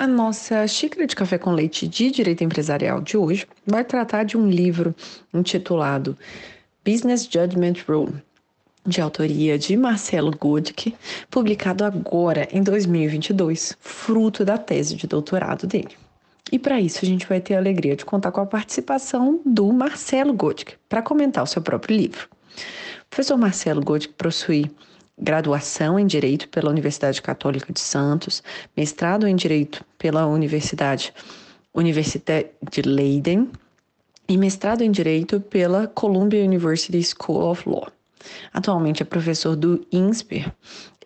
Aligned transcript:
A 0.00 0.06
nossa 0.06 0.66
xícara 0.66 1.06
de 1.06 1.14
café 1.14 1.36
com 1.36 1.52
leite 1.52 1.86
de 1.86 2.10
direito 2.10 2.42
empresarial 2.42 3.02
de 3.02 3.18
hoje 3.18 3.46
vai 3.66 3.84
tratar 3.84 4.24
de 4.24 4.34
um 4.34 4.48
livro 4.48 4.94
intitulado 5.34 6.16
Business 6.82 7.28
Judgment 7.30 7.74
Rule, 7.86 8.14
de 8.86 8.98
autoria 9.02 9.58
de 9.58 9.76
Marcelo 9.76 10.30
Godke, 10.30 10.96
publicado 11.30 11.84
agora 11.84 12.48
em 12.50 12.62
2022, 12.62 13.76
fruto 13.78 14.42
da 14.42 14.56
tese 14.56 14.96
de 14.96 15.06
doutorado 15.06 15.66
dele. 15.66 15.94
E 16.50 16.58
para 16.58 16.80
isso 16.80 17.00
a 17.02 17.06
gente 17.06 17.26
vai 17.26 17.38
ter 17.38 17.56
a 17.56 17.58
alegria 17.58 17.94
de 17.94 18.06
contar 18.06 18.32
com 18.32 18.40
a 18.40 18.46
participação 18.46 19.38
do 19.44 19.70
Marcelo 19.70 20.32
Godke 20.32 20.76
para 20.88 21.02
comentar 21.02 21.44
o 21.44 21.46
seu 21.46 21.60
próprio 21.60 21.94
livro. 21.94 22.26
O 23.02 23.10
professor 23.10 23.36
Marcelo 23.36 23.82
Godke 23.82 24.14
possui 24.14 24.70
graduação 25.20 25.98
em 25.98 26.06
Direito 26.06 26.48
pela 26.48 26.70
Universidade 26.70 27.20
Católica 27.20 27.72
de 27.72 27.80
Santos, 27.80 28.42
mestrado 28.76 29.26
em 29.26 29.36
Direito 29.36 29.84
pela 29.98 30.26
Universidade 30.26 31.12
Université 31.74 32.52
de 32.70 32.82
Leiden 32.82 33.50
e 34.28 34.36
mestrado 34.36 34.82
em 34.82 34.90
Direito 34.90 35.40
pela 35.40 35.86
Columbia 35.86 36.44
University 36.44 37.02
School 37.02 37.50
of 37.50 37.68
Law. 37.68 37.88
Atualmente 38.52 39.02
é 39.02 39.06
professor 39.06 39.56
do 39.56 39.86
INSPER, 39.90 40.52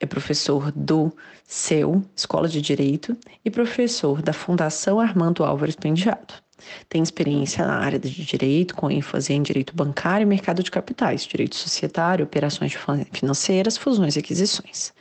é 0.01 0.07
professor 0.07 0.73
do 0.73 1.13
CEU, 1.47 2.05
Escola 2.17 2.49
de 2.49 2.61
Direito, 2.61 3.17
e 3.45 3.51
professor 3.51 4.21
da 4.21 4.33
Fundação 4.33 4.99
Armando 4.99 5.45
Álvares 5.45 5.77
Pendiado. 5.77 6.44
Tem 6.89 7.03
experiência 7.03 7.67
na 7.67 7.79
área 7.79 7.99
de 7.99 8.25
direito, 8.25 8.75
com 8.75 8.91
ênfase 8.91 9.33
em 9.33 9.43
direito 9.43 9.75
bancário 9.75 10.25
e 10.25 10.27
mercado 10.27 10.63
de 10.63 10.71
capitais, 10.71 11.27
direito 11.27 11.57
societário, 11.57 12.25
operações 12.25 12.77
financeiras, 13.13 13.77
fusões 13.77 14.17
e 14.17 14.19
aquisições. 14.19 14.93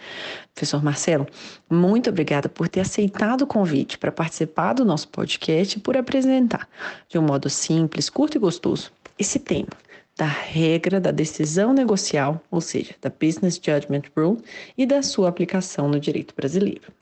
Professor 0.53 0.83
Marcelo, 0.83 1.27
muito 1.69 2.09
obrigada 2.09 2.47
por 2.47 2.67
ter 2.67 2.81
aceitado 2.81 3.41
o 3.41 3.47
convite 3.47 3.97
para 3.97 4.11
participar 4.11 4.73
do 4.73 4.85
nosso 4.85 5.07
podcast 5.07 5.77
e 5.77 5.81
por 5.81 5.97
apresentar, 5.97 6.67
de 7.09 7.17
um 7.17 7.21
modo 7.21 7.49
simples, 7.49 8.09
curto 8.09 8.37
e 8.37 8.39
gostoso, 8.39 8.91
esse 9.17 9.39
tema 9.39 9.69
da 10.17 10.25
regra 10.25 10.99
da 10.99 11.11
decisão 11.11 11.73
negocial, 11.73 12.41
ou 12.51 12.61
seja, 12.61 12.93
da 13.01 13.09
Business 13.09 13.55
Judgment 13.55 14.03
Rule, 14.15 14.41
e 14.77 14.85
da 14.85 15.01
sua 15.01 15.29
aplicação 15.29 15.89
no 15.89 15.99
direito 15.99 16.35
brasileiro. 16.35 16.93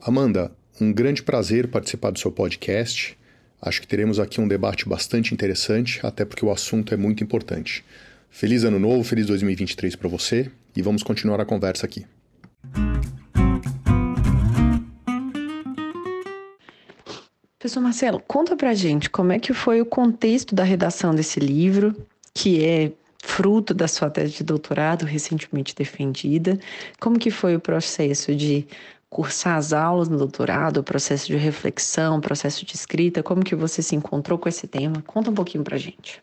Amanda, 0.00 0.52
um 0.80 0.92
grande 0.92 1.22
prazer 1.22 1.68
participar 1.68 2.10
do 2.10 2.18
seu 2.18 2.30
podcast. 2.30 3.18
Acho 3.66 3.80
que 3.80 3.86
teremos 3.86 4.20
aqui 4.20 4.42
um 4.42 4.46
debate 4.46 4.86
bastante 4.86 5.32
interessante, 5.32 5.98
até 6.02 6.22
porque 6.22 6.44
o 6.44 6.52
assunto 6.52 6.92
é 6.92 6.98
muito 6.98 7.24
importante. 7.24 7.82
Feliz 8.28 8.62
Ano 8.62 8.78
Novo, 8.78 9.02
feliz 9.02 9.24
2023 9.24 9.96
para 9.96 10.06
você 10.06 10.50
e 10.76 10.82
vamos 10.82 11.02
continuar 11.02 11.40
a 11.40 11.46
conversa 11.46 11.86
aqui. 11.86 12.04
Professor 17.58 17.80
Marcelo, 17.80 18.20
conta 18.28 18.54
pra 18.54 18.74
gente 18.74 19.08
como 19.08 19.32
é 19.32 19.38
que 19.38 19.54
foi 19.54 19.80
o 19.80 19.86
contexto 19.86 20.54
da 20.54 20.62
redação 20.62 21.14
desse 21.14 21.40
livro, 21.40 21.96
que 22.34 22.62
é 22.62 22.92
fruto 23.24 23.72
da 23.72 23.88
sua 23.88 24.10
tese 24.10 24.34
de 24.34 24.44
doutorado 24.44 25.06
recentemente 25.06 25.74
defendida. 25.74 26.58
Como 27.00 27.18
que 27.18 27.30
foi 27.30 27.56
o 27.56 27.60
processo 27.60 28.34
de 28.34 28.66
cursar 29.14 29.56
as 29.56 29.72
aulas 29.72 30.08
no 30.08 30.18
doutorado, 30.18 30.78
o 30.78 30.82
processo 30.82 31.28
de 31.28 31.36
reflexão, 31.36 32.18
o 32.18 32.20
processo 32.20 32.66
de 32.66 32.74
escrita, 32.74 33.22
como 33.22 33.44
que 33.44 33.54
você 33.54 33.80
se 33.80 33.94
encontrou 33.94 34.36
com 34.36 34.48
esse 34.48 34.66
tema? 34.66 35.04
Conta 35.06 35.30
um 35.30 35.34
pouquinho 35.34 35.62
pra 35.62 35.78
gente. 35.78 36.20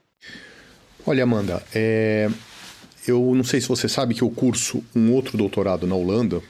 Olha, 1.08 1.24
Amanda, 1.24 1.64
é... 1.74 2.30
eu 3.08 3.34
não 3.34 3.46
sei 3.46 3.62
se 3.62 3.70
você 3.70 3.88
sabe 3.88 4.14
que 4.14 4.22
eu 4.22 4.30
curso 4.30 4.84
um 4.94 5.14
outro 5.14 5.38
doutorado 5.38 5.88
na 5.88 5.96
Holanda, 5.96 6.42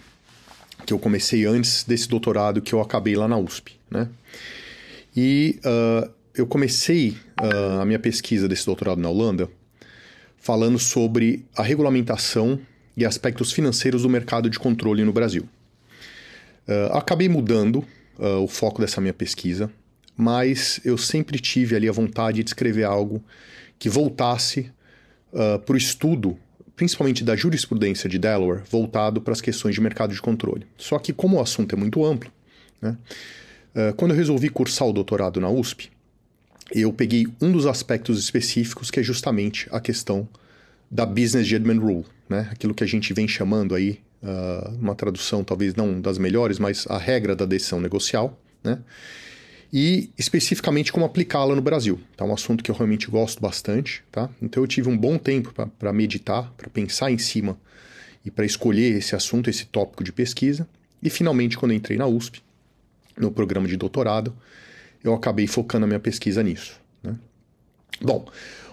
que 0.84 0.91
eu 0.91 0.97
comecei 0.97 1.46
antes 1.46 1.84
desse 1.84 2.09
doutorado 2.09 2.59
que 2.59 2.74
eu 2.74 2.81
acabei 2.81 3.16
lá 3.16 3.28
na 3.28 3.38
USP, 3.38 3.80
né? 3.88 4.09
E 5.16 5.59
uh, 5.63 6.09
eu 6.34 6.47
comecei 6.47 7.16
uh, 7.40 7.81
a 7.81 7.85
minha 7.85 8.00
pesquisa 8.00 8.50
desse 8.50 8.66
doutorado 8.66 9.00
na 9.00 9.09
Holanda 9.09 9.47
falando 10.40 10.80
sobre 10.80 11.46
a 11.56 11.62
regulamentação 11.62 12.59
e 12.97 13.06
aspectos 13.06 13.51
financeiros 13.51 14.01
do 14.01 14.09
mercado 14.09 14.50
de 14.50 14.57
controle 14.57 15.06
no 15.06 15.13
Brasil. 15.13 15.47
Uh, 16.68 16.96
acabei 16.96 17.28
mudando 17.28 17.86
uh, 18.19 18.44
o 18.44 18.48
foco 18.48 18.81
dessa 18.81 19.02
minha 19.02 19.13
pesquisa, 19.13 19.72
mas 20.16 20.80
eu 20.86 20.98
sempre 20.98 21.40
tive 21.40 21.75
ali 21.75 21.90
a 21.90 21.92
vontade 21.92 22.44
de 22.44 22.50
escrever 22.50 22.84
algo 22.84 23.24
que 23.80 23.90
voltasse 23.90 24.72
uh, 25.34 25.60
para 25.60 25.74
o 25.74 25.78
estudo, 25.78 26.38
principalmente 26.75 27.24
da 27.24 27.36
jurisprudência 27.36 28.10
de 28.10 28.19
Delaware, 28.19 28.62
voltado 28.69 29.22
para 29.22 29.34
as 29.34 29.42
questões 29.42 29.75
de 29.75 29.81
mercado 29.81 30.13
de 30.13 30.22
controle. 30.22 30.66
Só 30.78 31.00
que, 31.00 31.12
como 31.12 31.38
o 31.38 31.42
assunto 31.42 31.75
é 31.75 31.78
muito 31.78 32.04
amplo, 32.06 32.31
né, 32.81 32.98
quando 33.96 34.12
eu 34.12 34.18
resolvi 34.18 34.50
cursar 34.50 34.88
o 34.88 34.92
doutorado 34.92 35.40
na 35.40 35.50
USP, 35.50 35.90
eu 36.74 36.92
peguei 36.92 37.28
um 37.42 37.52
dos 37.52 37.66
aspectos 37.66 38.19
específicos 38.19 38.92
que 38.92 39.00
é 39.00 39.04
justamente 39.04 39.68
a 39.72 39.80
questão 39.80 40.28
da 40.90 41.06
Business 41.06 41.48
Judgment 41.48 41.80
Rule, 41.80 42.06
né? 42.28 42.50
aquilo 42.52 42.74
que 42.74 42.84
a 42.84 42.88
gente 42.88 43.13
vem 43.13 43.28
chamando 43.28 43.74
aí 43.74 44.00
uh, 44.23 44.75
uma 44.79 44.95
tradução 44.95 45.44
talvez 45.44 45.75
não 45.75 46.00
das 46.00 46.18
melhores, 46.18 46.59
mas 46.59 46.85
a 46.88 46.97
regra 46.97 47.35
da 47.35 47.45
decisão 47.45 47.79
negocial, 47.79 48.39
né? 48.63 48.79
E 49.73 50.09
especificamente 50.18 50.91
como 50.91 51.06
aplicá-la 51.06 51.56
no 51.56 51.62
Brasil. 51.62 51.97
Tá 52.18 52.25
um 52.25 52.33
assunto 52.33 52.62
que 52.62 52.69
eu 52.69 52.75
realmente 52.75 53.09
gosto 53.09 53.41
bastante, 53.41 54.03
tá? 54.12 54.29
Então 54.41 54.62
eu 54.62 54.68
tive 54.68 54.89
um 54.89 54.97
bom 54.97 55.18
tempo 55.18 55.53
para 55.79 55.94
meditar, 55.94 56.51
para 56.57 56.69
pensar 56.69 57.09
em 57.09 57.18
cima 57.18 57.57
e 58.25 58.29
para 58.29 58.45
escolher 58.45 58.97
esse 58.97 59.15
assunto, 59.15 59.50
esse 59.50 59.65
tópico 59.65 60.03
de 60.03 60.12
pesquisa. 60.12 60.67
E 61.01 61.09
finalmente, 61.09 61.57
quando 61.57 61.74
entrei 61.74 61.97
na 61.97 62.06
USP, 62.06 62.44
no 63.17 63.31
programa 63.31 63.67
de 63.67 63.77
doutorado, 63.77 64.35
eu 65.01 65.13
acabei 65.13 65.47
focando 65.47 65.85
a 65.85 65.88
minha 65.88 66.00
pesquisa 66.00 66.44
nisso. 66.44 66.79
Né? 67.01 67.15
Bom, 68.01 68.27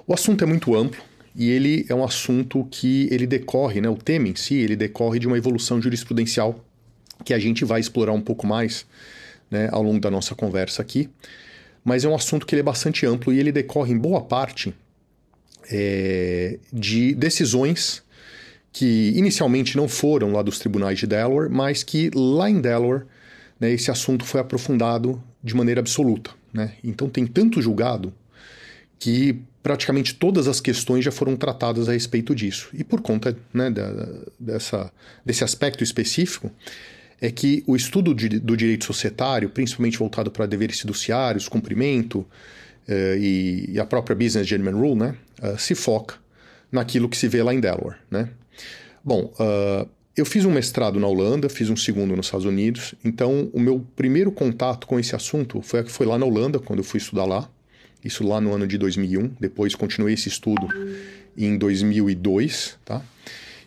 o 0.04 0.12
assunto 0.12 0.42
é 0.42 0.46
muito 0.46 0.74
amplo 0.74 1.02
e 1.38 1.50
ele 1.50 1.87
é 1.88 1.94
um 1.94 2.02
assunto 2.02 2.67
que 2.69 3.06
ele 3.12 3.25
decorre, 3.25 3.81
né, 3.81 3.88
o 3.88 3.94
tema 3.94 4.26
em 4.26 4.35
si, 4.35 4.56
ele 4.56 4.75
decorre 4.75 5.20
de 5.20 5.29
uma 5.29 5.38
evolução 5.38 5.81
jurisprudencial 5.81 6.64
que 7.25 7.32
a 7.32 7.38
gente 7.38 7.64
vai 7.64 7.79
explorar 7.79 8.12
um 8.12 8.20
pouco 8.20 8.44
mais 8.44 8.85
né, 9.49 9.69
ao 9.70 9.81
longo 9.81 10.00
da 10.00 10.11
nossa 10.11 10.35
conversa 10.35 10.82
aqui. 10.82 11.08
Mas 11.85 12.05
é 12.05 12.08
um 12.08 12.14
assunto 12.14 12.44
que 12.44 12.56
ele 12.56 12.61
é 12.61 12.64
bastante 12.64 13.06
amplo 13.06 13.32
e 13.32 13.38
ele 13.38 13.52
decorre 13.52 13.93
em 13.93 13.96
boa 13.96 14.20
parte 14.20 14.75
é, 15.70 16.58
de 16.73 17.14
decisões 17.14 18.02
que 18.73 19.12
inicialmente 19.14 19.76
não 19.76 19.87
foram 19.87 20.32
lá 20.32 20.43
dos 20.43 20.58
tribunais 20.58 20.99
de 20.99 21.06
Delaware, 21.06 21.49
mas 21.49 21.85
que 21.85 22.11
lá 22.17 22.50
em 22.50 22.61
Delaware 22.61 23.05
né, 23.61 23.70
esse 23.70 23.93
assunto 23.93 24.25
foi 24.25 24.40
aprofundado 24.40 25.23
de 25.43 25.55
maneira 25.55 25.81
absoluta. 25.81 26.32
Né? 26.52 26.73
Então 26.82 27.08
tem 27.08 27.29
tanto 27.29 27.62
julgado 27.62 28.12
que 28.99 29.40
praticamente 29.68 30.14
todas 30.14 30.48
as 30.48 30.62
questões 30.62 31.04
já 31.04 31.12
foram 31.12 31.36
tratadas 31.36 31.90
a 31.90 31.92
respeito 31.92 32.34
disso. 32.34 32.70
E 32.72 32.82
por 32.82 33.02
conta 33.02 33.36
né, 33.52 33.70
da, 33.70 33.92
dessa, 34.40 34.90
desse 35.22 35.44
aspecto 35.44 35.84
específico, 35.84 36.50
é 37.20 37.30
que 37.30 37.62
o 37.66 37.76
estudo 37.76 38.14
de, 38.14 38.30
do 38.30 38.56
direito 38.56 38.86
societário, 38.86 39.50
principalmente 39.50 39.98
voltado 39.98 40.30
para 40.30 40.46
deveres 40.46 40.80
fiduciários, 40.80 41.50
cumprimento 41.50 42.20
uh, 42.20 43.18
e, 43.18 43.72
e, 43.74 43.78
a 43.78 43.84
própria 43.84 44.16
Business 44.16 44.46
Gentleman 44.46 44.80
Rule, 44.80 44.98
né, 45.00 45.14
uh, 45.42 45.58
se 45.58 45.74
foca 45.74 46.14
naquilo 46.72 47.06
que 47.06 47.16
se 47.18 47.28
vê 47.28 47.42
lá 47.42 47.52
em 47.52 47.60
Delaware. 47.60 47.98
Né? 48.10 48.30
Bom, 49.04 49.34
uh, 49.38 49.86
eu 50.16 50.24
fiz 50.24 50.46
um 50.46 50.50
mestrado 50.50 50.98
na 50.98 51.06
Holanda, 51.06 51.46
fiz 51.50 51.68
um 51.68 51.76
segundo 51.76 52.16
nos 52.16 52.24
Estados 52.24 52.46
Unidos, 52.46 52.94
então 53.04 53.50
o 53.52 53.60
meu 53.60 53.84
primeiro 53.94 54.32
contato 54.32 54.86
com 54.86 54.98
esse 54.98 55.14
assunto 55.14 55.60
foi, 55.60 55.84
foi 55.84 56.06
lá 56.06 56.16
na 56.16 56.24
Holanda, 56.24 56.58
quando 56.58 56.78
eu 56.78 56.84
fui 56.84 56.96
estudar 56.96 57.26
lá, 57.26 57.50
isso 58.04 58.26
lá 58.26 58.40
no 58.40 58.54
ano 58.54 58.66
de 58.66 58.78
2001, 58.78 59.32
depois 59.40 59.74
continuei 59.74 60.14
esse 60.14 60.28
estudo 60.28 60.68
em 61.36 61.56
2002, 61.56 62.76
tá? 62.84 63.02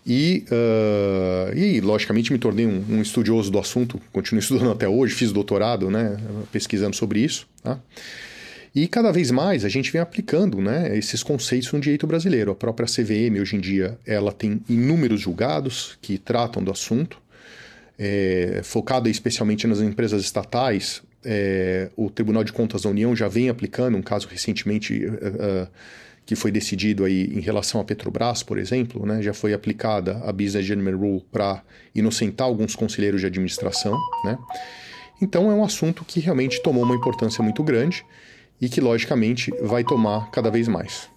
E, 0.05 0.45
uh, 0.49 1.55
e 1.55 1.79
logicamente, 1.79 2.33
me 2.33 2.39
tornei 2.39 2.65
um, 2.65 2.83
um, 2.89 3.01
estudioso 3.01 3.51
do 3.51 3.59
assunto, 3.59 4.01
continuo 4.11 4.39
estudando 4.39 4.71
até 4.71 4.87
hoje, 4.87 5.13
fiz 5.13 5.31
doutorado, 5.31 5.91
né, 5.91 6.17
pesquisando 6.51 6.95
sobre 6.95 7.19
isso, 7.19 7.47
tá? 7.61 7.79
E 8.73 8.87
cada 8.87 9.11
vez 9.11 9.29
mais 9.31 9.65
a 9.65 9.69
gente 9.69 9.91
vem 9.91 10.01
aplicando 10.01 10.61
né, 10.61 10.97
esses 10.97 11.21
conceitos 11.21 11.71
no 11.73 11.79
direito 11.79 12.07
brasileiro. 12.07 12.51
A 12.51 12.55
própria 12.55 12.87
CVM, 12.87 13.39
hoje 13.41 13.57
em 13.57 13.59
dia, 13.59 13.99
ela 14.07 14.31
tem 14.31 14.61
inúmeros 14.69 15.19
julgados 15.19 15.97
que 16.01 16.17
tratam 16.17 16.63
do 16.63 16.71
assunto. 16.71 17.21
É, 17.99 18.61
focada 18.63 19.09
especialmente 19.09 19.67
nas 19.67 19.79
empresas 19.79 20.23
estatais, 20.23 21.03
é, 21.23 21.89
o 21.95 22.09
Tribunal 22.09 22.43
de 22.43 22.51
Contas 22.51 22.83
da 22.83 22.89
União 22.89 23.15
já 23.15 23.27
vem 23.27 23.49
aplicando 23.49 23.97
um 23.97 24.01
caso 24.01 24.27
recentemente 24.27 25.05
uh, 25.05 25.67
que 26.25 26.35
foi 26.35 26.51
decidido 26.51 27.03
aí 27.03 27.25
em 27.33 27.39
relação 27.39 27.81
à 27.81 27.83
Petrobras, 27.83 28.43
por 28.43 28.57
exemplo, 28.57 29.05
né, 29.05 29.21
já 29.21 29.33
foi 29.33 29.53
aplicada 29.53 30.21
a 30.23 30.31
Business 30.31 30.65
General 30.65 30.99
Rule 30.99 31.25
para 31.31 31.63
inocentar 31.93 32.47
alguns 32.47 32.75
conselheiros 32.75 33.21
de 33.21 33.27
administração. 33.27 33.97
Né? 34.23 34.37
Então 35.21 35.51
é 35.51 35.53
um 35.53 35.63
assunto 35.63 36.05
que 36.05 36.19
realmente 36.19 36.61
tomou 36.61 36.83
uma 36.83 36.95
importância 36.95 37.43
muito 37.43 37.63
grande 37.63 38.05
e 38.59 38.69
que, 38.69 38.79
logicamente, 38.79 39.51
vai 39.61 39.83
tomar 39.83 40.29
cada 40.31 40.49
vez 40.49 40.67
mais. 40.67 41.09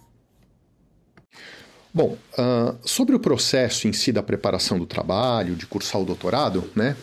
Bom, 1.93 2.17
uh, 2.37 2.75
sobre 2.83 3.15
o 3.15 3.19
processo 3.19 3.87
em 3.87 3.93
si 3.93 4.11
da 4.11 4.21
preparação 4.21 4.77
do 4.77 4.85
trabalho, 4.85 5.55
de 5.55 5.65
cursar 5.65 6.01
o 6.01 6.05
doutorado, 6.05 6.69
né? 6.75 6.97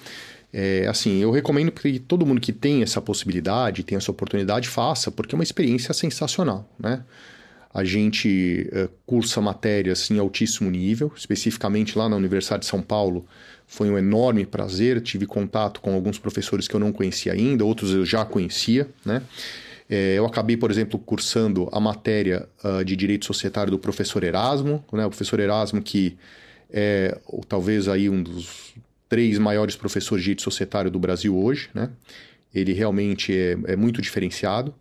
É, 0.52 0.86
assim, 0.86 1.18
eu 1.18 1.30
recomendo 1.30 1.72
que 1.72 1.98
todo 1.98 2.26
mundo 2.26 2.40
que 2.40 2.52
tem 2.52 2.82
essa 2.82 3.00
possibilidade, 3.00 3.82
tem 3.82 3.96
essa 3.96 4.10
oportunidade, 4.10 4.68
faça, 4.68 5.10
porque 5.10 5.34
é 5.34 5.36
uma 5.36 5.42
experiência 5.42 5.94
sensacional, 5.94 6.68
né? 6.78 7.02
A 7.74 7.84
gente 7.84 8.68
uh, 8.70 8.90
cursa 9.06 9.40
matérias 9.40 10.10
em 10.10 10.18
altíssimo 10.18 10.70
nível, 10.70 11.10
especificamente 11.16 11.96
lá 11.96 12.06
na 12.06 12.16
Universidade 12.16 12.64
de 12.64 12.66
São 12.66 12.82
Paulo. 12.82 13.26
Foi 13.66 13.88
um 13.88 13.96
enorme 13.96 14.44
prazer, 14.44 15.00
tive 15.00 15.24
contato 15.24 15.80
com 15.80 15.94
alguns 15.94 16.18
professores 16.18 16.68
que 16.68 16.76
eu 16.76 16.80
não 16.80 16.92
conhecia 16.92 17.32
ainda, 17.32 17.64
outros 17.64 17.94
eu 17.94 18.04
já 18.04 18.26
conhecia, 18.26 18.86
né? 19.06 19.22
É, 19.88 20.18
eu 20.18 20.26
acabei, 20.26 20.56
por 20.56 20.70
exemplo, 20.70 20.98
cursando 20.98 21.68
a 21.72 21.80
matéria 21.80 22.46
uh, 22.62 22.84
de 22.84 22.94
Direito 22.94 23.24
Societário 23.24 23.70
do 23.70 23.78
professor 23.78 24.22
Erasmo, 24.22 24.84
né? 24.92 25.06
o 25.06 25.08
professor 25.08 25.40
Erasmo 25.40 25.82
que 25.82 26.16
é 26.70 27.18
ou, 27.26 27.44
talvez 27.44 27.88
aí 27.88 28.08
um 28.08 28.22
dos 28.22 28.74
três 29.12 29.38
maiores 29.38 29.76
professores 29.76 30.22
de 30.22 30.30
Direito 30.30 30.40
Societário 30.40 30.90
do 30.90 30.98
Brasil 30.98 31.36
hoje, 31.36 31.68
né? 31.74 31.90
Ele 32.54 32.72
realmente 32.72 33.30
é, 33.30 33.58
é 33.66 33.76
muito 33.76 34.00
diferenciado, 34.00 34.74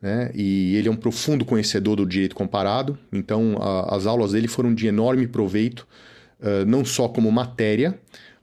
né? 0.00 0.30
E 0.32 0.76
ele 0.76 0.86
é 0.86 0.90
um 0.92 0.94
profundo 0.94 1.44
conhecedor 1.44 1.96
do 1.96 2.06
direito 2.06 2.36
comparado, 2.36 2.96
então 3.12 3.56
a, 3.60 3.96
as 3.96 4.06
aulas 4.06 4.30
dele 4.30 4.46
foram 4.46 4.72
de 4.72 4.86
enorme 4.86 5.26
proveito, 5.26 5.88
uh, 6.38 6.64
não 6.64 6.84
só 6.84 7.08
como 7.08 7.32
matéria, 7.32 7.98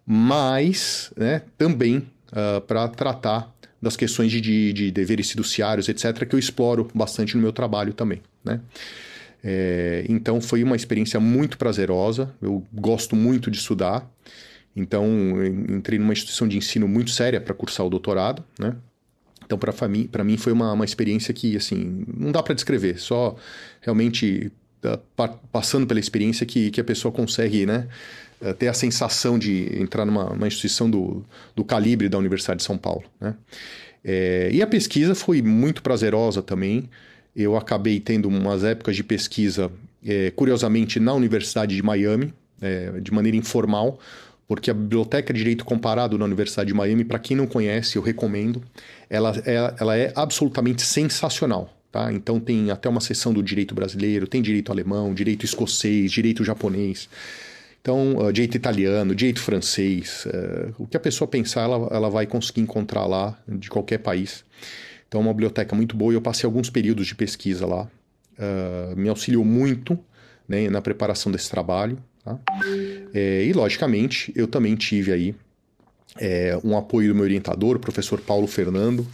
mas 0.05 1.13
né, 1.15 1.43
também 1.57 1.99
uh, 2.33 2.59
para 2.67 2.89
tratar 2.89 3.55
das 3.81 3.95
questões 3.95 4.33
de, 4.33 4.41
de, 4.41 4.73
de 4.73 4.91
deveres 4.91 5.31
fiduciários, 5.31 5.87
etc., 5.87 6.27
que 6.27 6.35
eu 6.35 6.39
exploro 6.39 6.89
bastante 6.93 7.37
no 7.37 7.41
meu 7.41 7.53
trabalho 7.53 7.93
também, 7.93 8.21
né? 8.43 8.59
É, 9.41 10.05
então 10.09 10.41
foi 10.41 10.61
uma 10.61 10.75
experiência 10.75 11.21
muito 11.21 11.57
prazerosa, 11.57 12.35
eu 12.41 12.63
gosto 12.73 13.15
muito 13.15 13.49
de 13.49 13.57
estudar, 13.57 14.05
então 14.75 15.05
entrei 15.69 15.99
numa 15.99 16.13
instituição 16.13 16.47
de 16.47 16.57
ensino 16.57 16.87
muito 16.87 17.11
séria 17.11 17.41
para 17.41 17.53
cursar 17.53 17.85
o 17.85 17.89
doutorado, 17.89 18.43
né? 18.57 18.75
Então 19.45 19.57
para 19.57 19.87
mim, 19.87 20.09
mim 20.23 20.37
foi 20.37 20.53
uma, 20.53 20.71
uma 20.71 20.85
experiência 20.85 21.33
que 21.33 21.57
assim 21.57 22.05
não 22.07 22.31
dá 22.31 22.41
para 22.41 22.53
descrever, 22.53 22.97
só 22.99 23.35
realmente 23.81 24.51
uh, 24.85 25.29
passando 25.51 25.85
pela 25.85 25.99
experiência 25.99 26.45
que, 26.45 26.71
que 26.71 26.79
a 26.79 26.83
pessoa 26.83 27.11
consegue, 27.11 27.65
né? 27.65 27.87
Uh, 28.41 28.53
ter 28.53 28.69
a 28.69 28.73
sensação 28.73 29.37
de 29.37 29.77
entrar 29.79 30.05
numa 30.05 30.47
instituição 30.47 30.89
do, 30.89 31.23
do 31.55 31.65
calibre 31.65 32.07
da 32.07 32.17
Universidade 32.17 32.59
de 32.59 32.63
São 32.63 32.77
Paulo. 32.77 33.03
Né? 33.19 33.35
É, 34.03 34.49
e 34.51 34.61
a 34.61 34.67
pesquisa 34.67 35.13
foi 35.13 35.41
muito 35.41 35.81
prazerosa 35.81 36.41
também. 36.41 36.89
Eu 37.35 37.55
acabei 37.55 37.99
tendo 37.99 38.27
umas 38.27 38.63
épocas 38.63 38.95
de 38.95 39.03
pesquisa, 39.03 39.71
é, 40.05 40.31
curiosamente, 40.31 40.99
na 40.99 41.13
Universidade 41.13 41.75
de 41.75 41.83
Miami, 41.83 42.33
é, 42.61 42.99
de 42.99 43.13
maneira 43.13 43.37
informal, 43.37 43.99
porque 44.51 44.69
a 44.69 44.73
Biblioteca 44.73 45.31
de 45.31 45.39
Direito 45.39 45.63
Comparado 45.63 46.17
na 46.17 46.25
Universidade 46.25 46.67
de 46.67 46.73
Miami, 46.73 47.05
para 47.05 47.17
quem 47.17 47.37
não 47.37 47.47
conhece, 47.47 47.95
eu 47.95 48.01
recomendo, 48.01 48.61
ela 49.09 49.33
é, 49.45 49.75
ela 49.79 49.95
é 49.95 50.11
absolutamente 50.13 50.81
sensacional. 50.81 51.73
Tá? 51.89 52.11
Então 52.11 52.37
tem 52.37 52.69
até 52.69 52.89
uma 52.89 52.99
seção 52.99 53.31
do 53.31 53.41
direito 53.41 53.73
brasileiro, 53.73 54.27
tem 54.27 54.41
direito 54.41 54.69
alemão, 54.69 55.13
direito 55.13 55.45
escocês, 55.45 56.11
direito 56.11 56.43
japonês. 56.43 57.07
Então, 57.79 58.17
uh, 58.17 58.33
direito 58.33 58.57
italiano, 58.57 59.15
direito 59.15 59.39
francês, 59.39 60.25
uh, 60.25 60.75
o 60.77 60.85
que 60.85 60.97
a 60.97 60.99
pessoa 60.99 61.29
pensar, 61.29 61.61
ela, 61.61 61.87
ela 61.89 62.09
vai 62.09 62.27
conseguir 62.27 62.59
encontrar 62.59 63.05
lá, 63.05 63.41
de 63.47 63.69
qualquer 63.69 63.99
país. 63.99 64.43
Então, 65.07 65.21
é 65.21 65.23
uma 65.23 65.33
biblioteca 65.33 65.73
muito 65.77 65.95
boa 65.95 66.11
e 66.11 66.15
eu 66.17 66.21
passei 66.21 66.45
alguns 66.45 66.69
períodos 66.69 67.07
de 67.07 67.15
pesquisa 67.15 67.65
lá. 67.65 67.87
Uh, 68.37 68.97
me 68.97 69.07
auxiliou 69.07 69.45
muito 69.45 69.97
né, 70.45 70.69
na 70.69 70.81
preparação 70.81 71.31
desse 71.31 71.49
trabalho. 71.49 71.97
Tá? 72.23 72.39
É, 73.13 73.43
e, 73.45 73.53
logicamente, 73.53 74.31
eu 74.35 74.47
também 74.47 74.75
tive 74.75 75.11
aí 75.11 75.35
é, 76.19 76.57
um 76.63 76.77
apoio 76.77 77.09
do 77.09 77.15
meu 77.15 77.23
orientador, 77.23 77.77
o 77.77 77.79
professor 77.79 78.19
Paulo 78.21 78.47
Fernando, 78.47 79.07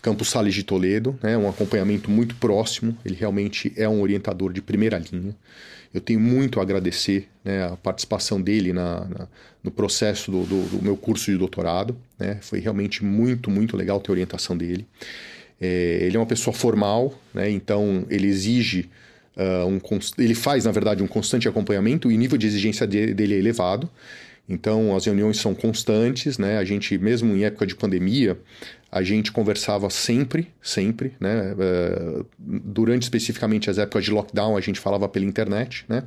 Campos 0.00 0.30
Sales 0.30 0.54
de 0.54 0.62
Toledo, 0.62 1.18
né, 1.22 1.36
um 1.36 1.48
acompanhamento 1.48 2.10
muito 2.10 2.36
próximo. 2.36 2.96
Ele 3.04 3.16
realmente 3.16 3.72
é 3.76 3.88
um 3.88 4.00
orientador 4.00 4.52
de 4.52 4.62
primeira 4.62 4.98
linha. 4.98 5.34
Eu 5.92 6.00
tenho 6.00 6.20
muito 6.20 6.60
a 6.60 6.62
agradecer 6.62 7.28
né, 7.44 7.64
a 7.64 7.76
participação 7.76 8.40
dele 8.40 8.72
na, 8.72 9.04
na 9.06 9.28
no 9.66 9.70
processo 9.72 10.30
do, 10.30 10.44
do, 10.44 10.62
do, 10.68 10.82
meu 10.82 10.96
curso 10.96 11.28
de 11.28 11.36
doutorado. 11.36 11.96
Né? 12.16 12.38
Foi 12.40 12.60
realmente 12.60 13.04
muito, 13.04 13.50
muito 13.50 13.76
legal 13.76 14.00
ter 14.00 14.10
a 14.10 14.12
orientação 14.12 14.56
dele. 14.56 14.86
É, 15.60 15.98
ele 16.02 16.16
é 16.16 16.20
uma 16.20 16.26
pessoa 16.26 16.54
formal, 16.54 17.12
né? 17.34 17.50
então 17.50 18.06
ele 18.08 18.28
exige 18.28 18.88
uh, 19.36 19.66
um 19.66 19.80
ele 20.18 20.34
faz 20.34 20.64
na 20.64 20.72
verdade 20.72 21.02
um 21.02 21.06
constante 21.06 21.48
acompanhamento 21.48 22.10
e 22.10 22.14
o 22.14 22.18
nível 22.18 22.38
de 22.38 22.46
exigência 22.46 22.86
dele 22.86 23.34
é 23.34 23.38
elevado. 23.38 23.88
Então 24.48 24.94
as 24.94 25.04
reuniões 25.04 25.38
são 25.38 25.54
constantes, 25.54 26.38
né? 26.38 26.58
A 26.58 26.64
gente 26.64 26.96
mesmo 26.98 27.34
em 27.34 27.44
época 27.44 27.66
de 27.66 27.74
pandemia 27.74 28.38
a 28.90 29.02
gente 29.02 29.32
conversava 29.32 29.90
sempre, 29.90 30.48
sempre, 30.62 31.14
né? 31.20 31.54
Uh, 31.54 32.26
durante 32.38 33.02
especificamente 33.02 33.68
as 33.68 33.78
épocas 33.78 34.04
de 34.04 34.10
lockdown, 34.10 34.56
a 34.56 34.60
gente 34.60 34.80
falava 34.80 35.08
pela 35.08 35.24
internet, 35.24 35.84
né? 35.88 36.04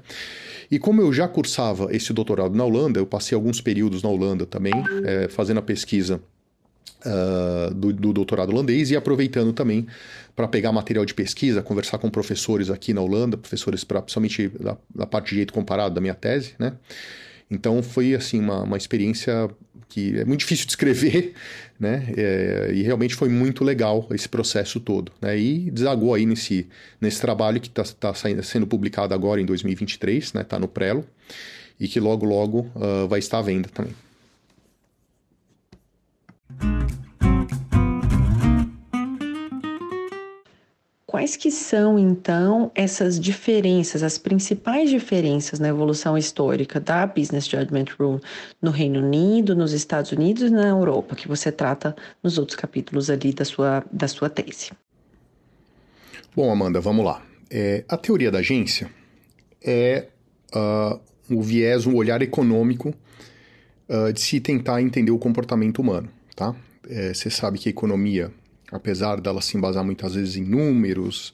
E 0.71 0.79
como 0.79 1.01
eu 1.01 1.11
já 1.11 1.27
cursava 1.27 1.89
esse 1.95 2.13
doutorado 2.13 2.55
na 2.55 2.63
Holanda, 2.63 2.99
eu 2.99 3.05
passei 3.05 3.35
alguns 3.35 3.59
períodos 3.59 4.01
na 4.01 4.09
Holanda 4.09 4.45
também, 4.45 4.73
é, 5.03 5.27
fazendo 5.27 5.57
a 5.57 5.61
pesquisa 5.61 6.21
uh, 7.05 7.73
do, 7.73 7.93
do, 7.93 8.13
doutorado 8.13 8.49
holandês 8.49 8.91
e 8.91 8.95
aproveitando 8.95 9.53
também 9.53 9.87
para 10.35 10.47
pegar 10.47 10.71
material 10.71 11.05
de 11.05 11.13
pesquisa, 11.13 11.61
conversar 11.61 11.97
com 11.97 12.09
professores 12.09 12.69
aqui 12.69 12.93
na 12.93 13.01
Holanda, 13.01 13.37
professores 13.37 13.83
pra, 13.83 14.01
principalmente 14.01 14.47
da, 14.49 14.77
da 14.93 15.05
parte 15.05 15.25
de 15.25 15.31
direito 15.31 15.53
comparado 15.53 15.93
da 15.93 16.01
minha 16.01 16.13
tese, 16.13 16.53
né? 16.57 16.73
Então 17.51 17.81
foi 17.81 18.13
assim 18.13 18.39
uma, 18.39 18.61
uma 18.61 18.77
experiência 18.77 19.49
que 19.89 20.19
é 20.19 20.23
muito 20.23 20.41
difícil 20.41 20.67
de 20.67 20.71
escrever, 20.71 21.33
né? 21.79 22.07
É, 22.15 22.71
e 22.73 22.83
realmente 22.83 23.15
foi 23.15 23.27
muito 23.27 23.63
legal 23.63 24.07
esse 24.11 24.29
processo 24.29 24.79
todo, 24.79 25.11
né? 25.21 25.37
E 25.37 25.71
desagou 25.71 26.13
aí 26.13 26.25
nesse, 26.25 26.67
nesse 27.01 27.19
trabalho 27.19 27.59
que 27.59 27.67
está 27.67 27.83
tá 27.83 28.13
sendo 28.13 28.67
publicado 28.67 29.13
agora 29.13 29.41
em 29.41 29.45
2023, 29.45 30.33
né? 30.33 30.41
Está 30.41 30.59
no 30.59 30.67
Prelo 30.67 31.03
e 31.79 31.87
que 31.87 31.99
logo 31.99 32.25
logo 32.25 32.69
uh, 32.75 33.07
vai 33.07 33.19
estar 33.19 33.39
à 33.39 33.41
venda 33.41 33.69
também. 33.73 33.93
Quais 41.05 41.35
que 41.35 41.49
são, 41.49 41.97
então, 41.97 42.71
essas 42.75 43.19
diferenças, 43.19 44.03
as 44.03 44.17
principais 44.17 44.89
diferenças 44.89 45.59
na 45.59 45.67
evolução 45.67 46.17
histórica 46.17 46.79
da 46.79 47.05
Business 47.07 47.45
Judgment 47.45 47.85
Rule 47.99 48.21
no 48.61 48.69
Reino 48.69 48.99
Unido, 48.99 49.55
nos 49.55 49.73
Estados 49.73 50.11
Unidos 50.11 50.43
e 50.43 50.49
na 50.49 50.67
Europa, 50.67 51.15
que 51.15 51.27
você 51.27 51.51
trata 51.51 51.95
nos 52.23 52.37
outros 52.37 52.55
capítulos 52.55 53.09
ali 53.09 53.33
da 53.33 53.43
sua, 53.43 53.83
da 53.91 54.07
sua 54.07 54.29
tese? 54.29 54.71
Bom, 56.35 56.51
Amanda, 56.51 56.79
vamos 56.79 57.03
lá. 57.03 57.21
É, 57.49 57.83
a 57.89 57.97
teoria 57.97 58.31
da 58.31 58.39
agência 58.39 58.89
é 59.63 60.07
uh, 60.55 60.99
o 61.29 61.41
viés, 61.41 61.87
um 61.87 61.95
olhar 61.95 62.21
econômico 62.21 62.93
uh, 63.89 64.13
de 64.13 64.21
se 64.21 64.39
tentar 64.39 64.81
entender 64.81 65.11
o 65.11 65.17
comportamento 65.17 65.79
humano, 65.79 66.07
tá? 66.39 66.55
É, 66.89 67.13
você 67.13 67.29
sabe 67.29 67.59
que 67.59 67.69
a 67.69 67.71
economia 67.71 68.31
apesar 68.71 69.19
dela 69.19 69.41
se 69.41 69.57
embasar 69.57 69.83
muitas 69.83 70.15
vezes 70.15 70.35
em 70.35 70.43
números, 70.43 71.33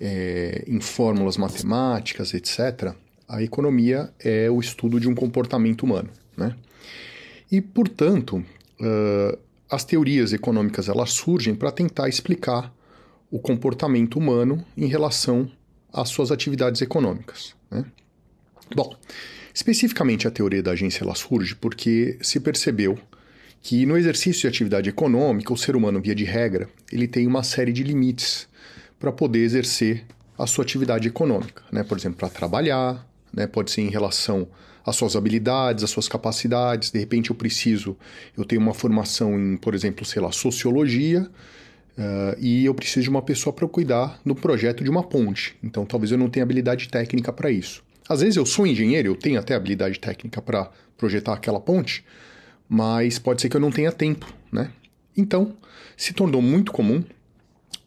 é, 0.00 0.64
em 0.66 0.80
fórmulas 0.80 1.36
matemáticas, 1.36 2.34
etc., 2.34 2.94
a 3.28 3.42
economia 3.42 4.12
é 4.18 4.50
o 4.50 4.58
estudo 4.58 4.98
de 4.98 5.08
um 5.08 5.14
comportamento 5.14 5.82
humano, 5.82 6.10
né? 6.36 6.56
E, 7.50 7.60
portanto, 7.60 8.44
uh, 8.80 9.38
as 9.68 9.84
teorias 9.84 10.32
econômicas 10.32 10.88
elas 10.88 11.10
surgem 11.10 11.54
para 11.54 11.70
tentar 11.70 12.08
explicar 12.08 12.72
o 13.30 13.38
comportamento 13.38 14.18
humano 14.18 14.64
em 14.76 14.86
relação 14.86 15.50
às 15.92 16.08
suas 16.08 16.30
atividades 16.30 16.80
econômicas. 16.80 17.54
Né? 17.70 17.84
Bom, 18.74 18.96
especificamente 19.52 20.28
a 20.28 20.30
teoria 20.30 20.62
da 20.62 20.72
agência 20.72 21.02
ela 21.02 21.14
surge 21.16 21.56
porque 21.56 22.18
se 22.22 22.38
percebeu 22.38 22.98
que 23.62 23.84
no 23.84 23.96
exercício 23.96 24.42
de 24.42 24.48
atividade 24.48 24.88
econômica, 24.88 25.52
o 25.52 25.56
ser 25.56 25.76
humano, 25.76 26.00
via 26.00 26.14
de 26.14 26.24
regra, 26.24 26.68
ele 26.90 27.06
tem 27.06 27.26
uma 27.26 27.42
série 27.42 27.72
de 27.72 27.82
limites 27.82 28.48
para 28.98 29.12
poder 29.12 29.40
exercer 29.40 30.04
a 30.38 30.46
sua 30.46 30.64
atividade 30.64 31.06
econômica, 31.06 31.62
né? 31.70 31.82
Por 31.82 31.98
exemplo, 31.98 32.18
para 32.18 32.28
trabalhar, 32.30 33.06
né? 33.32 33.46
Pode 33.46 33.70
ser 33.70 33.82
em 33.82 33.90
relação 33.90 34.48
às 34.84 34.96
suas 34.96 35.14
habilidades, 35.14 35.84
às 35.84 35.90
suas 35.90 36.08
capacidades. 36.08 36.90
De 36.90 36.98
repente, 36.98 37.30
eu 37.30 37.36
preciso, 37.36 37.96
eu 38.36 38.44
tenho 38.44 38.60
uma 38.60 38.72
formação 38.72 39.38
em, 39.38 39.56
por 39.56 39.74
exemplo, 39.74 40.04
sei 40.04 40.22
lá, 40.22 40.32
sociologia. 40.32 41.28
Uh, 41.98 42.38
e 42.38 42.64
eu 42.64 42.74
preciso 42.74 43.02
de 43.02 43.10
uma 43.10 43.20
pessoa 43.20 43.52
para 43.52 43.68
cuidar 43.68 44.18
do 44.24 44.34
projeto 44.34 44.82
de 44.82 44.88
uma 44.88 45.02
ponte. 45.02 45.54
Então, 45.62 45.84
talvez 45.84 46.10
eu 46.10 46.16
não 46.16 46.30
tenha 46.30 46.44
habilidade 46.44 46.88
técnica 46.88 47.30
para 47.30 47.50
isso. 47.50 47.82
Às 48.08 48.20
vezes 48.20 48.36
eu 48.36 48.46
sou 48.46 48.66
engenheiro, 48.66 49.08
eu 49.08 49.16
tenho 49.16 49.38
até 49.38 49.54
habilidade 49.54 50.00
técnica 50.00 50.40
para 50.40 50.70
projetar 50.96 51.34
aquela 51.34 51.60
ponte, 51.60 52.02
mas 52.70 53.18
pode 53.18 53.42
ser 53.42 53.48
que 53.48 53.56
eu 53.56 53.60
não 53.60 53.72
tenha 53.72 53.90
tempo, 53.90 54.32
né? 54.52 54.70
Então, 55.16 55.56
se 55.96 56.12
tornou 56.12 56.40
muito 56.40 56.70
comum 56.70 57.02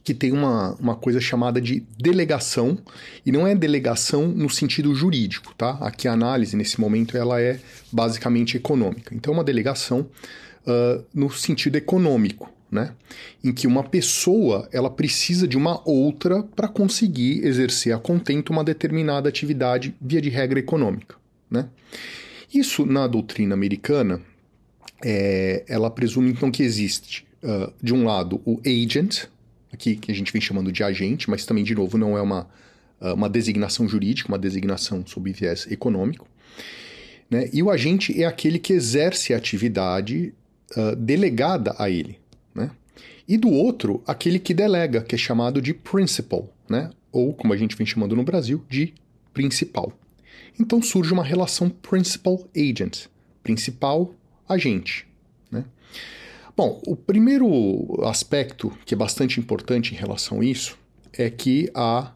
que 0.04 0.13
tem 0.13 0.34
uma, 0.34 0.75
uma 0.75 0.96
coisa 0.96 1.22
chamada 1.22 1.62
de 1.62 1.82
delegação, 1.98 2.78
e 3.25 3.32
não 3.32 3.48
é 3.48 3.56
delegação 3.56 4.28
no 4.28 4.50
sentido 4.50 4.94
jurídico, 4.94 5.56
tá? 5.56 5.78
Aqui 5.80 6.10
a 6.10 6.12
análise, 6.12 6.58
nesse 6.58 6.80
momento, 6.82 7.16
ela 7.16 7.40
é 7.40 7.58
basicamente 7.90 8.58
econômica. 8.58 9.16
Então, 9.16 9.34
é 9.34 9.38
uma 9.38 9.44
delegação 9.46 10.02
uh, 10.68 11.04
no 11.13 11.32
sentido 11.32 11.78
econômico, 11.78 12.52
né? 12.70 12.92
Em 13.42 13.54
que 13.54 13.66
uma 13.66 13.84
pessoa, 13.84 14.68
ela 14.74 14.90
precisa 14.90 15.48
de 15.48 15.56
uma 15.56 15.82
outra 15.88 16.44
para 16.44 16.68
conseguir 16.68 17.46
exercer 17.46 17.96
a 17.96 17.98
contento 17.98 18.50
uma 18.50 18.63
determinada 18.63 19.30
atividade 19.30 19.96
via 20.02 20.22
de 20.22 20.30
regra 20.30 20.60
econômica, 20.60 21.16
né? 21.50 21.70
Isso, 22.54 22.86
na 22.86 23.08
doutrina 23.08 23.54
americana, 23.54 24.22
é, 25.03 25.63
ela 25.67 25.89
presume 25.89 26.31
então 26.31 26.50
que 26.50 26.63
existe, 26.63 27.25
uh, 27.43 27.72
de 27.81 27.93
um 27.93 28.05
lado, 28.05 28.41
o 28.45 28.60
agent, 28.65 29.25
aqui 29.72 29.95
que 29.95 30.12
a 30.12 30.15
gente 30.15 30.31
vem 30.31 30.41
chamando 30.41 30.72
de 30.72 30.83
agente, 30.83 31.29
mas 31.29 31.45
também, 31.45 31.63
de 31.63 31.75
novo, 31.75 31.98
não 31.98 32.17
é 32.17 32.22
uma, 32.22 32.48
uma 33.01 33.27
designação 33.29 33.88
jurídica, 33.88 34.29
uma 34.29 34.38
designação 34.38 35.03
sob 35.05 35.31
viés 35.31 35.67
econômico. 35.69 36.27
Né? 37.33 37.50
E 37.51 37.63
o 37.63 37.72
agente 37.72 38.22
é 38.22 38.25
aquele 38.27 38.60
que 38.60 38.74
exerce 38.74 39.33
a 39.33 39.38
atividade 39.38 40.31
uh, 40.77 40.95
delegada 40.95 41.75
a 41.79 41.89
ele. 41.89 42.19
Né? 42.53 42.69
E 43.27 43.38
do 43.38 43.50
outro, 43.50 44.03
aquele 44.05 44.38
que 44.38 44.53
delega, 44.53 45.01
que 45.01 45.15
é 45.15 45.17
chamado 45.17 45.60
de 45.60 45.74
principal, 45.74 46.48
né? 46.69 46.91
ou 47.12 47.33
como 47.33 47.51
a 47.51 47.57
gente 47.57 47.75
vem 47.75 47.88
chamando 47.88 48.15
no 48.15 48.24
Brasil, 48.24 48.63
de 48.69 48.93
principal. 49.33 49.91
Então 50.60 50.79
surge 50.79 51.12
uma 51.12 51.24
relação 51.24 51.69
principal-agent. 51.69 53.07
Principal 53.41 54.13
agente. 54.47 55.07
Né? 55.51 55.65
Bom, 56.55 56.81
o 56.85 56.95
primeiro 56.95 58.00
aspecto 58.03 58.71
que 58.85 58.93
é 58.93 58.97
bastante 58.97 59.39
importante 59.39 59.93
em 59.93 59.97
relação 59.97 60.41
a 60.41 60.45
isso 60.45 60.77
é 61.13 61.29
que 61.29 61.69
há, 61.73 62.12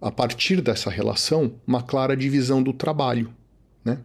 a 0.00 0.10
partir 0.10 0.60
dessa 0.60 0.90
relação, 0.90 1.54
uma 1.66 1.82
clara 1.82 2.16
divisão 2.16 2.62
do 2.62 2.72
trabalho. 2.72 3.32
Né? 3.84 3.98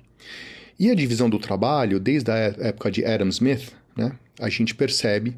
E 0.80 0.90
a 0.92 0.96
divisão 0.96 1.30
do 1.30 1.40
trabalho, 1.40 2.00
desde 2.00 2.32
a 2.32 2.36
época 2.36 2.92
de 2.92 3.04
Adam 3.04 3.30
Smith, 3.30 3.74
né, 3.96 4.18
a 4.40 4.50
gente 4.50 4.76
percebe 4.76 5.36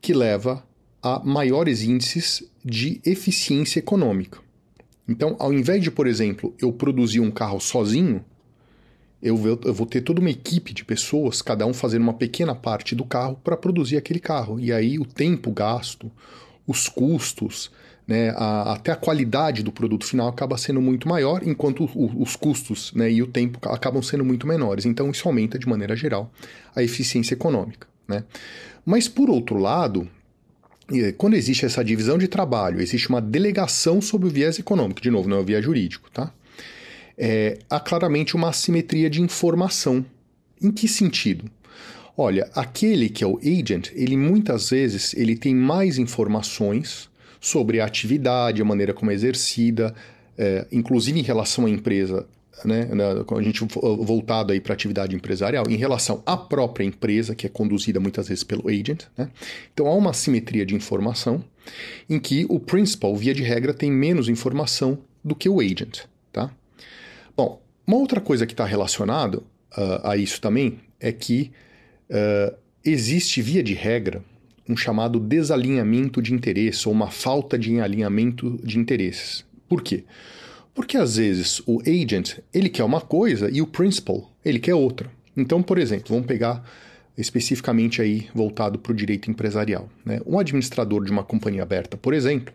que 0.00 0.12
leva 0.12 0.66
a 1.02 1.20
maiores 1.24 1.82
índices 1.82 2.44
de 2.64 3.00
eficiência 3.04 3.78
econômica. 3.78 4.40
Então, 5.08 5.36
ao 5.38 5.52
invés 5.52 5.82
de, 5.82 5.90
por 5.90 6.06
exemplo, 6.06 6.54
eu 6.60 6.72
produzir 6.72 7.20
um 7.20 7.30
carro 7.30 7.60
sozinho, 7.60 8.24
eu 9.22 9.36
vou, 9.36 9.86
ter 9.86 10.00
toda 10.00 10.20
uma 10.20 10.30
equipe 10.30 10.74
de 10.74 10.84
pessoas, 10.84 11.40
cada 11.40 11.64
um 11.64 11.72
fazendo 11.72 12.02
uma 12.02 12.14
pequena 12.14 12.54
parte 12.54 12.94
do 12.94 13.04
carro 13.04 13.38
para 13.44 13.56
produzir 13.56 13.96
aquele 13.96 14.18
carro. 14.18 14.58
E 14.58 14.72
aí 14.72 14.98
o 14.98 15.04
tempo 15.04 15.52
gasto, 15.52 16.10
os 16.66 16.88
custos, 16.88 17.70
né, 18.06 18.30
a, 18.30 18.72
até 18.72 18.90
a 18.90 18.96
qualidade 18.96 19.62
do 19.62 19.70
produto 19.70 20.04
final 20.04 20.26
acaba 20.26 20.58
sendo 20.58 20.80
muito 20.80 21.08
maior, 21.08 21.46
enquanto 21.46 21.84
o, 21.94 22.20
os 22.20 22.34
custos 22.34 22.92
né, 22.94 23.12
e 23.12 23.22
o 23.22 23.26
tempo 23.28 23.60
acabam 23.68 24.02
sendo 24.02 24.24
muito 24.24 24.44
menores. 24.44 24.84
Então 24.84 25.08
isso 25.10 25.28
aumenta, 25.28 25.56
de 25.56 25.68
maneira 25.68 25.94
geral, 25.94 26.32
a 26.74 26.82
eficiência 26.82 27.34
econômica. 27.34 27.86
Né? 28.08 28.24
Mas, 28.84 29.06
por 29.06 29.30
outro 29.30 29.56
lado, 29.56 30.08
quando 31.16 31.34
existe 31.34 31.64
essa 31.64 31.84
divisão 31.84 32.18
de 32.18 32.26
trabalho, 32.26 32.80
existe 32.80 33.08
uma 33.08 33.20
delegação 33.20 34.00
sobre 34.00 34.26
o 34.26 34.30
viés 34.30 34.58
econômico, 34.58 35.00
de 35.00 35.10
novo, 35.10 35.28
não 35.28 35.36
é 35.36 35.40
o 35.40 35.44
viés 35.44 35.64
jurídico, 35.64 36.10
tá? 36.10 36.32
É, 37.16 37.58
há 37.68 37.80
claramente 37.80 38.34
uma 38.34 38.48
assimetria 38.48 39.08
de 39.08 39.20
informação. 39.20 40.04
Em 40.60 40.70
que 40.70 40.86
sentido? 40.86 41.50
Olha, 42.16 42.50
aquele 42.54 43.08
que 43.08 43.24
é 43.24 43.26
o 43.26 43.38
agent, 43.38 43.90
ele 43.94 44.16
muitas 44.16 44.70
vezes 44.70 45.14
ele 45.14 45.36
tem 45.36 45.54
mais 45.54 45.98
informações 45.98 47.08
sobre 47.40 47.80
a 47.80 47.86
atividade, 47.86 48.62
a 48.62 48.64
maneira 48.64 48.92
como 48.92 49.10
é 49.10 49.14
exercida, 49.14 49.94
é, 50.36 50.66
inclusive 50.70 51.18
em 51.18 51.22
relação 51.22 51.66
à 51.66 51.70
empresa, 51.70 52.26
né, 52.64 52.88
a 53.36 53.42
gente 53.42 53.64
voltado 53.80 54.52
aí 54.52 54.60
para 54.60 54.74
atividade 54.74 55.16
empresarial, 55.16 55.64
em 55.68 55.76
relação 55.76 56.22
à 56.24 56.36
própria 56.36 56.84
empresa, 56.84 57.34
que 57.34 57.46
é 57.46 57.48
conduzida 57.48 57.98
muitas 57.98 58.28
vezes 58.28 58.44
pelo 58.44 58.68
agent. 58.68 59.04
Né? 59.16 59.30
Então 59.72 59.86
há 59.86 59.94
uma 59.94 60.10
assimetria 60.10 60.64
de 60.64 60.74
informação 60.74 61.42
em 62.08 62.20
que 62.20 62.46
o 62.48 62.60
principal, 62.60 63.16
via 63.16 63.34
de 63.34 63.42
regra, 63.42 63.74
tem 63.74 63.90
menos 63.90 64.28
informação 64.28 64.98
do 65.24 65.34
que 65.34 65.48
o 65.48 65.60
agent. 65.60 66.02
Bom, 67.36 67.62
uma 67.86 67.96
outra 67.96 68.20
coisa 68.20 68.46
que 68.46 68.52
está 68.52 68.64
relacionada 68.64 69.38
uh, 69.38 70.00
a 70.04 70.16
isso 70.16 70.40
também 70.40 70.78
é 71.00 71.10
que 71.12 71.50
uh, 72.10 72.54
existe, 72.84 73.40
via 73.42 73.62
de 73.62 73.74
regra, 73.74 74.22
um 74.68 74.76
chamado 74.76 75.18
desalinhamento 75.18 76.22
de 76.22 76.32
interesse 76.32 76.86
ou 76.88 76.94
uma 76.94 77.10
falta 77.10 77.58
de 77.58 77.80
alinhamento 77.80 78.58
de 78.62 78.78
interesses. 78.78 79.44
Por 79.68 79.82
quê? 79.82 80.04
Porque 80.74 80.96
às 80.96 81.16
vezes 81.16 81.60
o 81.66 81.80
agent 81.80 82.38
ele 82.52 82.68
quer 82.68 82.84
uma 82.84 83.00
coisa 83.00 83.50
e 83.50 83.60
o 83.60 83.66
principal 83.66 84.30
ele 84.44 84.58
quer 84.58 84.74
outra. 84.74 85.10
Então, 85.36 85.62
por 85.62 85.78
exemplo, 85.78 86.06
vamos 86.08 86.26
pegar 86.26 86.64
especificamente 87.16 88.00
aí 88.00 88.28
voltado 88.34 88.78
para 88.78 88.92
o 88.92 88.94
direito 88.94 89.30
empresarial. 89.30 89.88
Né? 90.04 90.20
Um 90.24 90.38
administrador 90.38 91.04
de 91.04 91.10
uma 91.10 91.22
companhia 91.22 91.62
aberta, 91.62 91.96
por 91.96 92.14
exemplo, 92.14 92.54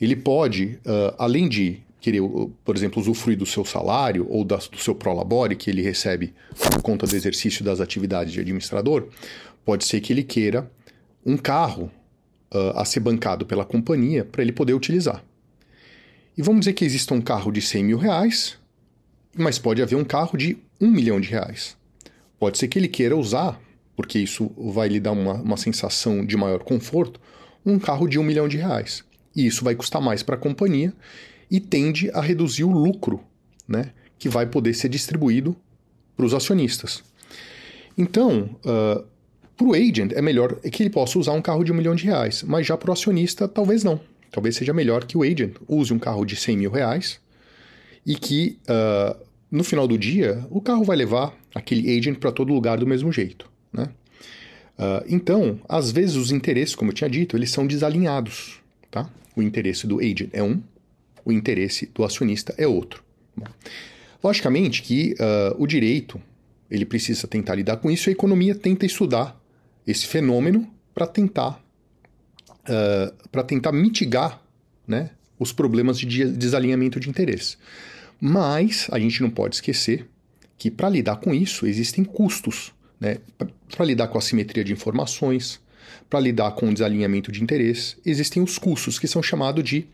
ele 0.00 0.16
pode, 0.16 0.78
uh, 0.84 1.14
além 1.16 1.48
de 1.48 1.80
querer, 2.02 2.20
por 2.64 2.76
exemplo, 2.76 3.00
usufruir 3.00 3.38
do 3.38 3.46
seu 3.46 3.64
salário 3.64 4.26
ou 4.28 4.44
da, 4.44 4.56
do 4.56 4.78
seu 4.78 4.94
prolabore 4.94 5.56
que 5.56 5.70
ele 5.70 5.80
recebe 5.80 6.34
por 6.54 6.82
conta 6.82 7.06
do 7.06 7.14
exercício 7.14 7.64
das 7.64 7.80
atividades 7.80 8.32
de 8.32 8.40
administrador, 8.40 9.08
pode 9.64 9.84
ser 9.84 10.00
que 10.00 10.12
ele 10.12 10.22
queira 10.22 10.70
um 11.24 11.36
carro 11.36 11.90
uh, 12.52 12.76
a 12.76 12.84
ser 12.84 13.00
bancado 13.00 13.46
pela 13.46 13.64
companhia 13.64 14.24
para 14.24 14.42
ele 14.42 14.52
poder 14.52 14.74
utilizar. 14.74 15.24
E 16.36 16.42
vamos 16.42 16.60
dizer 16.60 16.72
que 16.72 16.84
exista 16.84 17.14
um 17.14 17.20
carro 17.20 17.52
de 17.52 17.62
100 17.62 17.84
mil 17.84 17.98
reais, 17.98 18.58
mas 19.36 19.58
pode 19.58 19.80
haver 19.80 19.96
um 19.96 20.04
carro 20.04 20.36
de 20.36 20.58
1 20.80 20.90
milhão 20.90 21.20
de 21.20 21.28
reais. 21.28 21.76
Pode 22.38 22.58
ser 22.58 22.66
que 22.66 22.78
ele 22.78 22.88
queira 22.88 23.16
usar 23.16 23.60
porque 23.94 24.18
isso 24.18 24.50
vai 24.56 24.88
lhe 24.88 24.98
dar 24.98 25.12
uma, 25.12 25.34
uma 25.34 25.56
sensação 25.56 26.24
de 26.24 26.36
maior 26.36 26.62
conforto, 26.64 27.20
um 27.64 27.78
carro 27.78 28.08
de 28.08 28.18
um 28.18 28.24
milhão 28.24 28.48
de 28.48 28.56
reais. 28.56 29.04
E 29.36 29.46
isso 29.46 29.64
vai 29.64 29.74
custar 29.74 30.02
mais 30.02 30.22
para 30.22 30.34
a 30.34 30.38
companhia 30.38 30.92
e 31.52 31.60
tende 31.60 32.10
a 32.14 32.20
reduzir 32.22 32.64
o 32.64 32.70
lucro, 32.70 33.20
né, 33.68 33.90
que 34.18 34.26
vai 34.26 34.46
poder 34.46 34.72
ser 34.72 34.88
distribuído 34.88 35.54
para 36.16 36.24
os 36.24 36.32
acionistas. 36.32 37.04
Então, 37.96 38.56
uh, 38.64 39.04
para 39.54 39.66
o 39.66 39.74
agent 39.74 40.12
é 40.12 40.22
melhor 40.22 40.54
que 40.60 40.82
ele 40.82 40.88
possa 40.88 41.18
usar 41.18 41.32
um 41.32 41.42
carro 41.42 41.62
de 41.62 41.70
um 41.70 41.74
milhão 41.74 41.94
de 41.94 42.06
reais, 42.06 42.42
mas 42.42 42.66
já 42.66 42.74
para 42.74 42.88
o 42.88 42.92
acionista 42.94 43.46
talvez 43.46 43.84
não. 43.84 44.00
Talvez 44.30 44.56
seja 44.56 44.72
melhor 44.72 45.04
que 45.04 45.16
o 45.16 45.22
agent 45.22 45.56
use 45.68 45.92
um 45.92 45.98
carro 45.98 46.24
de 46.24 46.36
100 46.36 46.56
mil 46.56 46.70
reais 46.70 47.20
e 48.06 48.14
que 48.14 48.58
uh, 48.62 49.14
no 49.50 49.62
final 49.62 49.86
do 49.86 49.98
dia 49.98 50.46
o 50.50 50.58
carro 50.58 50.84
vai 50.84 50.96
levar 50.96 51.36
aquele 51.54 51.94
agent 51.94 52.16
para 52.16 52.32
todo 52.32 52.50
lugar 52.50 52.78
do 52.78 52.86
mesmo 52.86 53.12
jeito. 53.12 53.46
Né? 53.70 53.90
Uh, 54.78 55.04
então, 55.06 55.60
às 55.68 55.92
vezes 55.92 56.16
os 56.16 56.32
interesses, 56.32 56.74
como 56.74 56.90
eu 56.90 56.94
tinha 56.94 57.10
dito, 57.10 57.36
eles 57.36 57.50
são 57.50 57.66
desalinhados. 57.66 58.58
Tá? 58.90 59.10
O 59.36 59.42
interesse 59.42 59.86
do 59.86 59.98
agent 59.98 60.30
é 60.32 60.42
um, 60.42 60.62
o 61.24 61.32
interesse 61.32 61.86
do 61.86 62.04
acionista 62.04 62.54
é 62.58 62.66
outro. 62.66 63.02
Bom, 63.36 63.46
logicamente 64.22 64.82
que 64.82 65.14
uh, 65.14 65.62
o 65.62 65.66
direito 65.66 66.20
ele 66.70 66.84
precisa 66.84 67.26
tentar 67.26 67.54
lidar 67.54 67.76
com 67.78 67.90
isso 67.90 68.08
e 68.08 68.10
a 68.10 68.12
economia 68.12 68.54
tenta 68.54 68.86
estudar 68.86 69.38
esse 69.86 70.06
fenômeno 70.06 70.68
para 70.94 71.06
tentar 71.06 71.62
uh, 72.62 73.28
para 73.28 73.42
tentar 73.42 73.72
mitigar 73.72 74.42
né, 74.86 75.10
os 75.38 75.52
problemas 75.52 75.98
de 75.98 76.24
desalinhamento 76.32 76.98
de 76.98 77.08
interesse. 77.08 77.56
Mas 78.20 78.86
a 78.90 78.98
gente 78.98 79.20
não 79.20 79.30
pode 79.30 79.56
esquecer 79.56 80.06
que 80.56 80.70
para 80.70 80.88
lidar 80.88 81.16
com 81.16 81.34
isso 81.34 81.66
existem 81.66 82.04
custos, 82.04 82.72
né? 83.00 83.18
Para 83.36 83.84
lidar 83.84 84.06
com 84.06 84.16
a 84.16 84.20
simetria 84.20 84.62
de 84.62 84.72
informações, 84.72 85.60
para 86.08 86.20
lidar 86.20 86.52
com 86.52 86.68
o 86.68 86.72
desalinhamento 86.72 87.32
de 87.32 87.42
interesse, 87.42 87.96
existem 88.06 88.40
os 88.40 88.58
custos 88.58 88.98
que 88.98 89.08
são 89.08 89.22
chamados 89.22 89.64
de 89.64 89.88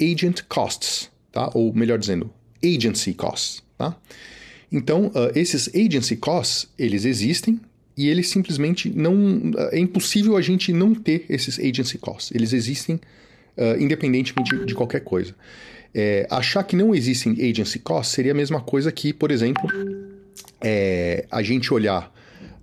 agent 0.00 0.42
costs, 0.48 1.10
tá? 1.32 1.50
Ou 1.54 1.72
melhor 1.72 1.98
dizendo, 1.98 2.30
agency 2.64 3.14
costs, 3.14 3.62
tá? 3.76 3.96
Então, 4.70 5.06
uh, 5.08 5.32
esses 5.34 5.70
agency 5.74 6.16
costs, 6.16 6.68
eles 6.78 7.04
existem 7.04 7.60
e 7.96 8.08
eles 8.08 8.28
simplesmente 8.28 8.90
não... 8.90 9.50
É 9.72 9.78
impossível 9.78 10.36
a 10.36 10.42
gente 10.42 10.72
não 10.72 10.94
ter 10.94 11.24
esses 11.28 11.58
agency 11.58 11.98
costs. 11.98 12.34
Eles 12.34 12.52
existem 12.52 12.96
uh, 13.56 13.80
independentemente 13.80 14.56
de, 14.56 14.66
de, 14.66 14.74
qualquer 14.74 15.00
coisa. 15.00 15.34
É, 15.94 16.26
achar 16.30 16.62
que 16.62 16.76
não 16.76 16.94
existem 16.94 17.32
agency 17.32 17.78
costs 17.78 18.14
seria 18.14 18.32
a 18.32 18.34
mesma 18.34 18.60
coisa 18.60 18.92
que, 18.92 19.12
por 19.12 19.30
exemplo, 19.30 19.68
é, 20.60 21.26
a 21.30 21.42
gente 21.42 21.72
olhar, 21.72 22.12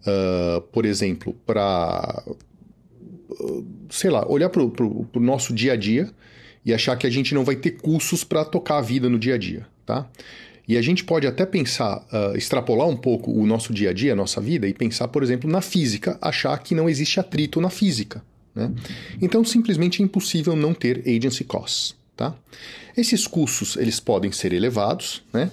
uh, 0.02 0.62
por 0.62 0.86
exemplo, 0.86 1.36
para... 1.46 2.24
sei 3.90 4.12
lá, 4.12 4.26
olhar 4.30 4.50
para 4.50 4.62
o 4.62 5.10
nosso 5.16 5.54
dia 5.54 5.74
a 5.74 5.76
dia 5.76 6.10
e 6.66 6.74
achar 6.74 6.98
que 6.98 7.06
a 7.06 7.10
gente 7.10 7.34
não 7.34 7.44
vai 7.44 7.56
ter 7.56 7.72
custos 7.72 8.24
para 8.24 8.44
tocar 8.44 8.80
a 8.80 8.82
vida 8.82 9.08
no 9.08 9.20
dia 9.20 9.36
a 9.36 9.38
dia, 9.38 9.68
tá? 9.86 10.10
E 10.68 10.78
a 10.78 10.82
gente 10.82 11.04
pode 11.04 11.28
até 11.28 11.46
pensar, 11.46 12.00
uh, 12.12 12.36
extrapolar 12.36 12.88
um 12.88 12.98
pouco 12.98 13.32
o 13.32 13.46
nosso 13.46 13.72
dia 13.72 13.92
a 13.92 13.94
dia, 13.94 14.14
a 14.14 14.16
nossa 14.16 14.42
vida, 14.42 14.68
e 14.68 14.74
pensar, 14.74 15.08
por 15.10 15.22
exemplo, 15.22 15.50
na 15.50 15.62
física, 15.62 16.18
achar 16.20 16.58
que 16.58 16.74
não 16.74 16.90
existe 16.90 17.20
atrito 17.20 17.62
na 17.62 17.70
física. 17.70 18.24
Né? 18.56 18.72
Então, 19.22 19.44
simplesmente 19.46 20.02
é 20.02 20.06
impossível 20.06 20.56
não 20.56 20.74
ter 20.74 21.04
agency 21.08 21.44
costs. 21.44 21.96
Tá? 22.18 22.34
Esses 22.98 23.28
custos 23.28 23.78
eles 23.78 24.00
podem 24.00 24.32
ser 24.32 24.54
elevados, 24.54 25.22
né? 25.32 25.52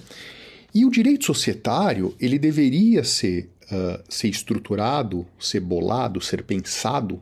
e 0.73 0.83
o 0.83 0.89
direito 0.89 1.25
societário 1.25 2.15
ele 2.19 2.39
deveria 2.39 3.03
ser, 3.03 3.51
uh, 3.65 4.01
ser 4.09 4.29
estruturado, 4.29 5.27
ser 5.39 5.59
bolado, 5.59 6.21
ser 6.21 6.41
pensado 6.41 7.21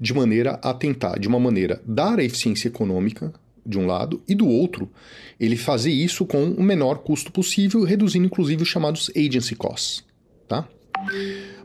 de 0.00 0.12
maneira 0.14 0.58
a 0.62 0.74
tentar, 0.74 1.18
de 1.18 1.28
uma 1.28 1.40
maneira, 1.40 1.80
dar 1.86 2.18
a 2.18 2.24
eficiência 2.24 2.68
econômica 2.68 3.32
de 3.64 3.78
um 3.78 3.86
lado, 3.86 4.22
e 4.28 4.34
do 4.34 4.46
outro, 4.46 4.90
ele 5.38 5.56
fazer 5.56 5.90
isso 5.90 6.26
com 6.26 6.50
o 6.50 6.62
menor 6.62 6.98
custo 6.98 7.30
possível, 7.30 7.84
reduzindo 7.84 8.26
inclusive 8.26 8.62
os 8.62 8.68
chamados 8.68 9.10
agency 9.16 9.54
costs. 9.54 10.04
Tá? 10.48 10.68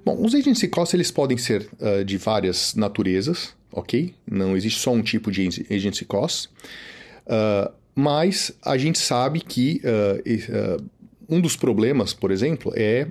Bom, 0.06 0.24
os 0.24 0.34
agency 0.34 0.68
costs 0.68 0.94
eles 0.94 1.12
podem 1.12 1.38
ser 1.38 1.68
uh, 1.80 2.04
de 2.06 2.18
várias 2.18 2.76
naturezas, 2.76 3.54
ok? 3.72 4.14
Não 4.30 4.56
existe 4.56 4.80
só 4.80 4.94
um 4.94 5.02
tipo 5.02 5.32
de 5.32 5.50
agency 5.70 6.06
costs, 6.06 6.46
uh, 7.26 7.72
mas 7.94 8.52
a 8.64 8.78
gente 8.78 9.00
sabe 9.00 9.42
que 9.42 9.82
uh, 9.84 10.84
um 11.28 11.42
dos 11.42 11.56
problemas, 11.56 12.14
por 12.14 12.32
exemplo, 12.32 12.72
é 12.76 13.08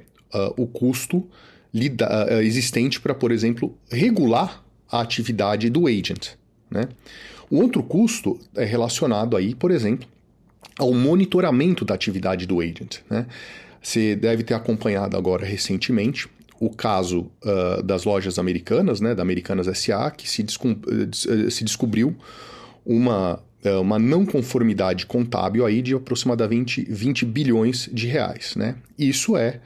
o 0.57 0.67
custo 0.67 1.27
existente 2.43 3.01
para, 3.01 3.15
por 3.15 3.31
exemplo, 3.31 3.79
regular 3.91 4.66
a 4.91 5.01
atividade 5.01 5.69
do 5.71 5.87
agent. 5.87 6.31
Né? 6.71 6.89
O 7.51 7.61
outro 7.61 7.83
custo 7.83 8.39
é 8.55 8.65
relacionado 8.65 9.37
aí, 9.37 9.55
por 9.55 9.71
exemplo, 9.71 10.09
ao 10.79 10.93
monitoramento 10.93 11.85
da 11.85 11.95
atividade 11.95 12.47
do 12.47 12.61
agent. 12.61 12.99
Né? 13.09 13.27
Você 13.81 14.17
deve 14.17 14.43
ter 14.43 14.55
acompanhado 14.55 15.17
agora 15.17 15.47
recentemente 15.47 16.29
o 16.59 16.71
caso 16.71 17.31
uh, 17.45 17.83
das 17.83 18.05
lojas 18.05 18.39
americanas, 18.39 19.01
né, 19.01 19.15
da 19.15 19.23
Americanas 19.23 19.67
SA, 19.79 20.11
que 20.11 20.29
se, 20.29 20.43
uh, 20.43 21.51
se 21.51 21.65
descobriu 21.65 22.17
uma, 22.85 23.39
uh, 23.65 23.81
uma 23.81 23.99
não 23.99 24.25
conformidade 24.25 25.07
contábil 25.07 25.67
aí 25.67 25.83
de 25.83 25.95
aproximadamente 25.95 26.85
20 26.89 27.27
bilhões 27.27 27.91
de 27.93 28.07
reais. 28.07 28.57
Né? 28.57 28.77
Isso 28.99 29.37
é 29.37 29.61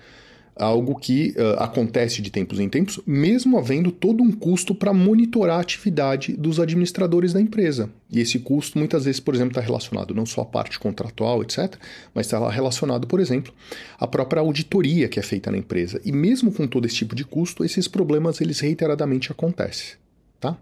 algo 0.60 0.94
que 0.96 1.34
uh, 1.36 1.62
acontece 1.62 2.20
de 2.20 2.30
tempos 2.30 2.60
em 2.60 2.68
tempos, 2.68 3.00
mesmo 3.06 3.58
havendo 3.58 3.90
todo 3.90 4.22
um 4.22 4.30
custo 4.30 4.74
para 4.74 4.92
monitorar 4.92 5.58
a 5.58 5.60
atividade 5.60 6.34
dos 6.34 6.60
administradores 6.60 7.32
da 7.32 7.40
empresa. 7.40 7.90
E 8.10 8.20
esse 8.20 8.38
custo 8.38 8.78
muitas 8.78 9.04
vezes, 9.04 9.20
por 9.20 9.34
exemplo, 9.34 9.52
está 9.52 9.60
relacionado 9.60 10.14
não 10.14 10.26
só 10.26 10.42
à 10.42 10.44
parte 10.44 10.78
contratual, 10.78 11.42
etc., 11.42 11.76
mas 12.14 12.26
está 12.26 12.48
relacionado, 12.50 13.06
por 13.06 13.20
exemplo, 13.20 13.52
à 13.98 14.06
própria 14.06 14.40
auditoria 14.40 15.08
que 15.08 15.18
é 15.18 15.22
feita 15.22 15.50
na 15.50 15.58
empresa. 15.58 16.00
E 16.04 16.12
mesmo 16.12 16.52
com 16.52 16.66
todo 16.66 16.86
esse 16.86 16.96
tipo 16.96 17.14
de 17.14 17.24
custo, 17.24 17.64
esses 17.64 17.88
problemas 17.88 18.40
eles 18.40 18.60
reiteradamente 18.60 19.32
acontecem. 19.32 19.94
Tá? 20.38 20.56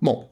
Bom, 0.00 0.28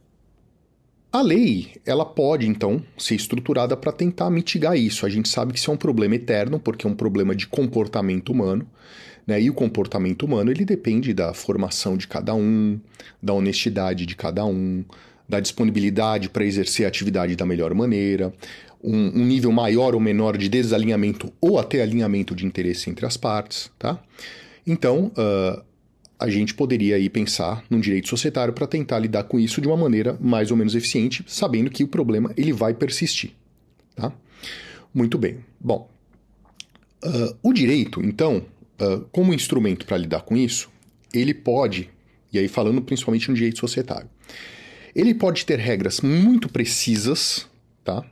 a 1.14 1.22
lei, 1.22 1.68
ela 1.86 2.04
pode 2.04 2.44
então 2.44 2.82
ser 2.98 3.14
estruturada 3.14 3.76
para 3.76 3.92
tentar 3.92 4.28
mitigar 4.30 4.76
isso. 4.76 5.06
A 5.06 5.08
gente 5.08 5.28
sabe 5.28 5.52
que 5.52 5.60
isso 5.60 5.70
é 5.70 5.74
um 5.74 5.76
problema 5.76 6.16
eterno, 6.16 6.58
porque 6.58 6.84
é 6.84 6.90
um 6.90 6.94
problema 6.94 7.36
de 7.36 7.46
comportamento 7.46 8.30
humano, 8.30 8.66
né? 9.24 9.40
E 9.40 9.48
o 9.48 9.54
comportamento 9.54 10.24
humano, 10.24 10.50
ele 10.50 10.64
depende 10.64 11.14
da 11.14 11.32
formação 11.32 11.96
de 11.96 12.08
cada 12.08 12.34
um, 12.34 12.80
da 13.22 13.32
honestidade 13.32 14.06
de 14.06 14.16
cada 14.16 14.44
um, 14.44 14.84
da 15.28 15.38
disponibilidade 15.38 16.28
para 16.28 16.44
exercer 16.44 16.84
a 16.84 16.88
atividade 16.88 17.36
da 17.36 17.46
melhor 17.46 17.72
maneira, 17.74 18.34
um, 18.82 19.20
um, 19.20 19.24
nível 19.24 19.52
maior 19.52 19.94
ou 19.94 20.00
menor 20.00 20.36
de 20.36 20.48
desalinhamento 20.48 21.32
ou 21.40 21.60
até 21.60 21.80
alinhamento 21.80 22.34
de 22.34 22.44
interesse 22.44 22.90
entre 22.90 23.06
as 23.06 23.16
partes, 23.16 23.70
tá? 23.78 24.02
Então, 24.66 25.12
uh, 25.16 25.62
a 26.18 26.30
gente 26.30 26.54
poderia 26.54 26.96
aí 26.96 27.08
pensar 27.08 27.64
num 27.68 27.80
direito 27.80 28.08
societário 28.08 28.54
para 28.54 28.66
tentar 28.66 28.98
lidar 28.98 29.24
com 29.24 29.38
isso 29.38 29.60
de 29.60 29.66
uma 29.66 29.76
maneira 29.76 30.16
mais 30.20 30.50
ou 30.50 30.56
menos 30.56 30.74
eficiente, 30.74 31.24
sabendo 31.26 31.70
que 31.70 31.82
o 31.82 31.88
problema 31.88 32.32
ele 32.36 32.52
vai 32.52 32.72
persistir. 32.72 33.32
Tá? 33.94 34.12
Muito 34.92 35.18
bem. 35.18 35.38
Bom, 35.60 35.90
uh, 37.04 37.36
o 37.42 37.52
direito, 37.52 38.00
então, 38.00 38.46
uh, 38.80 39.00
como 39.10 39.34
instrumento 39.34 39.84
para 39.86 39.96
lidar 39.96 40.22
com 40.22 40.36
isso, 40.36 40.70
ele 41.12 41.34
pode, 41.34 41.90
e 42.32 42.38
aí 42.38 42.48
falando 42.48 42.80
principalmente 42.80 43.28
no 43.28 43.34
direito 43.34 43.58
societário, 43.58 44.08
ele 44.94 45.14
pode 45.14 45.44
ter 45.44 45.58
regras 45.58 46.00
muito 46.00 46.48
precisas, 46.48 47.46
tá? 47.82 48.04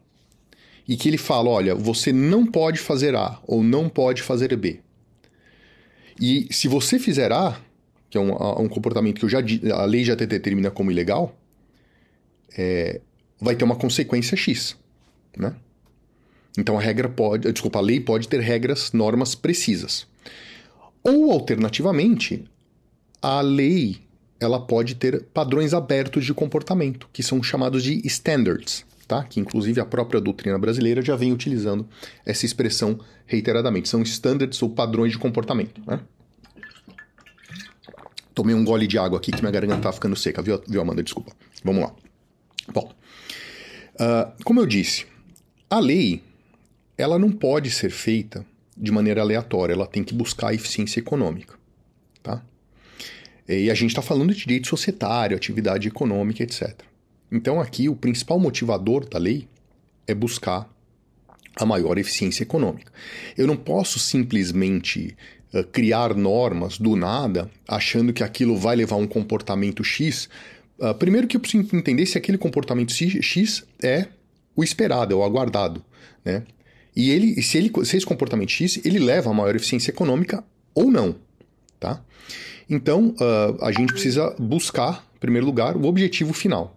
E 0.88 0.96
que 0.96 1.08
ele 1.08 1.18
fala, 1.18 1.48
olha, 1.48 1.74
você 1.76 2.12
não 2.12 2.44
pode 2.44 2.80
fazer 2.80 3.14
A 3.14 3.40
ou 3.46 3.62
não 3.62 3.88
pode 3.88 4.20
fazer 4.20 4.54
B. 4.56 4.80
E 6.20 6.48
se 6.50 6.66
você 6.66 6.98
fizer 6.98 7.30
A, 7.32 7.60
que 8.12 8.18
é 8.18 8.20
um, 8.20 8.30
um 8.60 8.68
comportamento 8.68 9.18
que 9.18 9.26
já, 9.26 9.38
a 9.74 9.84
lei 9.86 10.04
já 10.04 10.14
determina 10.14 10.70
como 10.70 10.90
ilegal, 10.90 11.34
é, 12.54 13.00
vai 13.40 13.56
ter 13.56 13.64
uma 13.64 13.74
consequência 13.74 14.36
X, 14.36 14.76
né? 15.34 15.56
Então 16.58 16.76
a 16.76 16.80
regra 16.82 17.08
pode, 17.08 17.50
desculpa, 17.50 17.78
a 17.78 17.80
lei 17.80 18.00
pode 18.00 18.28
ter 18.28 18.38
regras, 18.40 18.92
normas 18.92 19.34
precisas. 19.34 20.06
Ou 21.02 21.32
alternativamente, 21.32 22.44
a 23.22 23.40
lei 23.40 24.02
ela 24.38 24.60
pode 24.60 24.94
ter 24.96 25.22
padrões 25.32 25.72
abertos 25.72 26.26
de 26.26 26.34
comportamento, 26.34 27.08
que 27.14 27.22
são 27.22 27.42
chamados 27.42 27.82
de 27.82 28.06
standards, 28.06 28.84
tá? 29.08 29.24
Que 29.24 29.40
inclusive 29.40 29.80
a 29.80 29.86
própria 29.86 30.20
doutrina 30.20 30.58
brasileira 30.58 31.00
já 31.00 31.16
vem 31.16 31.32
utilizando 31.32 31.88
essa 32.26 32.44
expressão 32.44 33.00
reiteradamente. 33.24 33.88
São 33.88 34.02
standards 34.02 34.60
ou 34.60 34.68
padrões 34.68 35.12
de 35.12 35.18
comportamento, 35.18 35.80
né? 35.86 35.98
Tomei 38.34 38.54
um 38.54 38.64
gole 38.64 38.86
de 38.86 38.98
água 38.98 39.18
aqui 39.18 39.30
que 39.30 39.40
minha 39.40 39.52
garganta 39.52 39.82
tá 39.82 39.92
ficando 39.92 40.16
seca, 40.16 40.40
viu, 40.40 40.62
viu 40.66 40.80
Amanda? 40.80 41.02
Desculpa. 41.02 41.32
Vamos 41.62 41.82
lá. 41.82 41.94
Bom, 42.72 42.92
uh, 43.94 44.44
como 44.44 44.60
eu 44.60 44.66
disse, 44.66 45.06
a 45.68 45.78
lei 45.78 46.22
ela 46.96 47.18
não 47.18 47.30
pode 47.30 47.70
ser 47.70 47.90
feita 47.90 48.44
de 48.76 48.90
maneira 48.90 49.20
aleatória, 49.20 49.72
ela 49.72 49.86
tem 49.86 50.02
que 50.02 50.14
buscar 50.14 50.48
a 50.48 50.54
eficiência 50.54 51.00
econômica, 51.00 51.54
tá? 52.22 52.42
E 53.48 53.70
a 53.70 53.74
gente 53.74 53.90
está 53.90 54.00
falando 54.00 54.32
de 54.32 54.40
direito 54.40 54.68
societário, 54.68 55.36
atividade 55.36 55.88
econômica, 55.88 56.42
etc. 56.42 56.80
Então, 57.30 57.60
aqui, 57.60 57.88
o 57.88 57.96
principal 57.96 58.38
motivador 58.38 59.08
da 59.08 59.18
lei 59.18 59.48
é 60.06 60.14
buscar 60.14 60.70
a 61.56 61.66
maior 61.66 61.98
eficiência 61.98 62.42
econômica. 62.42 62.92
Eu 63.36 63.46
não 63.46 63.56
posso 63.56 63.98
simplesmente 63.98 65.16
criar 65.70 66.14
normas 66.14 66.78
do 66.78 66.96
nada, 66.96 67.50
achando 67.68 68.12
que 68.12 68.22
aquilo 68.22 68.56
vai 68.56 68.76
levar 68.76 68.96
a 68.96 68.98
um 68.98 69.06
comportamento 69.06 69.84
X. 69.84 70.28
Uh, 70.78 70.94
primeiro 70.94 71.26
que 71.26 71.36
eu 71.36 71.40
preciso 71.40 71.76
entender 71.76 72.06
se 72.06 72.16
aquele 72.16 72.38
comportamento 72.38 72.92
X 72.92 73.64
é 73.82 74.08
o 74.56 74.64
esperado, 74.64 75.14
é 75.14 75.16
o 75.16 75.22
aguardado, 75.22 75.84
né? 76.24 76.42
E 76.94 77.10
ele, 77.10 77.42
se, 77.42 77.56
ele, 77.56 77.72
se 77.84 77.96
esse 77.96 78.06
comportamento 78.06 78.50
X, 78.50 78.80
ele 78.84 78.98
leva 78.98 79.30
a 79.30 79.34
maior 79.34 79.56
eficiência 79.56 79.90
econômica 79.90 80.44
ou 80.74 80.90
não, 80.90 81.16
tá? 81.80 82.02
Então, 82.68 83.14
uh, 83.18 83.64
a 83.64 83.72
gente 83.72 83.92
precisa 83.92 84.34
buscar, 84.38 85.06
em 85.16 85.18
primeiro 85.18 85.46
lugar, 85.46 85.76
o 85.76 85.84
objetivo 85.84 86.32
final. 86.32 86.76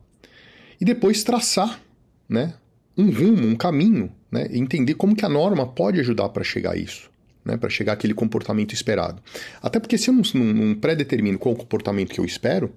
E 0.80 0.86
depois 0.86 1.24
traçar, 1.24 1.82
né, 2.28 2.54
um 2.98 3.12
rumo, 3.12 3.48
um 3.48 3.56
caminho, 3.56 4.12
né, 4.32 4.48
entender 4.52 4.96
como 4.96 5.16
que 5.16 5.26
a 5.26 5.30
norma 5.30 5.66
pode 5.66 6.00
ajudar 6.00 6.30
para 6.30 6.44
chegar 6.44 6.72
a 6.74 6.78
isso, 6.78 7.10
né, 7.46 7.56
para 7.56 7.70
chegar 7.70 7.94
àquele 7.94 8.14
comportamento 8.14 8.74
esperado. 8.74 9.22
Até 9.62 9.80
porque 9.80 9.98
se 9.98 10.10
eu 10.10 10.14
não, 10.14 10.24
não, 10.44 10.76
pré-determino 10.76 11.38
qual 11.38 11.54
o 11.54 11.58
comportamento 11.58 12.12
que 12.12 12.20
eu 12.20 12.26
espero, 12.26 12.74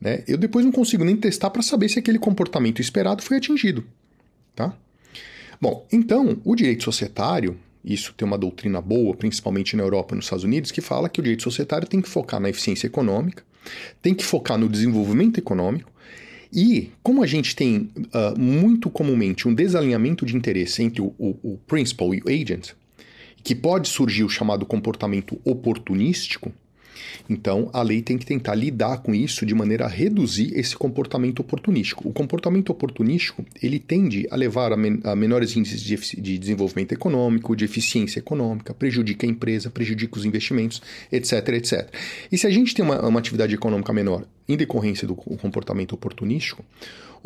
né, 0.00 0.22
eu 0.28 0.38
depois 0.38 0.64
não 0.64 0.72
consigo 0.72 1.04
nem 1.04 1.16
testar 1.16 1.50
para 1.50 1.62
saber 1.62 1.88
se 1.88 1.98
aquele 1.98 2.18
comportamento 2.18 2.80
esperado 2.80 3.22
foi 3.22 3.38
atingido, 3.38 3.84
tá? 4.54 4.74
Bom, 5.60 5.86
então, 5.90 6.40
o 6.44 6.54
direito 6.54 6.84
societário, 6.84 7.58
isso 7.84 8.14
tem 8.14 8.28
uma 8.28 8.38
doutrina 8.38 8.80
boa, 8.80 9.14
principalmente 9.16 9.74
na 9.74 9.82
Europa 9.82 10.14
e 10.14 10.16
nos 10.16 10.26
Estados 10.26 10.44
Unidos, 10.44 10.70
que 10.70 10.82
fala 10.82 11.08
que 11.08 11.18
o 11.18 11.22
direito 11.22 11.42
societário 11.42 11.88
tem 11.88 12.00
que 12.00 12.08
focar 12.08 12.38
na 12.38 12.50
eficiência 12.50 12.86
econômica, 12.86 13.42
tem 14.02 14.14
que 14.14 14.24
focar 14.24 14.58
no 14.58 14.68
desenvolvimento 14.68 15.38
econômico, 15.38 15.90
e 16.52 16.92
como 17.02 17.22
a 17.22 17.26
gente 17.26 17.56
tem 17.56 17.90
uh, 17.96 18.38
muito 18.38 18.88
comumente 18.90 19.48
um 19.48 19.54
desalinhamento 19.54 20.24
de 20.24 20.36
interesse 20.36 20.82
entre 20.82 21.02
o, 21.02 21.14
o, 21.18 21.36
o 21.42 21.58
principal 21.66 22.14
e 22.14 22.20
o 22.20 22.28
agent, 22.28 22.72
que 23.46 23.54
pode 23.54 23.88
surgir 23.88 24.24
o 24.24 24.28
chamado 24.28 24.66
comportamento 24.66 25.40
oportunístico, 25.44 26.52
então, 27.30 27.70
a 27.72 27.80
lei 27.80 28.02
tem 28.02 28.18
que 28.18 28.26
tentar 28.26 28.56
lidar 28.56 28.98
com 28.98 29.14
isso 29.14 29.46
de 29.46 29.54
maneira 29.54 29.84
a 29.84 29.88
reduzir 29.88 30.52
esse 30.58 30.76
comportamento 30.76 31.38
oportunístico. 31.38 32.08
O 32.08 32.12
comportamento 32.12 32.70
oportunístico, 32.70 33.44
ele 33.62 33.78
tende 33.78 34.26
a 34.32 34.36
levar 34.36 34.72
a, 34.72 34.76
men 34.76 35.00
a 35.04 35.14
menores 35.14 35.54
índices 35.56 35.80
de, 35.80 35.96
de, 36.20 36.38
desenvolvimento 36.38 36.92
econômico, 36.92 37.54
de 37.54 37.64
eficiência 37.64 38.18
econômica, 38.18 38.74
prejudica 38.74 39.24
a 39.24 39.30
empresa, 39.30 39.70
prejudica 39.70 40.18
os 40.18 40.24
investimentos, 40.24 40.82
etc, 41.12 41.48
etc. 41.50 41.88
E 42.32 42.36
se 42.36 42.48
a 42.48 42.50
gente 42.50 42.74
tem 42.74 42.84
uma, 42.84 43.00
uma 43.06 43.20
atividade 43.20 43.54
econômica 43.54 43.92
menor 43.92 44.24
em 44.48 44.56
decorrência 44.56 45.06
do 45.06 45.14
comportamento 45.14 45.92
oportunístico, 45.92 46.64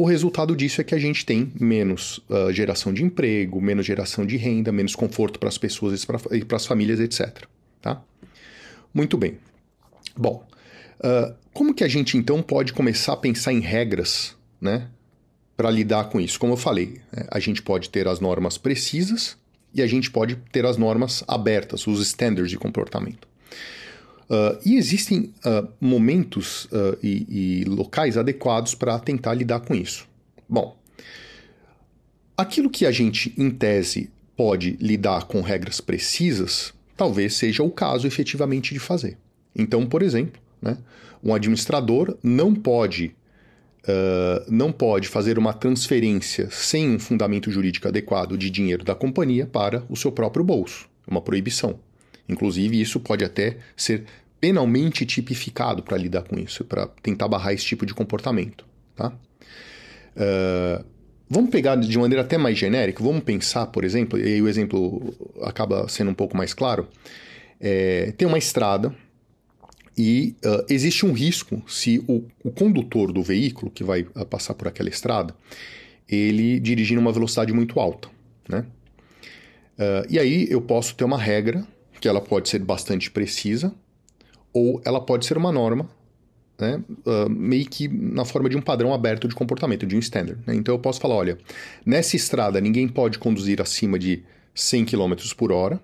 o 0.00 0.04
resultado 0.06 0.56
disso 0.56 0.80
é 0.80 0.84
que 0.84 0.94
a 0.94 0.98
gente 0.98 1.26
tem 1.26 1.52
menos 1.60 2.22
uh, 2.30 2.50
geração 2.50 2.90
de 2.90 3.04
emprego, 3.04 3.60
menos 3.60 3.84
geração 3.84 4.24
de 4.24 4.38
renda, 4.38 4.72
menos 4.72 4.94
conforto 4.94 5.38
para 5.38 5.50
as 5.50 5.58
pessoas 5.58 6.02
e 6.32 6.42
para 6.42 6.56
as 6.56 6.64
famílias, 6.64 6.98
etc. 6.98 7.44
Tá? 7.82 8.02
Muito 8.94 9.18
bem. 9.18 9.36
Bom, 10.16 10.42
uh, 11.00 11.34
como 11.52 11.74
que 11.74 11.84
a 11.84 11.88
gente 11.88 12.16
então 12.16 12.40
pode 12.40 12.72
começar 12.72 13.12
a 13.12 13.16
pensar 13.16 13.52
em 13.52 13.60
regras, 13.60 14.34
né, 14.58 14.88
para 15.54 15.70
lidar 15.70 16.04
com 16.04 16.18
isso? 16.18 16.40
Como 16.40 16.54
eu 16.54 16.56
falei, 16.56 17.02
né, 17.12 17.26
a 17.30 17.38
gente 17.38 17.60
pode 17.60 17.90
ter 17.90 18.08
as 18.08 18.20
normas 18.20 18.56
precisas 18.56 19.36
e 19.74 19.82
a 19.82 19.86
gente 19.86 20.10
pode 20.10 20.36
ter 20.50 20.64
as 20.64 20.78
normas 20.78 21.22
abertas, 21.28 21.86
os 21.86 22.00
standards 22.00 22.50
de 22.50 22.56
comportamento. 22.56 23.28
Uh, 24.30 24.56
e 24.64 24.76
existem 24.76 25.34
uh, 25.44 25.68
momentos 25.80 26.66
uh, 26.66 26.96
e, 27.02 27.62
e, 27.62 27.64
locais 27.64 28.16
adequados 28.16 28.76
para 28.76 28.96
tentar 29.00 29.34
lidar 29.34 29.58
com 29.58 29.74
isso. 29.74 30.06
Bom, 30.48 30.76
aquilo 32.36 32.70
que 32.70 32.86
a 32.86 32.92
gente, 32.92 33.34
em 33.36 33.50
tese, 33.50 34.08
pode 34.36 34.76
lidar 34.80 35.24
com 35.24 35.40
regras 35.40 35.80
precisas, 35.80 36.72
talvez 36.96 37.34
seja 37.34 37.64
o 37.64 37.72
caso 37.72 38.06
efetivamente 38.06 38.72
de 38.72 38.78
fazer. 38.78 39.18
Então, 39.52 39.84
por 39.84 40.00
exemplo, 40.00 40.40
né, 40.62 40.78
um 41.24 41.34
administrador 41.34 42.16
não 42.22 42.54
pode 42.54 43.14
Uh, 43.82 44.44
não 44.46 44.70
pode 44.70 45.08
fazer 45.08 45.38
uma 45.38 45.54
transferência 45.54 46.50
sem 46.50 46.90
um 46.90 46.98
fundamento 46.98 47.50
jurídico 47.50 47.88
adequado 47.88 48.36
de 48.36 48.50
dinheiro 48.50 48.84
da 48.84 48.94
companhia 48.94 49.46
para 49.46 49.82
o 49.88 49.96
seu 49.96 50.12
próprio 50.12 50.44
bolso. 50.44 50.86
É 51.08 51.10
uma 51.10 51.22
proibição. 51.22 51.80
Inclusive, 52.30 52.80
isso 52.80 53.00
pode 53.00 53.24
até 53.24 53.56
ser 53.76 54.04
penalmente 54.40 55.04
tipificado 55.04 55.82
para 55.82 55.96
lidar 55.96 56.22
com 56.22 56.38
isso, 56.38 56.64
para 56.64 56.86
tentar 57.02 57.28
barrar 57.28 57.52
esse 57.52 57.64
tipo 57.64 57.84
de 57.84 57.92
comportamento. 57.92 58.64
Tá? 58.96 59.12
Uh, 60.16 60.84
vamos 61.28 61.50
pegar 61.50 61.76
de 61.76 61.98
maneira 61.98 62.22
até 62.22 62.38
mais 62.38 62.56
genérica, 62.56 63.02
vamos 63.02 63.22
pensar, 63.22 63.66
por 63.66 63.84
exemplo, 63.84 64.18
e 64.18 64.24
aí 64.24 64.42
o 64.42 64.48
exemplo 64.48 65.14
acaba 65.42 65.86
sendo 65.88 66.10
um 66.10 66.14
pouco 66.14 66.36
mais 66.36 66.54
claro. 66.54 66.88
É, 67.60 68.12
tem 68.16 68.26
uma 68.26 68.38
estrada 68.38 68.94
e 69.96 70.34
uh, 70.44 70.64
existe 70.70 71.04
um 71.04 71.12
risco 71.12 71.62
se 71.68 72.02
o, 72.08 72.24
o, 72.42 72.50
condutor 72.50 73.12
do 73.12 73.22
veículo 73.22 73.70
que 73.70 73.84
vai 73.84 74.02
uh, 74.02 74.24
passar 74.24 74.54
por 74.54 74.66
aquela 74.66 74.88
estrada 74.88 75.34
ele 76.08 76.58
dirigir 76.58 76.96
numa 76.96 77.12
velocidade 77.12 77.52
muito 77.52 77.78
alta, 77.78 78.08
né? 78.48 78.64
Uh, 79.78 80.06
e 80.08 80.18
aí 80.18 80.46
eu 80.50 80.60
posso 80.60 80.94
ter 80.94 81.04
uma 81.04 81.18
regra 81.18 81.66
que 82.00 82.08
ela 82.08 82.20
pode 82.20 82.48
ser 82.48 82.60
bastante 82.60 83.10
precisa 83.10 83.72
ou 84.52 84.80
ela 84.84 85.00
pode 85.00 85.26
ser 85.26 85.36
uma 85.36 85.52
norma, 85.52 85.88
né? 86.58 86.82
meio 87.28 87.66
que 87.66 87.86
na 87.88 88.24
forma 88.24 88.48
de 88.48 88.56
um 88.56 88.62
padrão 88.62 88.92
aberto 88.92 89.28
de 89.28 89.34
comportamento, 89.34 89.86
de 89.86 89.96
um 89.96 90.00
standard. 90.00 90.40
Né? 90.46 90.54
Então 90.54 90.74
eu 90.74 90.78
posso 90.78 91.00
falar, 91.00 91.14
olha, 91.14 91.38
nessa 91.84 92.16
estrada 92.16 92.60
ninguém 92.60 92.88
pode 92.88 93.18
conduzir 93.18 93.60
acima 93.60 93.98
de 93.98 94.24
100 94.54 94.86
km 94.86 95.14
por 95.36 95.52
hora, 95.52 95.80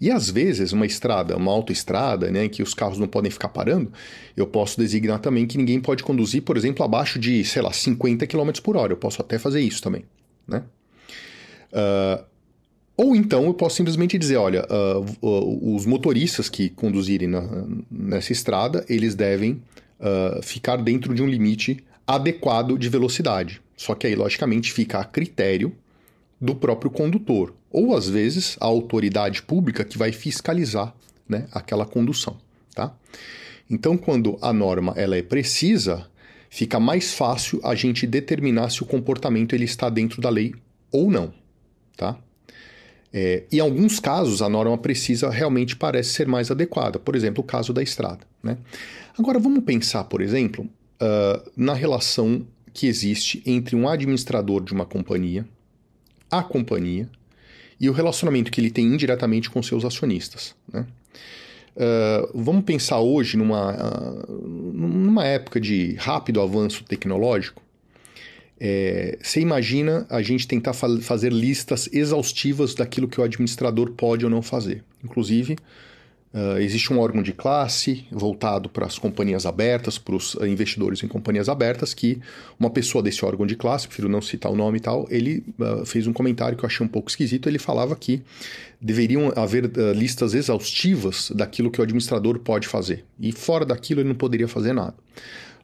e 0.00 0.10
às 0.10 0.30
vezes, 0.30 0.72
uma 0.72 0.86
estrada, 0.86 1.36
uma 1.36 1.52
autoestrada, 1.52 2.30
né, 2.30 2.48
que 2.48 2.62
os 2.62 2.74
carros 2.74 2.98
não 2.98 3.08
podem 3.08 3.30
ficar 3.30 3.48
parando, 3.48 3.92
eu 4.36 4.46
posso 4.46 4.78
designar 4.78 5.18
também 5.18 5.46
que 5.46 5.58
ninguém 5.58 5.80
pode 5.80 6.02
conduzir, 6.02 6.42
por 6.42 6.56
exemplo, 6.56 6.84
abaixo 6.84 7.18
de, 7.18 7.44
sei 7.44 7.62
lá, 7.62 7.72
50 7.72 8.26
km 8.26 8.50
por 8.62 8.76
hora. 8.76 8.92
Eu 8.92 8.96
posso 8.96 9.20
até 9.20 9.38
fazer 9.38 9.60
isso 9.60 9.82
também. 9.82 10.04
Né? 10.46 10.62
Uh, 11.72 12.24
ou 12.96 13.16
então 13.16 13.44
eu 13.44 13.54
posso 13.54 13.76
simplesmente 13.76 14.16
dizer, 14.16 14.36
olha, 14.36 14.66
uh, 14.70 15.26
uh, 15.26 15.74
os 15.76 15.84
motoristas 15.84 16.48
que 16.48 16.68
conduzirem 16.68 17.28
na, 17.28 17.66
nessa 17.90 18.32
estrada, 18.32 18.84
eles 18.88 19.14
devem 19.14 19.62
ficar 20.42 20.76
dentro 20.76 21.14
de 21.14 21.22
um 21.22 21.26
limite 21.26 21.82
adequado 22.06 22.76
de 22.76 22.90
velocidade. 22.90 23.62
Só 23.74 23.94
que 23.94 24.06
aí, 24.06 24.14
logicamente, 24.14 24.70
fica 24.70 24.98
a 24.98 25.04
critério 25.04 25.74
do 26.40 26.54
próprio 26.54 26.90
condutor, 26.90 27.54
ou 27.70 27.96
às 27.96 28.08
vezes 28.08 28.56
a 28.60 28.66
autoridade 28.66 29.42
pública 29.42 29.84
que 29.84 29.96
vai 29.96 30.12
fiscalizar 30.12 30.94
né, 31.28 31.46
aquela 31.52 31.86
condução. 31.86 32.36
Tá? 32.74 32.94
Então, 33.70 33.96
quando 33.96 34.38
a 34.42 34.52
norma 34.52 34.92
ela 34.96 35.16
é 35.16 35.22
precisa, 35.22 36.06
fica 36.50 36.78
mais 36.78 37.14
fácil 37.14 37.60
a 37.64 37.74
gente 37.74 38.06
determinar 38.06 38.70
se 38.70 38.82
o 38.82 38.86
comportamento 38.86 39.54
ele 39.54 39.64
está 39.64 39.88
dentro 39.88 40.20
da 40.20 40.28
lei 40.28 40.54
ou 40.92 41.10
não. 41.10 41.32
Tá? 41.96 42.18
É, 43.16 43.44
em 43.52 43.60
alguns 43.60 44.00
casos, 44.00 44.42
a 44.42 44.48
norma 44.48 44.76
precisa 44.76 45.30
realmente 45.30 45.76
parece 45.76 46.10
ser 46.10 46.26
mais 46.26 46.50
adequada, 46.50 46.98
por 46.98 47.14
exemplo, 47.14 47.44
o 47.44 47.46
caso 47.46 47.72
da 47.72 47.80
estrada. 47.80 48.26
Né? 48.42 48.58
Agora, 49.16 49.38
vamos 49.38 49.62
pensar, 49.62 50.02
por 50.04 50.20
exemplo, 50.20 50.64
uh, 50.64 51.50
na 51.56 51.74
relação 51.74 52.44
que 52.72 52.88
existe 52.88 53.40
entre 53.46 53.76
um 53.76 53.88
administrador 53.88 54.64
de 54.64 54.72
uma 54.72 54.84
companhia 54.84 55.46
a 56.30 56.42
companhia 56.42 57.08
e 57.80 57.88
o 57.88 57.92
relacionamento 57.92 58.50
que 58.50 58.60
ele 58.60 58.70
tem 58.70 58.86
indiretamente 58.86 59.48
com 59.48 59.62
seus 59.62 59.84
acionistas. 59.84 60.54
Né? 60.72 60.84
Uh, 61.76 62.42
vamos 62.42 62.64
pensar 62.64 62.98
hoje 62.98 63.36
numa, 63.36 63.72
uh, 63.72 64.32
numa 64.32 65.24
época 65.24 65.60
de 65.60 65.94
rápido 65.94 66.40
avanço 66.40 66.84
tecnológico. 66.84 67.62
É, 68.60 69.18
você 69.22 69.40
imagina 69.40 70.06
a 70.08 70.22
gente 70.22 70.46
tentar 70.46 70.72
fa 70.72 70.88
fazer 71.00 71.32
listas 71.32 71.88
exaustivas 71.92 72.74
daquilo 72.74 73.08
que 73.08 73.20
o 73.20 73.24
administrador 73.24 73.90
pode 73.90 74.24
ou 74.24 74.30
não 74.30 74.42
fazer. 74.42 74.82
Inclusive, 75.02 75.56
Uh, 76.34 76.58
existe 76.58 76.92
um 76.92 76.98
órgão 76.98 77.22
de 77.22 77.32
classe 77.32 78.08
voltado 78.10 78.68
para 78.68 78.84
as 78.84 78.98
companhias 78.98 79.46
abertas, 79.46 79.98
para 79.98 80.16
os 80.16 80.34
uh, 80.34 80.44
investidores 80.44 81.00
em 81.04 81.06
companhias 81.06 81.48
abertas, 81.48 81.94
que 81.94 82.20
uma 82.58 82.68
pessoa 82.70 83.00
desse 83.00 83.24
órgão 83.24 83.46
de 83.46 83.54
classe, 83.54 83.86
prefiro 83.86 84.08
não 84.08 84.20
citar 84.20 84.50
o 84.50 84.56
nome 84.56 84.78
e 84.78 84.80
tal, 84.80 85.06
ele 85.10 85.44
uh, 85.60 85.86
fez 85.86 86.08
um 86.08 86.12
comentário 86.12 86.58
que 86.58 86.64
eu 86.64 86.66
achei 86.66 86.84
um 86.84 86.88
pouco 86.88 87.08
esquisito. 87.08 87.48
Ele 87.48 87.60
falava 87.60 87.94
que 87.94 88.20
deveriam 88.80 89.32
haver 89.36 89.70
listas 89.94 90.34
exaustivas 90.34 91.30
daquilo 91.30 91.70
que 91.70 91.80
o 91.80 91.84
administrador 91.84 92.40
pode 92.40 92.66
fazer. 92.66 93.04
E 93.20 93.30
fora 93.30 93.64
daquilo 93.64 94.00
ele 94.00 94.08
não 94.08 94.16
poderia 94.16 94.48
fazer 94.48 94.72
nada. 94.72 94.94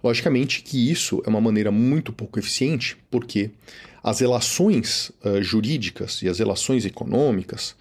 Logicamente 0.02 0.62
que 0.62 0.90
isso 0.90 1.22
é 1.26 1.28
uma 1.28 1.40
maneira 1.40 1.70
muito 1.70 2.12
pouco 2.12 2.38
eficiente, 2.38 2.96
porque 3.10 3.50
as 4.02 4.20
relações 4.20 5.12
jurídicas 5.42 6.22
e 6.22 6.28
as 6.28 6.38
relações 6.38 6.86
econômicas 6.86 7.76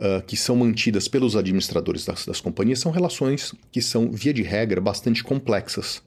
uh, 0.00 0.22
que 0.26 0.36
são 0.36 0.56
mantidas 0.56 1.06
pelos 1.06 1.36
administradores 1.36 2.04
das, 2.04 2.24
das 2.24 2.40
companhias 2.40 2.80
são 2.80 2.90
relações 2.90 3.54
que 3.70 3.82
são, 3.82 4.10
via 4.10 4.32
de 4.32 4.42
regra, 4.42 4.80
bastante 4.80 5.22
complexas. 5.22 6.02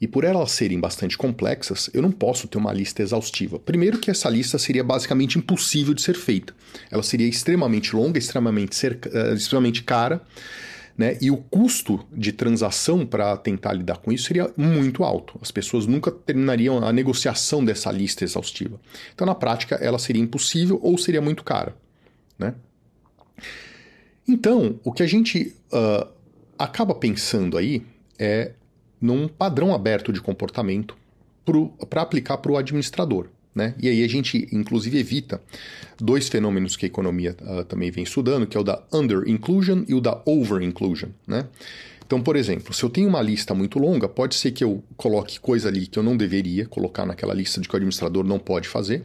E 0.00 0.06
por 0.06 0.24
elas 0.24 0.52
serem 0.52 0.78
bastante 0.78 1.16
complexas, 1.16 1.90
eu 1.92 2.02
não 2.02 2.12
posso 2.12 2.46
ter 2.46 2.58
uma 2.58 2.72
lista 2.72 3.02
exaustiva. 3.02 3.58
Primeiro 3.58 3.98
que 3.98 4.10
essa 4.10 4.28
lista 4.28 4.58
seria 4.58 4.84
basicamente 4.84 5.38
impossível 5.38 5.94
de 5.94 6.02
ser 6.02 6.14
feita. 6.14 6.54
Ela 6.90 7.02
seria 7.02 7.26
extremamente 7.26 7.94
longa, 7.94 8.18
extremamente, 8.18 8.76
cerca, 8.76 9.08
uh, 9.08 9.34
extremamente 9.34 9.82
cara, 9.82 10.20
né? 10.98 11.16
E 11.20 11.30
o 11.30 11.36
custo 11.36 12.04
de 12.12 12.32
transação 12.32 13.06
para 13.06 13.36
tentar 13.36 13.72
lidar 13.72 13.98
com 13.98 14.10
isso 14.10 14.24
seria 14.24 14.52
muito 14.56 15.04
alto. 15.04 15.38
As 15.40 15.52
pessoas 15.52 15.86
nunca 15.86 16.10
terminariam 16.10 16.84
a 16.84 16.92
negociação 16.92 17.64
dessa 17.64 17.92
lista 17.92 18.24
exaustiva. 18.24 18.80
Então, 19.14 19.24
na 19.24 19.34
prática, 19.34 19.76
ela 19.76 19.98
seria 20.00 20.20
impossível 20.20 20.80
ou 20.82 20.98
seria 20.98 21.22
muito 21.22 21.44
cara. 21.44 21.76
Né? 22.36 22.52
Então, 24.26 24.80
o 24.82 24.92
que 24.92 25.04
a 25.04 25.06
gente 25.06 25.54
uh, 25.72 26.08
acaba 26.58 26.92
pensando 26.96 27.56
aí 27.56 27.86
é 28.18 28.52
num 29.00 29.28
padrão 29.28 29.72
aberto 29.72 30.12
de 30.12 30.20
comportamento 30.20 30.96
para 31.88 32.02
aplicar 32.02 32.38
para 32.38 32.50
o 32.50 32.56
administrador. 32.56 33.28
Né? 33.58 33.74
E 33.80 33.88
aí 33.88 34.04
a 34.04 34.08
gente, 34.08 34.48
inclusive, 34.52 35.00
evita 35.00 35.42
dois 36.00 36.28
fenômenos 36.28 36.76
que 36.76 36.86
a 36.86 36.88
economia 36.88 37.36
uh, 37.42 37.64
também 37.64 37.90
vem 37.90 38.04
estudando, 38.04 38.46
que 38.46 38.56
é 38.56 38.60
o 38.60 38.62
da 38.62 38.80
under-inclusion 38.92 39.82
e 39.88 39.94
o 39.94 40.00
da 40.00 40.22
over-inclusion. 40.24 41.08
Né? 41.26 41.44
Então, 42.06 42.22
por 42.22 42.36
exemplo, 42.36 42.72
se 42.72 42.84
eu 42.84 42.88
tenho 42.88 43.08
uma 43.08 43.20
lista 43.20 43.54
muito 43.54 43.80
longa, 43.80 44.08
pode 44.08 44.36
ser 44.36 44.52
que 44.52 44.62
eu 44.62 44.80
coloque 44.96 45.40
coisa 45.40 45.68
ali 45.68 45.88
que 45.88 45.98
eu 45.98 46.04
não 46.04 46.16
deveria 46.16 46.66
colocar 46.66 47.04
naquela 47.04 47.34
lista 47.34 47.60
de 47.60 47.68
que 47.68 47.74
o 47.74 47.78
administrador 47.78 48.22
não 48.22 48.38
pode 48.38 48.68
fazer. 48.68 49.04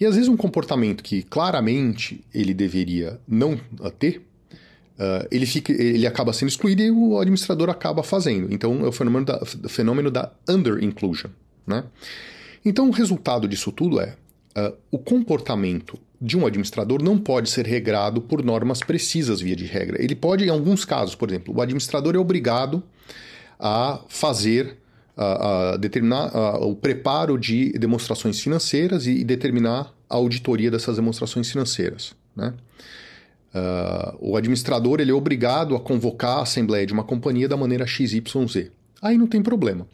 E 0.00 0.04
às 0.04 0.16
vezes 0.16 0.28
um 0.28 0.36
comportamento 0.36 1.00
que 1.04 1.22
claramente 1.22 2.24
ele 2.34 2.52
deveria 2.52 3.20
não 3.28 3.52
uh, 3.78 3.90
ter, 3.92 4.22
uh, 4.98 5.24
ele, 5.30 5.46
fica, 5.46 5.72
ele 5.72 6.04
acaba 6.04 6.32
sendo 6.32 6.48
excluído 6.48 6.82
e 6.82 6.90
o 6.90 7.16
administrador 7.20 7.70
acaba 7.70 8.02
fazendo. 8.02 8.52
Então 8.52 8.84
é 8.84 8.88
o 8.88 8.92
fenômeno 8.92 9.24
da, 9.24 9.40
fenômeno 9.68 10.10
da 10.10 10.32
under-inclusion. 10.48 11.30
Né? 11.64 11.84
Então 12.68 12.88
o 12.88 12.92
resultado 12.92 13.48
disso 13.48 13.72
tudo 13.72 13.98
é 13.98 14.14
uh, 14.56 14.76
o 14.90 14.98
comportamento 14.98 15.98
de 16.20 16.36
um 16.36 16.44
administrador 16.44 17.02
não 17.02 17.16
pode 17.16 17.48
ser 17.48 17.64
regrado 17.66 18.20
por 18.20 18.44
normas 18.44 18.80
precisas 18.80 19.40
via 19.40 19.56
de 19.56 19.64
regra. 19.64 20.02
Ele 20.02 20.14
pode, 20.14 20.44
em 20.44 20.50
alguns 20.50 20.84
casos, 20.84 21.14
por 21.14 21.30
exemplo, 21.30 21.56
o 21.56 21.62
administrador 21.62 22.14
é 22.14 22.18
obrigado 22.18 22.82
a 23.58 24.00
fazer 24.08 24.76
a, 25.16 25.72
a 25.72 25.76
determinar 25.78 26.30
o 26.60 26.76
preparo 26.76 27.38
de 27.38 27.72
demonstrações 27.72 28.38
financeiras 28.40 29.06
e, 29.06 29.12
e, 29.12 29.24
determinar 29.24 29.94
a 30.08 30.16
auditoria 30.16 30.70
dessas 30.70 30.96
demonstrações 30.96 31.50
financeiras. 31.50 32.14
Né? 32.36 32.52
Uh, 33.54 34.30
o 34.32 34.36
administrador 34.36 35.00
ele 35.00 35.10
é 35.10 35.14
obrigado 35.14 35.74
a 35.74 35.80
convocar 35.80 36.38
a 36.38 36.42
assembleia 36.42 36.86
de 36.86 36.92
uma 36.92 37.04
companhia 37.04 37.48
da 37.48 37.56
maneira 37.56 37.86
XYZ. 37.86 38.70
Aí 39.00 39.16
não 39.16 39.26
tem 39.26 39.40
problema. 39.40 39.86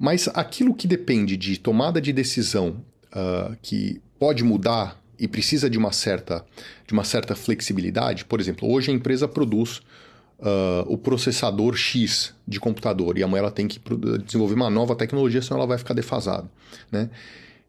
Mas 0.00 0.30
aquilo 0.32 0.74
que 0.74 0.88
depende 0.88 1.36
de 1.36 1.60
tomada 1.60 2.00
de 2.00 2.10
decisão 2.10 2.82
uh, 3.12 3.54
que 3.60 4.00
pode 4.18 4.42
mudar 4.42 4.98
e 5.18 5.28
precisa 5.28 5.68
de 5.68 5.76
uma 5.76 5.92
certa, 5.92 6.42
de 6.86 6.94
uma 6.94 7.04
certa 7.04 7.36
flexibilidade, 7.36 8.24
por 8.24 8.40
exemplo, 8.40 8.66
hoje 8.72 8.90
a 8.90 8.94
empresa 8.94 9.28
produz 9.28 9.82
uh, 10.38 10.86
o 10.86 10.96
processador 10.96 11.76
X 11.76 12.34
de 12.48 12.58
computador 12.58 13.18
e 13.18 13.22
amanhã 13.22 13.40
ela 13.40 13.50
tem 13.50 13.68
que 13.68 13.78
desenvolver 14.24 14.54
uma 14.54 14.70
nova 14.70 14.96
tecnologia, 14.96 15.42
senão 15.42 15.58
ela 15.58 15.66
vai 15.66 15.76
ficar 15.76 15.92
defasada. 15.92 16.50
Né? 16.90 17.10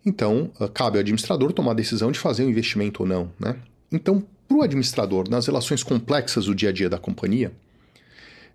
Então, 0.05 0.49
uh, 0.57 0.69
cabe 0.69 0.97
ao 0.97 1.01
administrador 1.01 1.51
tomar 1.51 1.71
a 1.71 1.75
decisão 1.75 2.13
de 2.13 2.19
fazer 2.19 2.45
um 2.45 2.49
investimento 2.49 3.03
ou 3.03 3.09
não. 3.09 3.29
Né? 3.37 3.57
Então, 3.91 4.23
para 4.47 4.55
o 4.55 4.61
administrador, 4.61 5.29
nas 5.29 5.47
relações 5.47 5.83
complexas 5.83 6.45
do 6.45 6.55
dia 6.55 6.69
a 6.69 6.71
dia 6.71 6.89
da 6.89 6.97
companhia, 6.97 7.51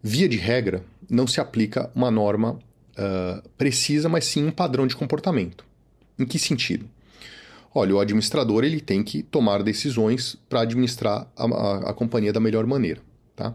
via 0.03 0.27
de 0.27 0.39
regra, 0.39 0.83
não 1.11 1.27
se 1.27 1.43
aplica 1.43 1.91
uma 1.95 2.11
norma 2.11 2.59
uh, 2.99 3.49
precisa, 3.57 4.09
mas 4.09 4.25
sim 4.25 4.47
um 4.47 4.51
padrão 4.51 4.87
de 4.87 4.97
comportamento. 4.97 5.65
Em 6.19 6.25
que 6.25 6.39
sentido? 6.39 6.89
Olha, 7.75 7.95
o 7.95 8.01
administrador 8.01 8.65
ele 8.65 8.81
tem 8.81 9.03
que 9.03 9.23
tomar 9.23 9.63
decisões 9.63 10.37
para 10.49 10.63
administrar 10.63 11.31
a, 11.37 11.45
a, 11.45 11.91
a, 11.91 11.95
companhia 11.95 12.33
da 12.33 12.41
melhor 12.41 12.67
maneira. 12.67 13.03
Tá? 13.35 13.55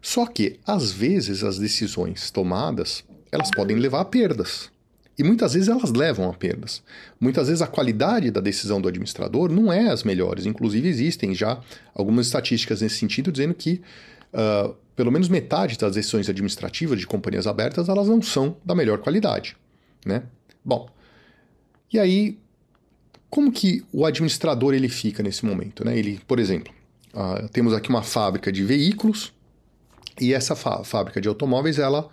Só 0.00 0.24
que, 0.24 0.58
às 0.66 0.90
vezes, 0.90 1.44
as 1.44 1.58
decisões 1.58 2.30
tomadas, 2.30 3.04
elas 3.30 3.50
podem 3.54 3.76
levar 3.76 4.00
a 4.00 4.04
perdas. 4.06 4.70
E 5.18 5.22
muitas 5.22 5.52
vezes 5.52 5.68
elas 5.68 5.92
levam 5.92 6.30
a 6.30 6.32
perdas. 6.32 6.82
Muitas 7.20 7.48
vezes 7.48 7.60
a 7.60 7.66
qualidade 7.66 8.30
da 8.30 8.40
decisão 8.40 8.80
do 8.80 8.88
administrador 8.88 9.52
não 9.52 9.70
é 9.70 9.90
as 9.90 10.02
melhores. 10.02 10.46
Inclusive, 10.46 10.88
existem 10.88 11.34
já 11.34 11.60
algumas 11.94 12.26
estatísticas 12.26 12.80
nesse 12.80 12.96
sentido 12.96 13.30
dizendo 13.30 13.52
que 13.52 13.82
uh, 14.32 14.74
pelo 14.94 15.10
menos 15.10 15.28
metade 15.28 15.78
das 15.78 15.94
decisões 15.94 16.28
administrativas 16.28 16.98
de 16.98 17.06
companhias 17.06 17.46
abertas 17.46 17.88
elas 17.88 18.08
não 18.08 18.20
são 18.20 18.56
da 18.64 18.74
melhor 18.74 18.98
qualidade. 18.98 19.56
Né? 20.04 20.22
Bom, 20.64 20.88
e 21.92 21.98
aí, 21.98 22.38
como 23.30 23.52
que 23.52 23.84
o 23.92 24.04
administrador 24.04 24.74
ele 24.74 24.88
fica 24.88 25.22
nesse 25.22 25.44
momento? 25.44 25.84
Né? 25.84 25.98
Ele, 25.98 26.20
por 26.26 26.38
exemplo, 26.38 26.72
uh, 27.14 27.48
temos 27.48 27.72
aqui 27.72 27.88
uma 27.88 28.02
fábrica 28.02 28.50
de 28.50 28.62
veículos 28.64 29.32
e 30.20 30.34
essa 30.34 30.54
fábrica 30.54 31.20
de 31.20 31.28
automóveis, 31.28 31.78
ela 31.78 32.08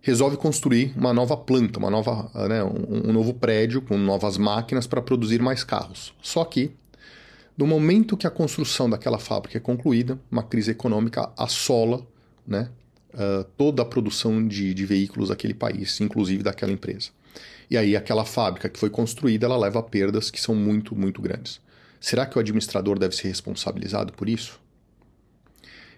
resolve 0.00 0.36
construir 0.36 0.92
uma 0.96 1.12
nova 1.12 1.36
planta, 1.36 1.78
uma 1.78 1.90
nova, 1.90 2.30
né, 2.48 2.62
um, 2.62 3.08
um 3.08 3.12
novo 3.12 3.34
prédio 3.34 3.82
com 3.82 3.96
novas 3.96 4.36
máquinas 4.38 4.86
para 4.86 5.02
produzir 5.02 5.40
mais 5.40 5.64
carros. 5.64 6.14
Só 6.22 6.44
que, 6.44 6.70
no 7.56 7.66
momento 7.66 8.16
que 8.16 8.26
a 8.26 8.30
construção 8.30 8.88
daquela 8.88 9.18
fábrica 9.18 9.58
é 9.58 9.60
concluída, 9.60 10.18
uma 10.30 10.42
crise 10.42 10.70
econômica 10.70 11.30
assola 11.36 12.06
né, 12.48 12.70
uh, 13.14 13.44
toda 13.56 13.82
a 13.82 13.84
produção 13.84 14.46
de, 14.46 14.72
de 14.72 14.86
veículos 14.86 15.28
daquele 15.28 15.54
país, 15.54 16.00
inclusive 16.00 16.42
daquela 16.42 16.72
empresa. 16.72 17.10
E 17.70 17.76
aí 17.76 17.94
aquela 17.94 18.24
fábrica 18.24 18.68
que 18.68 18.78
foi 18.78 18.88
construída, 18.88 19.46
ela 19.46 19.58
leva 19.58 19.82
perdas 19.82 20.30
que 20.30 20.40
são 20.40 20.54
muito, 20.54 20.96
muito 20.96 21.20
grandes. 21.20 21.60
Será 22.00 22.24
que 22.24 22.38
o 22.38 22.40
administrador 22.40 22.98
deve 22.98 23.14
ser 23.14 23.28
responsabilizado 23.28 24.12
por 24.12 24.28
isso? 24.28 24.58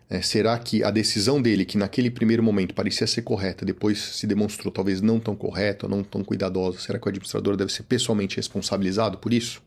É, 0.09 0.21
será 0.21 0.59
que 0.59 0.83
a 0.83 0.91
decisão 0.91 1.41
dele, 1.41 1.65
que 1.65 1.79
naquele 1.79 2.11
primeiro 2.11 2.43
momento 2.43 2.75
parecia 2.75 3.07
ser 3.07 3.23
correta, 3.23 3.65
depois 3.65 3.99
se 3.99 4.27
demonstrou 4.27 4.73
talvez 4.73 5.01
não 5.01 5.21
tão 5.21 5.37
correta, 5.37 5.87
não 5.87 6.03
tão 6.03 6.25
cuidadosa, 6.25 6.81
será 6.81 6.99
que 6.99 7.07
o 7.07 7.09
administrador 7.09 7.57
deve 7.57 7.73
ser 7.73 7.85
pessoalmente 7.85 8.37
responsabilizado 8.37 9.19
por 9.19 9.33
isso? 9.33 9.63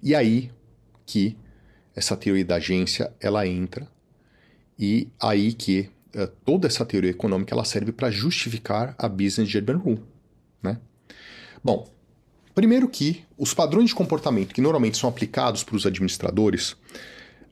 E 0.00 0.14
aí 0.14 0.52
que 1.04 1.36
essa 1.96 2.16
teoria 2.16 2.44
da 2.44 2.56
agência 2.56 3.12
ela 3.20 3.44
entra 3.48 3.88
e 4.78 5.08
aí 5.20 5.52
que 5.52 5.90
é, 6.14 6.26
toda 6.44 6.66
essa 6.66 6.84
teoria 6.84 7.10
econômica 7.10 7.54
ela 7.54 7.64
serve 7.64 7.92
para 7.92 8.10
justificar 8.10 8.94
a 8.98 9.08
business 9.08 9.48
judgment 9.48 9.78
rule, 9.78 10.02
né? 10.62 10.78
Bom, 11.62 11.88
primeiro 12.54 12.88
que 12.88 13.24
os 13.36 13.52
padrões 13.52 13.90
de 13.90 13.94
comportamento 13.94 14.54
que 14.54 14.60
normalmente 14.60 14.96
são 14.96 15.08
aplicados 15.08 15.62
para 15.62 15.76
os 15.76 15.84
administradores 15.84 16.72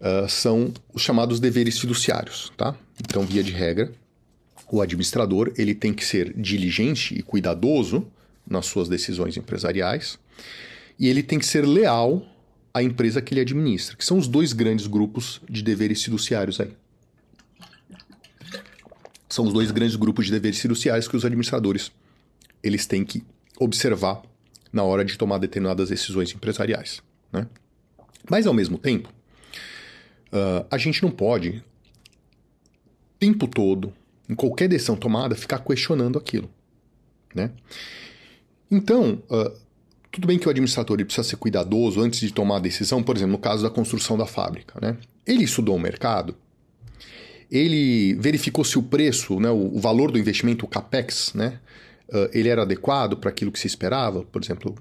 uh, 0.01 0.29
são 0.29 0.73
os 0.93 1.03
chamados 1.03 1.41
deveres 1.41 1.79
fiduciários, 1.79 2.53
tá? 2.57 2.75
Então, 3.01 3.25
via 3.25 3.43
de 3.43 3.53
regra, 3.53 3.93
o 4.71 4.81
administrador 4.81 5.53
ele 5.57 5.75
tem 5.75 5.93
que 5.93 6.05
ser 6.05 6.33
diligente 6.33 7.15
e 7.15 7.23
cuidadoso 7.23 8.07
nas 8.47 8.67
suas 8.67 8.89
decisões 8.89 9.37
empresariais 9.37 10.19
e 10.99 11.09
ele 11.09 11.23
tem 11.23 11.39
que 11.39 11.47
ser 11.47 11.67
leal 11.67 12.27
à 12.73 12.83
empresa 12.83 13.21
que 13.21 13.35
ele 13.35 13.41
administra, 13.41 13.97
que 13.97 14.05
são 14.05 14.19
os 14.19 14.27
dois 14.27 14.53
grandes 14.53 14.87
grupos 14.87 15.41
de 15.49 15.63
deveres 15.63 16.03
fiduciários 16.03 16.61
aí. 16.61 16.73
São 19.37 19.45
os 19.45 19.53
dois 19.53 19.71
grandes 19.71 19.97
grupos 19.97 20.27
de 20.27 20.33
deveres 20.33 20.59
fiduciários 20.59 21.07
que 21.07 21.17
os 21.17 21.25
administradores 21.25 21.93
eles 22.63 22.87
têm 22.87 23.05
que 23.05 23.23
observar 23.59 24.23
na 24.73 24.83
hora 24.83 25.05
de 25.05 25.17
tomar 25.17 25.39
determinadas 25.39 25.91
decisões 25.91 26.35
empresariais. 26.35 27.03
Né? 27.33 27.47
Mas, 28.31 28.47
ao 28.47 28.55
mesmo 28.55 28.79
tempo, 28.79 29.13
Uh, 30.27 30.67
a 30.71 30.77
gente 30.77 31.03
não 31.03 31.11
pode, 31.11 31.51
o 31.51 33.19
tempo 33.19 33.47
todo, 33.47 33.93
em 34.29 34.35
qualquer 34.35 34.69
decisão 34.69 34.97
tomada, 34.97 35.35
ficar 35.35 35.61
questionando 35.61 36.19
aquilo. 36.19 36.51
Né? 37.35 37.53
Então, 38.71 39.23
uh, 39.31 39.57
tudo 40.11 40.27
bem 40.27 40.39
que 40.39 40.47
o 40.47 40.51
administrador 40.51 40.97
precisa 41.05 41.27
ser 41.27 41.37
cuidadoso 41.37 42.01
antes 42.01 42.21
de 42.21 42.33
tomar 42.33 42.57
a 42.57 42.61
decisão, 42.61 43.03
por 43.03 43.17
exemplo, 43.17 43.33
no 43.33 43.39
caso 43.39 43.63
da 43.63 43.71
construção 43.71 44.19
da 44.19 44.27
fábrica. 44.27 44.79
Né? 44.81 44.97
Ele 45.25 45.45
estudou 45.45 45.77
o 45.77 45.81
mercado, 45.81 46.37
ele 47.51 48.15
verificou 48.15 48.65
se 48.65 48.79
o 48.79 48.83
preço, 48.83 49.39
né, 49.39 49.51
o, 49.51 49.79
valor 49.79 50.11
do 50.11 50.19
investimento, 50.19 50.65
o 50.65 50.69
capex, 50.69 51.33
né, 51.35 51.61
uh, 52.09 52.29
ele 52.33 52.49
era 52.49 52.63
adequado 52.63 53.17
para 53.17 53.31
aquilo 53.31 53.53
que 53.53 53.59
se 53.59 53.67
esperava. 53.67 54.23
Por 54.25 54.43
exemplo, 54.43 54.75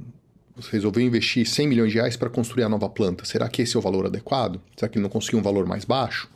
resolveu 0.72 1.04
investir 1.04 1.46
100 1.46 1.68
milhões 1.68 1.92
de 1.92 1.98
reais 1.98 2.18
para 2.18 2.30
construir 2.30 2.64
a 2.64 2.70
nova 2.70 2.90
planta. 2.90 3.26
Será 3.26 3.48
que 3.50 3.62
esse 3.62 3.76
é 3.76 3.80
o 3.80 3.82
valor 3.82 4.06
adequado? 4.06 4.62
Será 4.76 4.90
que 4.90 4.98
ele 4.98 5.04
não 5.04 5.10
conseguiu 5.10 5.40
um 5.40 5.44
valor 5.44 5.66
mais 5.66 5.86
baixo? 5.86 6.30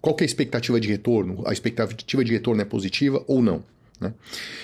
Qual 0.00 0.16
é 0.18 0.22
a 0.22 0.26
expectativa 0.26 0.80
de 0.80 0.88
retorno? 0.88 1.42
A 1.46 1.52
expectativa 1.52 2.24
de 2.24 2.32
retorno 2.32 2.60
é 2.60 2.64
positiva 2.64 3.24
ou 3.26 3.40
não? 3.40 3.64
Né? 4.00 4.12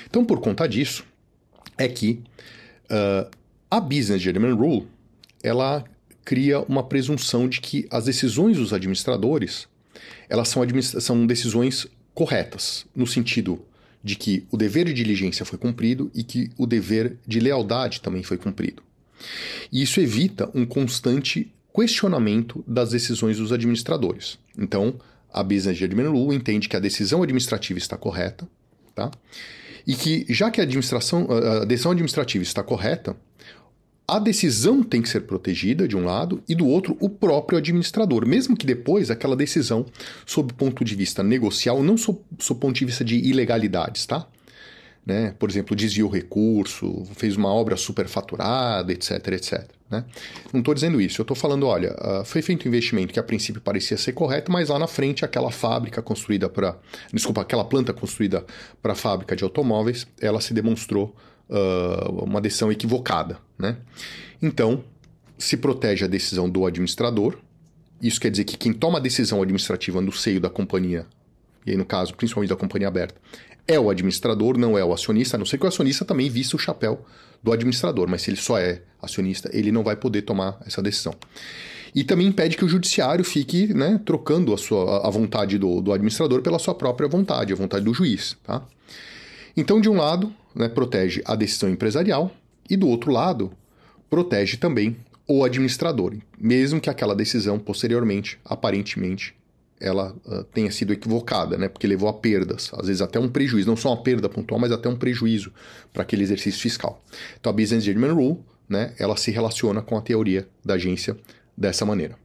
Então, 0.09 0.24
por 0.24 0.40
conta 0.40 0.68
disso, 0.68 1.04
é 1.76 1.88
que 1.88 2.20
uh, 2.90 3.31
a 3.70 3.81
Business 3.81 4.20
Gentleman 4.20 4.54
Rule 4.54 4.88
ela 5.42 5.85
cria 6.24 6.61
uma 6.61 6.83
presunção 6.83 7.48
de 7.48 7.61
que 7.61 7.87
as 7.90 8.04
decisões 8.04 8.57
dos 8.57 8.72
administradores 8.72 9.68
elas 10.29 10.49
são, 10.49 10.62
são 10.83 11.27
decisões 11.27 11.87
corretas, 12.14 12.85
no 12.95 13.07
sentido 13.07 13.61
de 14.03 14.17
que 14.17 14.45
o 14.51 14.57
dever 14.57 14.87
de 14.87 14.93
diligência 14.93 15.45
foi 15.45 15.59
cumprido 15.59 16.11
e 16.14 16.23
que 16.23 16.51
o 16.57 16.67
dever 16.67 17.17
de 17.27 17.41
lealdade 17.41 18.01
também 18.01 18.23
foi 18.23 18.37
cumprido. 18.37 18.83
E 19.73 19.83
isso 19.83 20.01
evita 20.01 20.51
um 20.55 20.64
constante 20.64 21.53
questionamento 21.75 22.64
das 22.67 22.91
decisões 22.91 23.38
dos 23.38 23.53
administradores. 23.53 24.38
Então, 24.57 24.99
a 25.33 25.43
Business 25.43 25.77
Judgment 25.77 26.11
Rule 26.11 26.37
entende 26.37 26.69
que 26.69 26.77
a 26.77 26.81
decisão 26.81 27.23
administrativa 27.23 27.79
está 27.79 27.97
correta, 27.97 28.49
tá? 28.95 29.11
E 29.87 29.95
que, 29.95 30.27
já 30.29 30.51
que 30.51 30.61
a, 30.61 30.64
administração, 30.64 31.29
a 31.31 31.64
decisão 31.64 31.93
administrativa 31.93 32.43
está 32.43 32.62
correta, 32.62 33.17
a 34.09 34.18
decisão 34.18 34.83
tem 34.83 35.03
que 35.03 35.09
ser 35.09 35.21
protegida 35.21 35.87
de 35.87 35.94
um 35.94 36.03
lado 36.03 36.42
e 36.49 36.55
do 36.55 36.66
outro 36.66 36.97
o 36.99 37.11
próprio 37.11 37.59
administrador, 37.59 38.27
mesmo 38.27 38.57
que 38.57 38.64
depois 38.64 39.11
aquela 39.11 39.37
decisão, 39.37 39.85
sob 40.25 40.55
ponto 40.55 40.83
de 40.83 40.94
vista 40.94 41.23
negocial, 41.23 41.83
não 41.83 41.99
sob, 41.99 42.18
sob 42.38 42.59
ponto 42.59 42.75
de 42.75 42.87
vista 42.87 43.05
de 43.05 43.16
ilegalidades, 43.16 44.07
tá? 44.07 44.27
Né? 45.05 45.35
Por 45.38 45.51
exemplo, 45.51 45.77
desviou 45.77 46.09
recurso, 46.11 47.05
fez 47.16 47.37
uma 47.37 47.53
obra 47.53 47.77
superfaturada, 47.77 48.90
etc, 48.92 49.29
etc. 49.29 49.68
Né? 49.90 50.05
Não 50.53 50.61
estou 50.61 50.73
dizendo 50.73 51.01
isso, 51.01 51.21
eu 51.21 51.25
estou 51.25 51.37
falando, 51.37 51.66
olha, 51.66 51.94
uh, 51.94 52.25
foi 52.25 52.40
feito 52.40 52.64
um 52.64 52.68
investimento 52.68 53.12
que 53.12 53.21
a 53.21 53.23
princípio 53.23 53.61
parecia 53.61 53.97
ser 53.99 54.12
correto, 54.12 54.51
mas 54.51 54.71
lá 54.71 54.79
na 54.79 54.87
frente 54.87 55.25
aquela 55.25 55.51
fábrica 55.51 56.01
construída 56.01 56.49
para, 56.49 56.79
desculpa, 57.12 57.42
aquela 57.42 57.64
planta 57.64 57.92
construída 57.92 58.44
para 58.83 58.92
a 58.92 58.97
fábrica 58.97 59.37
de 59.37 59.44
automóveis, 59.44 60.07
ela 60.18 60.40
se 60.40 60.55
demonstrou 60.55 61.14
uh, 61.49 62.25
uma 62.25 62.41
decisão 62.41 62.71
equivocada. 62.71 63.39
Né? 63.59 63.77
Então, 64.41 64.85
se 65.39 65.57
protege 65.57 66.05
a 66.05 66.09
decisão 66.09 66.51
do 66.51 66.67
administrador. 66.67 67.39
Isso 68.03 68.21
quer 68.21 68.31
dizer 68.31 68.45
que 68.45 68.57
quem 68.57 68.73
toma 68.73 68.99
a 68.99 69.01
decisão 69.01 69.41
administrativa 69.41 70.01
no 70.01 70.13
seio 70.13 70.41
da 70.41 70.51
companhia, 70.51 71.07
e 71.67 71.71
aí 71.71 71.77
no 71.77 71.85
caso 71.85 72.15
principalmente 72.15 72.51
da 72.51 72.57
companhia 72.57 72.89
aberta, 72.89 73.21
é 73.67 73.79
o 73.79 73.91
administrador, 73.91 74.57
não 74.57 74.79
é 74.79 74.85
o 74.85 74.93
acionista, 74.93 75.37
a 75.37 75.39
não 75.39 75.45
ser 75.45 75.59
que 75.59 75.65
o 75.65 75.69
acionista 75.69 76.05
também 76.05 76.31
vista 76.31 76.57
o 76.57 76.59
chapéu 76.59 77.05
do 77.43 77.53
administrador, 77.53 78.09
mas 78.09 78.23
se 78.23 78.31
ele 78.31 78.37
só 78.37 78.59
é 78.59 78.83
acionista, 79.01 79.51
ele 79.53 79.71
não 79.71 79.85
vai 79.85 79.95
poder 79.95 80.23
tomar 80.23 80.59
essa 80.67 80.83
decisão. 80.83 81.15
E 81.95 82.05
também 82.05 82.27
impede 82.27 82.57
que 82.57 82.65
o 82.65 82.69
judiciário 82.69 83.25
fique 83.25 83.73
né, 83.75 84.01
trocando 84.05 84.55
a, 84.55 84.59
sua, 84.59 85.07
a 85.07 85.11
vontade 85.11 85.59
do, 85.59 85.81
do 85.81 85.93
administrador 85.93 86.43
pela 86.43 86.59
sua 86.59 86.75
própria 86.75 87.09
vontade, 87.09 87.53
a 87.53 87.57
vontade 87.57 87.85
do 87.85 87.95
juiz. 87.95 88.37
Tá? 88.43 88.63
Então, 89.57 89.81
de 89.81 89.89
um 89.89 89.97
lado, 89.97 90.33
né, 90.59 90.68
protege 90.68 91.23
a 91.25 91.37
decisão 91.37 91.71
empresarial 91.71 92.33
e, 92.68 92.77
do 92.77 92.88
outro 92.88 93.12
lado, 93.12 93.53
protege 94.11 94.57
também 94.57 94.97
o 95.27 95.44
administrador, 95.44 96.16
mesmo 96.38 96.81
que 96.81 96.90
aquela 96.90 97.14
decisão 97.14 97.59
posteriormente, 97.59 98.38
aparentemente, 98.44 99.37
ela 99.81 100.12
uh, 100.27 100.42
tenha 100.44 100.73
sido 100.73 100.92
equivocada, 100.92 101.57
né, 101.57 101.68
porque 101.68 101.87
levou 101.87 102.09
a 102.09 102.12
perdas, 102.12 102.73
às 102.75 102.88
vezes 102.88 103.01
até 103.01 103.21
um 103.21 103.29
prejuízo, 103.29 103.68
não 103.68 103.77
só 103.77 103.90
uma 103.90 104.03
perda 104.03 104.29
pontual, 104.29 104.61
mas 104.61 104.73
até 104.73 104.88
um 104.88 104.97
prejuízo 104.97 105.53
para 105.92 106.03
aquele 106.03 106.25
exercício 106.25 106.61
fiscal. 106.61 107.05
Então, 107.38 107.51
a 107.51 107.53
Business 107.53 107.85
Judgment 107.85 108.14
Rule, 108.14 108.38
né, 108.68 108.94
ela 108.99 109.16
se 109.16 109.31
relaciona 109.31 109.81
com 109.81 109.97
a 109.97 110.01
teoria 110.01 110.49
da 110.64 110.75
agência 110.75 111.16
dessa 111.57 111.87
maneira. 111.87 112.16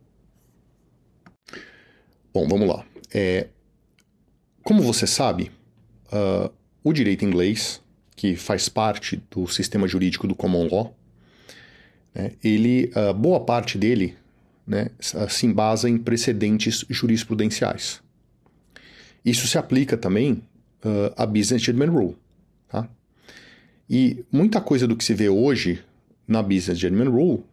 Bom, 2.34 2.48
vamos 2.48 2.68
lá. 2.68 2.84
É, 3.14 3.50
como 4.64 4.82
você 4.82 5.06
sabe, 5.06 5.52
uh, 6.08 6.52
o 6.84 6.92
direito 6.92 7.24
inglês 7.24 7.83
que 8.16 8.36
faz 8.36 8.70
parte 8.70 9.22
do 9.32 9.48
sistema 9.48 9.88
jurídico 9.88 10.28
do 10.28 10.36
common 10.36 10.68
law, 10.72 10.96
né, 12.14 12.32
ele, 12.44 12.92
uh, 12.96 13.14
boa 13.14 13.40
parte 13.40 13.78
dele 13.78 14.16
né, 14.66 14.90
se 15.30 15.46
embasa 15.46 15.90
em 15.90 15.98
precedentes 15.98 16.86
jurisprudenciais. 16.90 18.02
Isso 19.26 19.48
se 19.48 19.58
aplica 19.58 19.98
também 19.98 20.44
uh, 20.84 21.14
à 21.18 21.26
Business 21.26 21.62
Judgment 21.62 21.92
Rule. 21.92 22.16
Tá? 22.68 22.88
E 23.90 24.24
muita 24.32 24.62
coisa 24.62 24.88
do 24.88 24.96
que 24.96 25.04
se 25.04 25.14
vê 25.14 25.30
hoje 25.30 25.82
na 26.28 26.42
Business 26.42 26.80
Judgment 26.80 27.10
Rule 27.10 27.44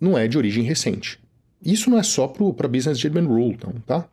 não 0.00 0.18
é 0.18 0.28
de 0.28 0.36
origem 0.36 0.64
recente. 0.64 1.18
Isso 1.64 1.88
não 1.88 1.98
é 1.98 2.02
só 2.02 2.28
para 2.28 2.68
Business 2.68 2.98
Judgment 2.98 3.26
Rule, 3.26 3.54
então, 3.54 3.72
tá? 3.86 4.06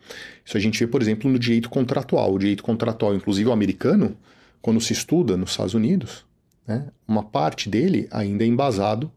Isso 0.45 0.55
a 0.55 0.59
gente 0.59 0.79
vê, 0.79 0.87
por 0.87 1.01
exemplo, 1.01 1.29
no 1.29 1.37
direito 1.37 1.69
contratual. 1.69 2.33
O 2.33 2.39
direito 2.39 2.63
contratual, 2.63 3.13
inclusive 3.13 3.49
o 3.49 3.51
americano, 3.51 4.15
quando 4.61 4.79
se 4.79 4.93
estuda 4.93 5.35
nos 5.35 5.51
Estados 5.51 5.73
Unidos, 5.73 6.25
né, 6.67 6.87
uma 7.07 7.23
parte 7.23 7.69
dele 7.69 8.07
ainda 8.11 8.43
é 8.43 8.47
embasado 8.47 9.11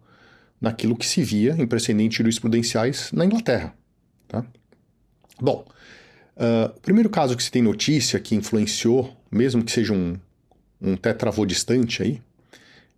naquilo 0.60 0.96
que 0.96 1.06
se 1.06 1.22
via 1.22 1.54
em 1.58 1.66
precedentes 1.66 2.16
jurisprudenciais 2.16 3.12
na 3.12 3.24
Inglaterra. 3.24 3.74
Tá? 4.26 4.44
Bom, 5.40 5.66
uh, 6.36 6.76
o 6.76 6.80
primeiro 6.80 7.10
caso 7.10 7.36
que 7.36 7.42
se 7.42 7.50
tem 7.50 7.62
notícia 7.62 8.18
que 8.18 8.34
influenciou, 8.34 9.14
mesmo 9.30 9.62
que 9.62 9.70
seja 9.70 9.92
um, 9.92 10.16
um 10.80 10.96
tetravô 10.96 11.44
distante 11.44 12.02
aí, 12.02 12.22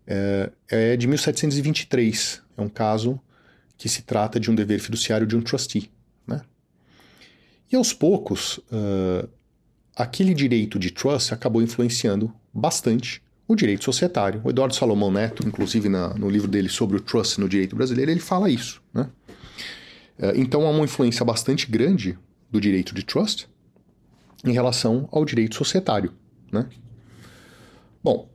é, 0.06 0.50
é 0.68 0.96
de 0.96 1.06
1723. 1.06 2.42
É 2.56 2.62
um 2.62 2.68
caso 2.68 3.20
que 3.76 3.88
se 3.88 4.02
trata 4.02 4.38
de 4.38 4.50
um 4.50 4.54
dever 4.54 4.80
fiduciário 4.80 5.26
de 5.26 5.36
um 5.36 5.42
trustee. 5.42 5.90
Né? 6.26 6.40
E 7.70 7.76
aos 7.76 7.92
poucos, 7.92 8.58
uh, 8.58 9.28
aquele 9.96 10.34
direito 10.34 10.78
de 10.78 10.90
trust 10.90 11.32
acabou 11.32 11.62
influenciando 11.62 12.30
bastante 12.52 13.22
o 13.48 13.56
direito 13.56 13.84
societário. 13.84 14.42
O 14.44 14.50
Eduardo 14.50 14.74
Salomão 14.74 15.10
Neto, 15.10 15.46
inclusive 15.48 15.88
na, 15.88 16.12
no 16.14 16.28
livro 16.28 16.46
dele 16.46 16.68
sobre 16.68 16.98
o 16.98 17.00
trust 17.00 17.40
no 17.40 17.48
direito 17.48 17.74
brasileiro, 17.74 18.10
ele 18.10 18.20
fala 18.20 18.50
isso. 18.50 18.82
Né? 18.92 19.08
É, 20.18 20.32
então 20.36 20.66
há 20.66 20.70
uma 20.70 20.84
influência 20.84 21.24
bastante 21.24 21.66
grande 21.66 22.18
do 22.50 22.60
direito 22.60 22.94
de 22.94 23.02
trust 23.02 23.48
em 24.44 24.52
relação 24.52 25.08
ao 25.10 25.24
direito 25.24 25.56
societário. 25.56 26.12
Né? 26.52 26.68
Bom, 28.04 28.28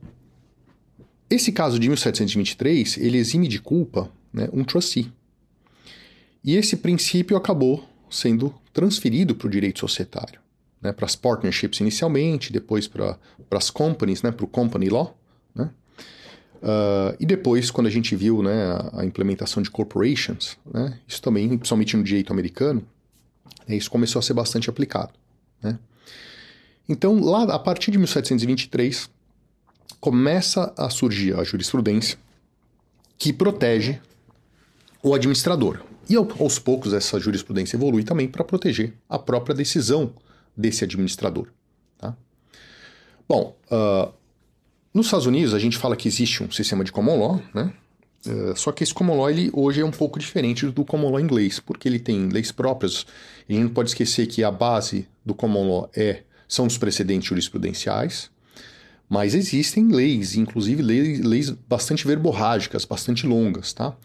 esse 1.30 1.52
caso 1.52 1.78
de 1.78 1.88
1723, 1.88 2.98
ele 2.98 3.18
exime 3.18 3.46
de 3.46 3.60
culpa 3.60 4.10
né, 4.32 4.48
um 4.52 4.64
trustee. 4.64 5.12
E 6.44 6.56
esse 6.56 6.76
princípio 6.76 7.36
acabou 7.36 7.88
sendo 8.10 8.52
transferido 8.72 9.34
para 9.34 9.46
o 9.46 9.50
direito 9.50 9.78
societário 9.78 10.41
né, 10.82 10.92
para 10.92 11.06
as 11.06 11.14
partnerships 11.14 11.80
inicialmente, 11.80 12.52
depois 12.52 12.88
para 12.88 13.16
as 13.52 13.70
companies, 13.70 14.22
né, 14.22 14.32
para 14.32 14.44
o 14.44 14.48
company 14.48 14.88
law, 14.88 15.16
né? 15.54 15.70
Uh, 16.62 17.16
e 17.18 17.26
depois, 17.26 17.70
quando 17.70 17.86
a 17.86 17.90
gente 17.90 18.14
viu 18.14 18.42
né, 18.42 18.64
a, 18.72 19.00
a 19.00 19.04
implementação 19.04 19.62
de 19.62 19.70
corporations, 19.70 20.56
né, 20.72 20.98
isso 21.06 21.20
também, 21.20 21.48
principalmente 21.56 21.96
no 21.96 22.04
direito 22.04 22.32
americano, 22.32 22.84
né, 23.66 23.76
isso 23.76 23.90
começou 23.90 24.20
a 24.20 24.22
ser 24.22 24.34
bastante 24.34 24.68
aplicado. 24.70 25.12
Né? 25.62 25.78
Então, 26.88 27.20
lá 27.20 27.44
a 27.44 27.58
partir 27.58 27.90
de 27.90 27.98
1723, 27.98 29.08
começa 30.00 30.72
a 30.76 30.90
surgir 30.90 31.34
a 31.34 31.44
jurisprudência 31.44 32.18
que 33.18 33.32
protege 33.32 34.00
o 35.02 35.14
administrador. 35.14 35.80
E 36.08 36.16
aos 36.16 36.58
poucos 36.58 36.92
essa 36.92 37.18
jurisprudência 37.20 37.76
evolui 37.76 38.02
também 38.02 38.28
para 38.28 38.42
proteger 38.42 38.92
a 39.08 39.18
própria 39.18 39.54
decisão 39.54 40.12
desse 40.56 40.84
administrador. 40.84 41.48
Tá? 41.98 42.16
Bom, 43.28 43.56
uh, 43.70 44.12
nos 44.92 45.06
Estados 45.06 45.26
Unidos 45.26 45.54
a 45.54 45.58
gente 45.58 45.78
fala 45.78 45.96
que 45.96 46.08
existe 46.08 46.42
um 46.42 46.50
sistema 46.50 46.84
de 46.84 46.92
common 46.92 47.18
law, 47.18 47.42
né? 47.54 47.72
Uh, 48.24 48.56
só 48.56 48.70
que 48.70 48.84
esse 48.84 48.94
common 48.94 49.16
law 49.16 49.28
ele, 49.28 49.50
hoje 49.52 49.80
é 49.80 49.84
um 49.84 49.90
pouco 49.90 50.18
diferente 50.18 50.66
do 50.66 50.84
common 50.84 51.10
law 51.10 51.20
inglês, 51.20 51.58
porque 51.58 51.88
ele 51.88 51.98
tem 51.98 52.28
leis 52.28 52.52
próprias. 52.52 53.04
E 53.48 53.54
a 53.54 53.56
gente 53.56 53.64
não 53.68 53.74
pode 53.74 53.90
esquecer 53.90 54.26
que 54.26 54.44
a 54.44 54.50
base 54.50 55.08
do 55.24 55.34
common 55.34 55.68
law 55.68 55.90
é, 55.96 56.22
são 56.46 56.66
os 56.66 56.78
precedentes 56.78 57.28
jurisprudenciais, 57.28 58.30
mas 59.08 59.34
existem 59.34 59.88
leis, 59.88 60.36
inclusive 60.36 60.82
leis, 60.82 61.20
leis 61.20 61.50
bastante 61.50 62.06
verborrágicas, 62.06 62.84
bastante 62.84 63.26
longas, 63.26 63.72
tá? 63.72 63.96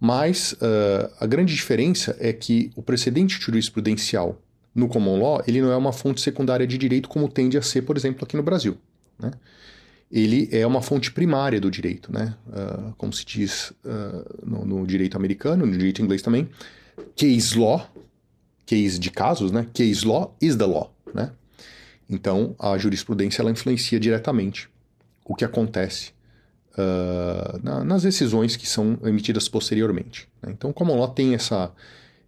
Mas 0.00 0.52
uh, 0.52 1.12
a 1.20 1.26
grande 1.26 1.54
diferença 1.54 2.16
é 2.18 2.32
que 2.32 2.70
o 2.74 2.82
precedente 2.82 3.38
jurisprudencial 3.38 4.40
no 4.74 4.88
common 4.88 5.20
law, 5.20 5.42
ele 5.46 5.60
não 5.60 5.72
é 5.72 5.76
uma 5.76 5.92
fonte 5.92 6.20
secundária 6.20 6.66
de 6.66 6.78
direito 6.78 7.08
como 7.08 7.28
tende 7.28 7.58
a 7.58 7.62
ser, 7.62 7.82
por 7.82 7.96
exemplo, 7.96 8.24
aqui 8.24 8.36
no 8.36 8.42
Brasil. 8.42 8.76
Né? 9.18 9.32
Ele 10.10 10.48
é 10.52 10.66
uma 10.66 10.82
fonte 10.82 11.12
primária 11.12 11.60
do 11.60 11.70
direito, 11.70 12.12
né? 12.12 12.34
Uh, 12.48 12.92
como 12.96 13.12
se 13.12 13.24
diz 13.24 13.70
uh, 13.84 14.44
no, 14.44 14.64
no, 14.64 14.86
direito 14.86 15.16
americano, 15.16 15.64
no 15.64 15.72
direito 15.72 16.02
inglês 16.02 16.20
também, 16.20 16.48
case 17.14 17.56
law, 17.56 17.88
case 18.66 18.98
de 18.98 19.10
casos, 19.10 19.52
né? 19.52 19.68
Case 19.72 20.04
law 20.04 20.36
is 20.40 20.56
the 20.56 20.66
law, 20.66 20.92
né? 21.14 21.30
Então, 22.08 22.56
a 22.58 22.76
jurisprudência 22.76 23.40
ela 23.40 23.52
influencia 23.52 24.00
diretamente 24.00 24.68
o 25.24 25.34
que 25.36 25.44
acontece 25.44 26.10
uh, 26.72 27.60
na, 27.62 27.84
nas 27.84 28.02
decisões 28.02 28.56
que 28.56 28.66
são 28.66 28.98
emitidas 29.04 29.48
posteriormente. 29.48 30.28
Né? 30.42 30.50
Então, 30.52 30.70
o 30.70 30.74
common 30.74 30.98
law 30.98 31.08
tem 31.08 31.34
essa 31.34 31.72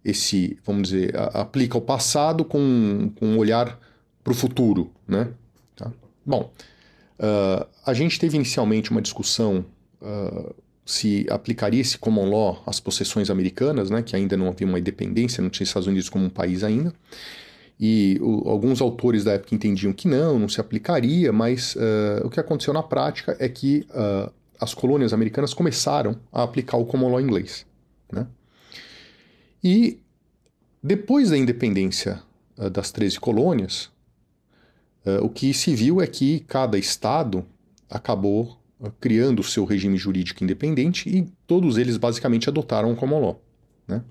esse, 0.03 0.57
vamos 0.65 0.89
dizer, 0.89 1.15
a, 1.15 1.41
aplica 1.41 1.77
o 1.77 1.81
passado 1.81 2.43
com, 2.43 3.11
com 3.15 3.27
um 3.27 3.37
olhar 3.37 3.79
para 4.23 4.31
o 4.31 4.35
futuro, 4.35 4.91
né? 5.07 5.29
Tá? 5.75 5.91
Bom, 6.25 6.51
uh, 7.19 7.67
a 7.85 7.93
gente 7.93 8.19
teve 8.19 8.35
inicialmente 8.35 8.91
uma 8.91 9.01
discussão 9.01 9.65
uh, 10.01 10.55
se 10.85 11.25
aplicaria 11.29 11.81
esse 11.81 11.97
common 11.97 12.29
law 12.29 12.63
às 12.65 12.79
possessões 12.79 13.29
americanas, 13.29 13.89
né, 13.89 14.01
que 14.01 14.15
ainda 14.15 14.35
não 14.35 14.49
havia 14.49 14.67
uma 14.67 14.79
independência, 14.79 15.41
não 15.41 15.49
tinha 15.49 15.63
Estados 15.63 15.87
Unidos 15.87 16.09
como 16.09 16.25
um 16.25 16.29
país 16.29 16.63
ainda. 16.63 16.93
E 17.79 18.17
o, 18.21 18.49
alguns 18.49 18.81
autores 18.81 19.23
da 19.23 19.33
época 19.33 19.55
entendiam 19.55 19.93
que 19.93 20.07
não, 20.07 20.37
não 20.37 20.49
se 20.49 20.59
aplicaria, 20.59 21.31
mas 21.31 21.75
uh, 21.75 22.25
o 22.25 22.29
que 22.29 22.39
aconteceu 22.39 22.73
na 22.73 22.83
prática 22.83 23.35
é 23.39 23.47
que 23.47 23.87
as 24.59 24.73
colônias 24.73 25.13
americanas 25.13 25.53
começaram 25.53 26.17
a 26.31 26.43
aplicar 26.43 26.77
o 26.77 26.85
common 26.85 27.09
law 27.09 27.19
inglês. 27.19 27.65
Né? 28.11 28.27
E 29.63 29.99
depois 30.81 31.29
da 31.29 31.37
independência 31.37 32.21
uh, 32.57 32.69
das 32.69 32.91
13 32.91 33.19
colônias, 33.19 33.91
o 35.21 35.27
que 35.27 35.53
se 35.53 35.75
viu 35.75 36.01
é 36.01 36.07
que 36.07 36.39
cada 36.47 36.77
estado 36.77 37.45
acabou 37.89 38.57
criando 38.99 39.39
o 39.39 39.43
seu 39.43 39.65
regime 39.65 39.97
jurídico 39.97 40.43
independente 40.43 41.09
e 41.09 41.27
todos 41.47 41.77
eles 41.77 41.97
basicamente 41.97 42.49
adotaram 42.49 42.91
o 42.91 42.95
common 42.95 43.19
law. 43.19 43.41
Né? 43.87 44.01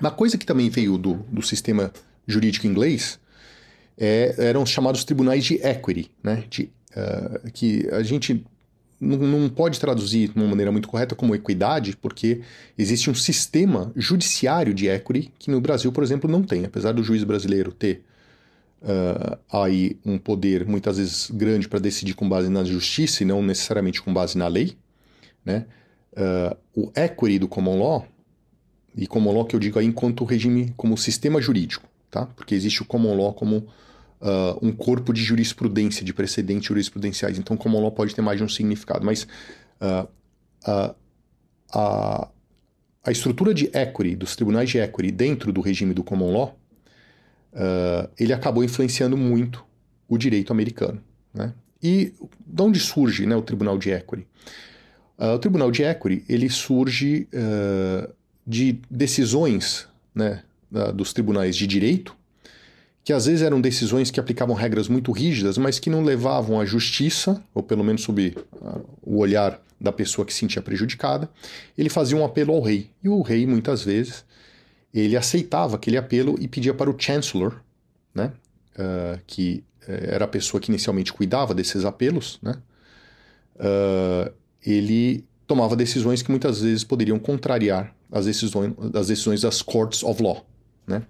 Uma 0.00 0.10
coisa 0.10 0.36
que 0.36 0.44
também 0.44 0.68
veio 0.68 0.98
do, 0.98 1.14
do 1.30 1.42
sistema 1.42 1.92
jurídico 2.26 2.66
inglês 2.66 3.18
é, 3.96 4.34
eram 4.38 4.62
os 4.62 4.70
chamados 4.70 5.04
tribunais 5.04 5.44
de 5.44 5.54
equity, 5.64 6.10
né? 6.22 6.44
de, 6.50 6.70
uh, 6.96 7.50
que 7.52 7.88
a 7.90 8.02
gente 8.02 8.44
não, 9.04 9.40
não 9.40 9.48
pode 9.48 9.78
traduzir 9.78 10.28
de 10.28 10.36
uma 10.36 10.48
maneira 10.48 10.72
muito 10.72 10.88
correta 10.88 11.14
como 11.14 11.34
equidade, 11.34 11.96
porque 11.96 12.40
existe 12.76 13.10
um 13.10 13.14
sistema 13.14 13.92
judiciário 13.94 14.72
de 14.72 14.88
equity 14.88 15.32
que 15.38 15.50
no 15.50 15.60
Brasil, 15.60 15.92
por 15.92 16.02
exemplo, 16.02 16.30
não 16.30 16.42
tem. 16.42 16.64
Apesar 16.64 16.92
do 16.92 17.02
juiz 17.02 17.22
brasileiro 17.22 17.72
ter 17.72 18.02
uh, 18.82 19.38
aí 19.50 19.98
um 20.04 20.18
poder 20.18 20.66
muitas 20.66 20.98
vezes 20.98 21.30
grande 21.30 21.68
para 21.68 21.78
decidir 21.78 22.14
com 22.14 22.28
base 22.28 22.48
na 22.48 22.64
justiça 22.64 23.22
e 23.22 23.26
não 23.26 23.42
necessariamente 23.42 24.02
com 24.02 24.12
base 24.12 24.36
na 24.36 24.48
lei, 24.48 24.76
né? 25.44 25.66
Uh, 26.12 26.56
o 26.74 26.92
equity 26.94 27.38
do 27.38 27.48
common 27.48 27.78
law, 27.78 28.06
e 28.96 29.06
common 29.06 29.32
law 29.32 29.44
que 29.44 29.56
eu 29.56 29.60
digo 29.60 29.78
aí 29.78 29.86
enquanto 29.86 30.24
regime, 30.24 30.72
como 30.76 30.96
sistema 30.96 31.40
jurídico, 31.40 31.88
tá? 32.10 32.26
Porque 32.26 32.54
existe 32.54 32.82
o 32.82 32.84
common 32.84 33.16
law 33.16 33.34
como 33.34 33.66
uh, 34.20 34.58
um 34.62 34.72
corpo 34.72 35.12
de 35.12 35.22
jurisprudência, 35.22 36.04
de 36.04 36.12
precedentes 36.12 36.66
jurisprudenciais. 36.66 37.38
Então, 37.38 37.56
common 37.56 37.80
law 37.80 37.92
pode 37.92 38.14
ter 38.14 38.22
mais 38.22 38.38
de 38.38 38.44
um 38.44 38.48
significado, 38.48 39.04
mas 39.04 39.26
uh, 39.80 40.08
uh, 40.66 40.94
a, 41.72 42.28
a 43.04 43.10
estrutura 43.10 43.52
de 43.52 43.70
equity, 43.72 44.16
dos 44.16 44.34
tribunais 44.34 44.70
de 44.70 44.78
equity 44.78 45.10
dentro 45.10 45.52
do 45.52 45.60
regime 45.60 45.92
do 45.92 46.02
common 46.02 46.32
law, 46.32 46.58
ele 48.18 48.32
acabou 48.32 48.64
influenciando 48.64 49.16
muito 49.16 49.64
o 50.08 50.18
direito 50.18 50.52
americano, 50.52 51.00
né? 51.32 51.54
E 51.80 52.12
de 52.44 52.62
onde 52.62 52.80
surge 52.80 53.26
né, 53.26 53.36
o 53.36 53.42
tribunal 53.42 53.78
de 53.78 53.90
equity? 53.90 54.26
o 55.16 55.38
tribunal 55.38 55.70
de 55.70 55.84
equity, 55.84 56.24
ele 56.28 56.50
surge 56.50 57.28
de 58.44 58.80
decisões 58.90 59.86
né, 60.12 60.42
dos 60.92 61.12
tribunais 61.12 61.54
de 61.54 61.68
direito, 61.68 62.16
que 63.04 63.12
às 63.12 63.26
vezes 63.26 63.42
eram 63.42 63.60
decisões 63.60 64.10
que 64.10 64.18
aplicavam 64.18 64.54
regras 64.54 64.88
muito 64.88 65.12
rígidas, 65.12 65.58
mas 65.58 65.78
que 65.78 65.90
não 65.90 66.02
levavam 66.02 66.58
à 66.58 66.64
justiça, 66.64 67.44
ou 67.54 67.62
pelo 67.62 67.84
menos 67.84 68.02
sob 68.02 68.34
uh, 68.54 68.80
o 69.02 69.18
olhar 69.18 69.60
da 69.78 69.92
pessoa 69.92 70.24
que 70.24 70.32
se 70.32 70.40
sentia 70.40 70.62
prejudicada, 70.62 71.28
ele 71.76 71.90
fazia 71.90 72.16
um 72.16 72.24
apelo 72.24 72.54
ao 72.54 72.62
rei. 72.62 72.90
E 73.02 73.08
o 73.08 73.20
rei, 73.20 73.46
muitas 73.46 73.84
vezes, 73.84 74.24
ele 74.92 75.16
aceitava 75.16 75.76
aquele 75.76 75.98
apelo 75.98 76.36
e 76.40 76.48
pedia 76.48 76.72
para 76.72 76.88
o 76.88 76.96
chancellor, 76.98 77.60
né, 78.14 78.32
uh, 78.76 79.20
que 79.26 79.62
uh, 79.82 79.90
era 79.90 80.24
a 80.24 80.28
pessoa 80.28 80.58
que 80.58 80.70
inicialmente 80.70 81.12
cuidava 81.12 81.52
desses 81.52 81.84
apelos, 81.84 82.38
né, 82.42 82.56
uh, 83.56 84.32
ele 84.64 85.24
tomava 85.46 85.76
decisões 85.76 86.22
que 86.22 86.30
muitas 86.30 86.62
vezes 86.62 86.84
poderiam 86.84 87.18
contrariar 87.18 87.94
as 88.10 88.24
decisões, 88.24 88.72
as 88.94 89.08
decisões 89.08 89.42
das 89.42 89.60
courts 89.60 90.02
of 90.02 90.22
law. 90.22 90.46
Né? 90.86 91.02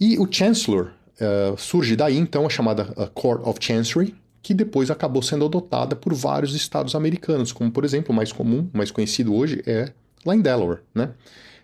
E 0.00 0.18
o 0.18 0.26
Chancellor 0.30 0.92
uh, 1.20 1.58
surge 1.58 1.94
daí 1.94 2.16
então 2.16 2.46
a 2.46 2.48
chamada 2.48 2.90
uh, 2.96 3.10
Court 3.10 3.46
of 3.46 3.58
Chancery, 3.60 4.14
que 4.42 4.54
depois 4.54 4.90
acabou 4.90 5.20
sendo 5.20 5.44
adotada 5.44 5.94
por 5.94 6.14
vários 6.14 6.54
estados 6.54 6.94
americanos, 6.94 7.52
como 7.52 7.70
por 7.70 7.84
exemplo 7.84 8.10
o 8.10 8.16
mais 8.16 8.32
comum, 8.32 8.70
mais 8.72 8.90
conhecido 8.90 9.34
hoje 9.34 9.62
é 9.66 9.92
lá 10.24 10.34
em 10.34 10.40
Delaware. 10.40 10.80
Né? 10.94 11.10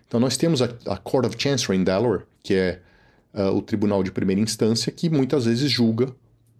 Então 0.07 0.19
nós 0.19 0.37
temos 0.37 0.61
a, 0.61 0.69
a 0.85 0.97
Court 0.97 1.25
of 1.25 1.35
Chancery 1.37 1.79
em 1.79 1.83
Delaware, 1.83 2.25
que 2.43 2.53
é 2.53 2.79
uh, 3.33 3.55
o 3.55 3.61
tribunal 3.61 4.03
de 4.03 4.11
primeira 4.11 4.39
instância, 4.39 4.91
que 4.91 5.09
muitas 5.09 5.45
vezes 5.45 5.71
julga 5.71 6.13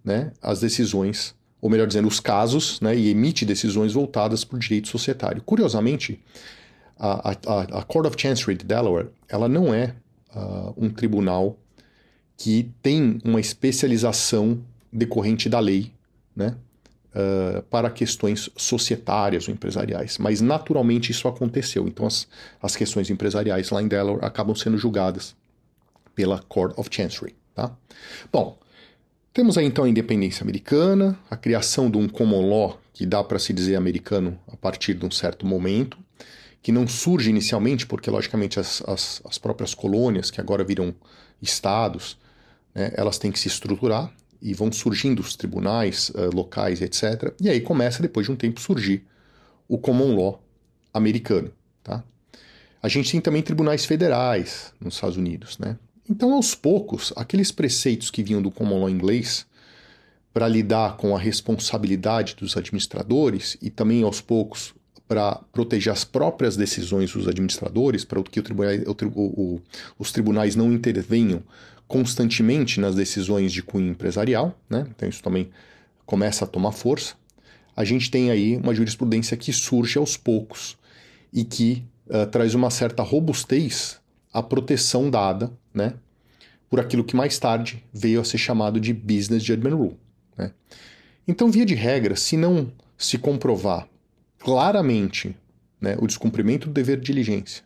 né, 0.04 0.32
as 0.42 0.60
decisões, 0.60 1.36
ou 1.62 1.70
melhor 1.70 1.86
dizendo, 1.86 2.08
os 2.08 2.20
casos, 2.20 2.82
né, 2.82 2.96
e 2.96 3.10
emite 3.10 3.46
decisões 3.46 3.94
voltadas 3.94 4.44
para 4.44 4.56
o 4.56 4.60
direito 4.60 4.88
societário. 4.88 5.44
Curiosamente, 5.44 6.20
a, 6.98 7.32
a, 7.46 7.62
a 7.80 7.84
Court 7.84 8.08
of 8.08 8.20
Chancery 8.20 8.58
de 8.58 8.66
Delaware, 8.66 9.10
ela 9.30 9.48
não 9.48 9.72
é 9.72 9.94
uh, 10.36 10.74
um 10.76 10.90
tribunal 10.90 11.58
que 12.38 12.72
tem 12.82 13.20
uma 13.26 13.40
especialização 13.40 14.62
decorrente 14.94 15.50
da 15.50 15.60
lei, 15.60 15.92
né, 16.36 16.56
uh, 17.14 17.64
para 17.64 17.90
questões 17.90 18.50
societárias 18.56 19.48
ou 19.48 19.54
empresariais. 19.54 20.18
Mas 20.20 20.40
naturalmente 20.40 21.12
isso 21.12 21.28
aconteceu. 21.28 21.88
Então 21.88 22.06
as, 22.06 22.28
as 22.62 22.76
questões 22.76 23.10
empresariais 23.10 23.72
lá 23.72 23.82
em 23.82 23.88
Delaware 23.88 24.24
acabam 24.24 24.56
sendo 24.56 24.78
julgadas 24.78 25.36
pela 26.14 26.40
Court 26.40 26.78
of 26.78 26.90
Chancery. 26.92 27.36
Tá? 27.56 27.76
Bom, 28.32 28.58
temos 29.34 29.58
aí 29.58 29.66
então 29.66 29.84
a 29.84 29.90
independência 29.90 30.44
americana, 30.44 31.18
a 31.30 31.36
criação 31.36 31.90
de 31.90 31.98
um 31.98 32.08
common 32.08 32.48
law 32.48 32.80
que 32.94 33.06
dá 33.06 33.24
para 33.24 33.40
se 33.40 33.52
dizer 33.52 33.76
americano 33.76 34.40
a 34.52 34.56
partir 34.56 34.94
de 34.94 35.06
um 35.06 35.12
certo 35.12 35.46
momento 35.46 35.98
que 36.62 36.72
não 36.72 36.88
surge 36.88 37.30
inicialmente, 37.30 37.86
porque 37.86 38.10
logicamente 38.10 38.60
as, 38.60 38.82
as, 38.86 39.22
as 39.24 39.38
próprias 39.38 39.74
colônias, 39.74 40.30
que 40.30 40.42
agora 40.42 40.64
viram 40.64 40.94
estados, 41.42 42.18
né, 42.78 42.92
elas 42.94 43.18
têm 43.18 43.32
que 43.32 43.40
se 43.40 43.48
estruturar 43.48 44.14
e 44.40 44.54
vão 44.54 44.72
surgindo 44.72 45.20
os 45.20 45.36
tribunais 45.36 46.10
uh, 46.10 46.30
locais, 46.32 46.80
etc. 46.80 47.34
E 47.42 47.50
aí 47.50 47.60
começa, 47.60 48.04
depois 48.04 48.28
de 48.28 48.32
um 48.32 48.36
tempo, 48.36 48.62
surgir 48.62 49.04
o 49.68 49.80
common 49.80 50.16
law 50.16 50.44
americano. 50.94 51.52
Tá? 51.84 52.04
A 52.80 52.88
gente 52.88 53.12
tem 53.12 53.20
também 53.20 53.42
tribunais 53.42 53.84
federais 53.84 54.72
nos 54.80 54.94
Estados 54.94 55.18
Unidos. 55.18 55.58
Né? 55.58 55.76
Então, 56.08 56.34
aos 56.34 56.54
poucos, 56.54 57.12
aqueles 57.16 57.52
preceitos 57.52 58.12
que 58.12 58.22
vinham 58.22 58.44
do 58.44 58.52
common 58.52 58.82
law 58.82 58.90
inglês 58.90 59.48
para 60.32 60.48
lidar 60.48 60.98
com 60.98 61.16
a 61.16 61.20
responsabilidade 61.20 62.36
dos 62.36 62.56
administradores 62.56 63.58
e 63.60 63.72
também 63.72 64.04
aos 64.04 64.22
poucos 64.22 64.76
para 65.08 65.42
proteger 65.52 65.92
as 65.92 66.04
próprias 66.04 66.56
decisões 66.56 67.12
dos 67.12 67.28
administradores, 67.28 68.06
para 68.06 68.22
que 68.22 68.40
o 68.40 68.44
tribunal, 68.44 68.74
o, 68.86 69.22
o, 69.22 69.62
os 69.98 70.12
tribunais 70.12 70.56
não 70.56 70.72
intervenham 70.72 71.42
constantemente 71.88 72.80
nas 72.80 72.96
decisões 72.96 73.52
de 73.52 73.64
cunho 73.64 73.90
empresarial, 73.90 74.58
né? 74.70 74.86
então 74.90 75.08
isso 75.08 75.24
também 75.24 75.50
começa 76.06 76.46
a 76.46 76.48
tomar 76.48 76.72
força. 76.72 77.16
A 77.76 77.84
gente 77.84 78.10
tem 78.10 78.32
aí 78.32 78.58
uma 78.58 78.74
jurisprudência 78.74 79.38
que 79.38 79.54
surge 79.54 79.98
aos 79.98 80.18
poucos 80.18 80.78
e 81.32 81.44
que 81.44 81.84
uh, 82.08 82.26
traz 82.26 82.56
uma 82.56 82.70
certa 82.70 83.04
robustez 83.04 84.00
à 84.34 84.42
proteção 84.42 85.10
dada 85.10 85.52
né, 85.74 85.94
por 86.70 86.80
aquilo 86.80 87.04
que 87.04 87.16
mais 87.16 87.38
tarde 87.38 87.84
veio 87.94 88.20
a 88.20 88.26
ser 88.26 88.38
chamado 88.38 88.80
de 88.80 88.94
Business 88.94 89.44
Judgment 89.44 89.76
Rule. 89.76 89.98
Né? 90.38 90.52
Então, 91.28 91.52
via 91.52 91.66
de 91.66 91.76
regra, 91.76 92.16
se 92.16 92.36
não 92.36 92.72
se 92.98 93.18
comprovar 93.18 93.88
claramente 94.40 95.36
né, 95.80 95.96
o 96.00 96.08
descumprimento 96.08 96.68
do 96.68 96.74
dever 96.74 96.98
de 97.00 97.06
diligência 97.06 97.64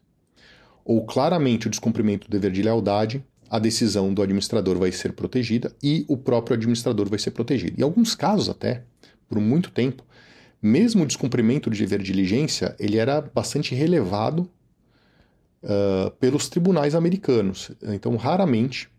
ou 0.84 1.06
claramente 1.06 1.68
o 1.68 1.70
descumprimento 1.70 2.28
do 2.28 2.32
dever 2.32 2.52
de 2.52 2.62
lealdade, 2.62 3.24
a 3.52 3.60
decisão 3.60 4.14
do 4.14 4.22
administrador 4.22 4.80
vai 4.80 4.93
ser 4.93 5.12
protegida 5.12 5.76
e 5.84 6.06
o 6.08 6.16
próprio 6.16 6.56
administrador 6.56 7.10
vai 7.10 7.20
ser 7.20 7.32
protegido. 7.32 7.78
Em 7.78 7.84
alguns 7.84 8.16
casos 8.16 8.47
até, 8.47 8.84
por 9.28 9.41
muito 9.41 9.70
tempo, 9.72 10.06
mesmo 10.62 11.04
o 11.04 11.06
descumprimento 11.06 11.70
do 11.70 11.76
dever 11.76 11.99
de 11.99 12.06
diligência, 12.06 12.74
ele 12.80 12.97
era 12.97 13.20
bastante 13.20 13.76
relevado 13.76 14.49
uh, 15.64 16.12
pelos 16.12 16.47
tribunais 16.47 16.95
americanos. 16.95 17.72
Então, 17.84 18.16
raramente 18.16 18.89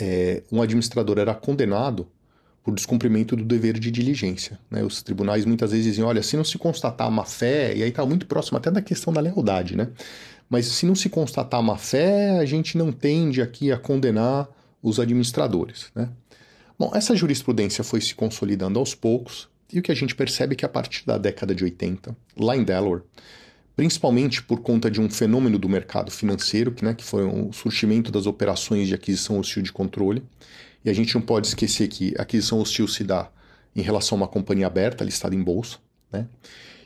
é, 0.00 0.42
um 0.50 0.62
administrador 0.62 1.18
era 1.18 1.34
condenado 1.34 2.08
por 2.62 2.74
descumprimento 2.74 3.36
do 3.36 3.44
dever 3.44 3.78
de 3.78 3.90
diligência. 3.90 4.58
Né? 4.70 4.82
Os 4.82 5.02
tribunais 5.02 5.44
muitas 5.44 5.70
vezes 5.70 5.84
dizem, 5.84 6.04
olha, 6.04 6.22
se 6.22 6.34
não 6.34 6.44
se 6.44 6.56
constatar 6.56 7.10
má 7.10 7.26
fé, 7.26 7.76
e 7.76 7.82
aí 7.82 7.90
está 7.90 8.06
muito 8.06 8.24
próximo 8.26 8.56
até 8.56 8.70
da 8.70 8.80
questão 8.80 9.12
da 9.12 9.20
lealdade, 9.20 9.76
né? 9.76 9.88
Mas 10.50 10.66
se 10.66 10.84
não 10.84 10.96
se 10.96 11.08
constatar 11.08 11.62
má 11.62 11.78
fé, 11.78 12.40
a 12.40 12.44
gente 12.44 12.76
não 12.76 12.90
tende 12.90 13.40
aqui 13.40 13.70
a 13.70 13.78
condenar 13.78 14.48
os 14.82 14.98
administradores, 14.98 15.86
né? 15.94 16.10
Bom, 16.76 16.90
essa 16.94 17.14
jurisprudência 17.14 17.84
foi 17.84 18.00
se 18.00 18.14
consolidando 18.14 18.78
aos 18.78 18.94
poucos, 18.94 19.48
e 19.72 19.78
o 19.78 19.82
que 19.82 19.92
a 19.92 19.94
gente 19.94 20.14
percebe 20.14 20.54
é 20.54 20.56
que 20.56 20.64
a 20.64 20.68
partir 20.68 21.06
da 21.06 21.16
década 21.16 21.54
de 21.54 21.62
80, 21.62 22.16
lá 22.36 22.56
em 22.56 22.64
Delaware, 22.64 23.02
principalmente 23.76 24.42
por 24.42 24.60
conta 24.60 24.90
de 24.90 25.00
um 25.00 25.08
fenômeno 25.08 25.58
do 25.58 25.68
mercado 25.68 26.10
financeiro, 26.10 26.72
que, 26.72 26.84
né, 26.84 26.94
que 26.94 27.04
foi 27.04 27.24
o 27.24 27.52
surgimento 27.52 28.10
das 28.10 28.26
operações 28.26 28.88
de 28.88 28.94
aquisição 28.94 29.38
hostil 29.38 29.62
de 29.62 29.72
controle, 29.72 30.24
e 30.84 30.90
a 30.90 30.92
gente 30.92 31.14
não 31.14 31.22
pode 31.22 31.46
esquecer 31.46 31.86
que 31.88 32.14
aquisição 32.18 32.58
hostil 32.58 32.88
se 32.88 33.04
dá 33.04 33.30
em 33.76 33.82
relação 33.82 34.16
a 34.16 34.22
uma 34.22 34.28
companhia 34.28 34.66
aberta, 34.66 35.04
listada 35.04 35.34
em 35.34 35.42
bolsa, 35.42 35.78
né? 36.10 36.26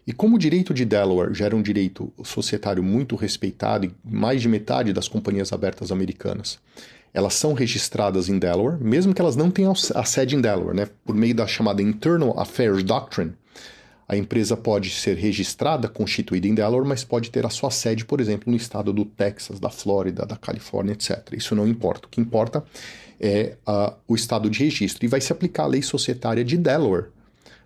E 0.07 0.13
como 0.13 0.37
o 0.37 0.39
direito 0.39 0.75
de 0.75 0.85
Delaware 0.85 1.33
já 1.33 1.47
era 1.47 1.57
um 1.57 1.63
direito 1.63 2.13
societário 2.23 2.83
muito 2.83 3.17
respeitado, 3.17 3.87
e 3.87 3.93
mais 4.05 4.43
de 4.43 4.49
metade 4.49 4.93
das 4.93 5.09
companhias 5.09 5.53
abertas 5.53 5.91
americanas 5.91 6.59
elas 7.15 7.35
são 7.35 7.53
registradas 7.53 8.29
em 8.29 8.41
Delaware, 8.41 8.77
mesmo 8.83 9.15
que 9.15 9.21
elas 9.21 9.37
não 9.37 9.49
tenham 9.49 9.73
a 9.95 10.05
sede 10.05 10.35
em 10.35 10.41
Delaware, 10.41 10.75
né? 10.75 10.89
Por 11.05 11.15
meio 11.15 11.33
da 11.33 11.47
chamada 11.47 11.81
Internal 11.81 12.39
Affairs 12.39 12.83
Doctrine, 12.83 13.33
a 14.09 14.17
empresa 14.17 14.57
pode 14.57 14.91
ser 14.91 15.17
registrada, 15.17 15.89
constituída 15.89 16.49
em 16.49 16.55
Delaware, 16.55 16.87
mas 16.87 17.05
pode 17.05 17.31
ter 17.31 17.47
a 17.47 17.51
sua 17.51 17.71
sede, 17.71 18.05
por 18.05 18.21
exemplo, 18.21 18.51
no 18.51 18.57
estado 18.57 18.93
do 18.93 19.05
Texas, 19.05 19.61
da 19.61 19.71
Flórida, 19.71 20.27
da 20.27 20.37
Califórnia, 20.37 20.93
etc. 20.93 21.33
Isso 21.33 21.55
não 21.55 21.69
importa. 21.69 22.07
O 22.07 22.11
que 22.11 22.21
importa 22.21 22.65
é 23.19 23.57
uh, 23.67 23.95
o 24.09 24.17
estado 24.17 24.51
de 24.51 24.65
registro. 24.65 25.05
E 25.05 25.09
vai 25.09 25.21
se 25.21 25.33
aplicar 25.33 25.63
a 25.63 25.69
lei 25.69 25.83
societária 25.83 26.45
de 26.45 26.57
Delaware 26.59 27.07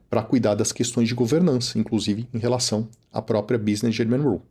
para 0.09 0.23
cuidar 0.23 0.55
das 0.55 0.73
questões 0.73 1.09
de 1.09 1.15
governança, 1.15 1.79
inclusive 1.79 2.27
em 2.33 2.39
relação 2.39 2.89
à 3.13 3.21
própria 3.21 3.59
Business 3.59 3.95
Gentleman 3.95 4.25
Rule. 4.25 4.43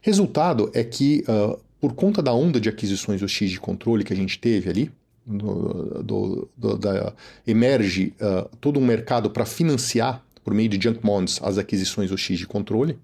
Resultado 0.00 0.70
é 0.74 0.84
que 0.84 1.24
uh, 1.28 1.58
por 1.80 1.94
conta 1.94 2.22
da 2.22 2.32
onda 2.32 2.60
de 2.60 2.68
aquisições 2.68 3.22
hostis 3.22 3.50
de 3.50 3.60
controle 3.60 4.04
que 4.04 4.12
a 4.12 4.16
gente 4.16 4.38
teve 4.38 4.70
ali, 4.70 4.90
do, 5.26 6.02
do, 6.02 6.48
do, 6.56 6.76
da, 6.76 7.12
emerge 7.46 8.14
uh, 8.20 8.48
todo 8.60 8.78
um 8.78 8.84
mercado 8.84 9.30
para 9.30 9.44
financiar, 9.44 10.24
por 10.44 10.52
meio 10.52 10.68
de 10.68 10.82
junk 10.82 11.00
bonds, 11.02 11.40
as 11.42 11.58
aquisições 11.58 12.12
hostis 12.12 12.38
de 12.38 12.46
controle. 12.46 12.98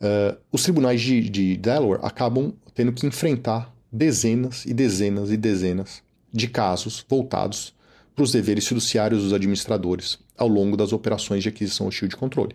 Uh, 0.00 0.36
os 0.50 0.62
tribunais 0.62 1.00
de, 1.00 1.28
de 1.28 1.56
Delaware 1.56 2.00
acabam 2.02 2.52
tendo 2.74 2.92
que 2.92 3.06
enfrentar 3.06 3.72
dezenas 3.90 4.64
e 4.64 4.72
dezenas 4.72 5.30
e 5.30 5.36
dezenas 5.36 6.02
de 6.32 6.48
casos 6.48 7.04
voltados 7.08 7.74
para 8.14 8.24
os 8.24 8.32
deveres 8.32 8.66
fiduciários 8.66 9.22
dos 9.22 9.32
administradores 9.32 10.18
ao 10.42 10.48
longo 10.48 10.76
das 10.76 10.92
operações 10.92 11.42
de 11.42 11.48
aquisição 11.48 11.86
hostil 11.86 12.08
de 12.08 12.16
controle. 12.16 12.54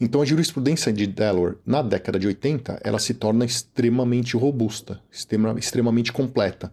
Então 0.00 0.20
a 0.20 0.24
jurisprudência 0.24 0.92
de 0.92 1.06
Delaware, 1.06 1.56
na 1.64 1.80
década 1.80 2.18
de 2.18 2.26
80, 2.26 2.80
ela 2.84 2.98
se 2.98 3.14
torna 3.14 3.44
extremamente 3.44 4.36
robusta, 4.36 5.00
extremamente 5.58 6.12
completa. 6.12 6.72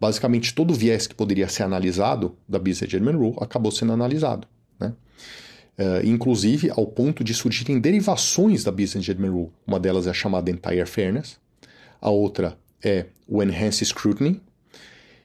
Basicamente, 0.00 0.52
todo 0.52 0.74
viés 0.74 1.06
que 1.06 1.14
poderia 1.14 1.48
ser 1.48 1.62
analisado 1.62 2.36
da 2.48 2.58
Business 2.58 2.90
German 2.90 3.16
Rule 3.16 3.36
acabou 3.40 3.70
sendo 3.70 3.92
analisado. 3.92 4.48
Né? 4.78 4.92
Uh, 5.78 6.04
inclusive 6.06 6.70
ao 6.70 6.86
ponto 6.86 7.22
de 7.22 7.32
surgirem 7.32 7.78
derivações 7.78 8.64
da 8.64 8.72
Business 8.72 9.04
Judgment 9.04 9.30
Rule. 9.30 9.52
Uma 9.64 9.78
delas 9.78 10.08
é 10.08 10.10
a 10.10 10.14
chamada 10.14 10.50
Entire 10.50 10.86
Fairness, 10.86 11.38
a 12.00 12.10
outra 12.10 12.58
é 12.82 13.06
o 13.28 13.40
Enhanced 13.40 13.86
Scrutiny, 13.86 14.42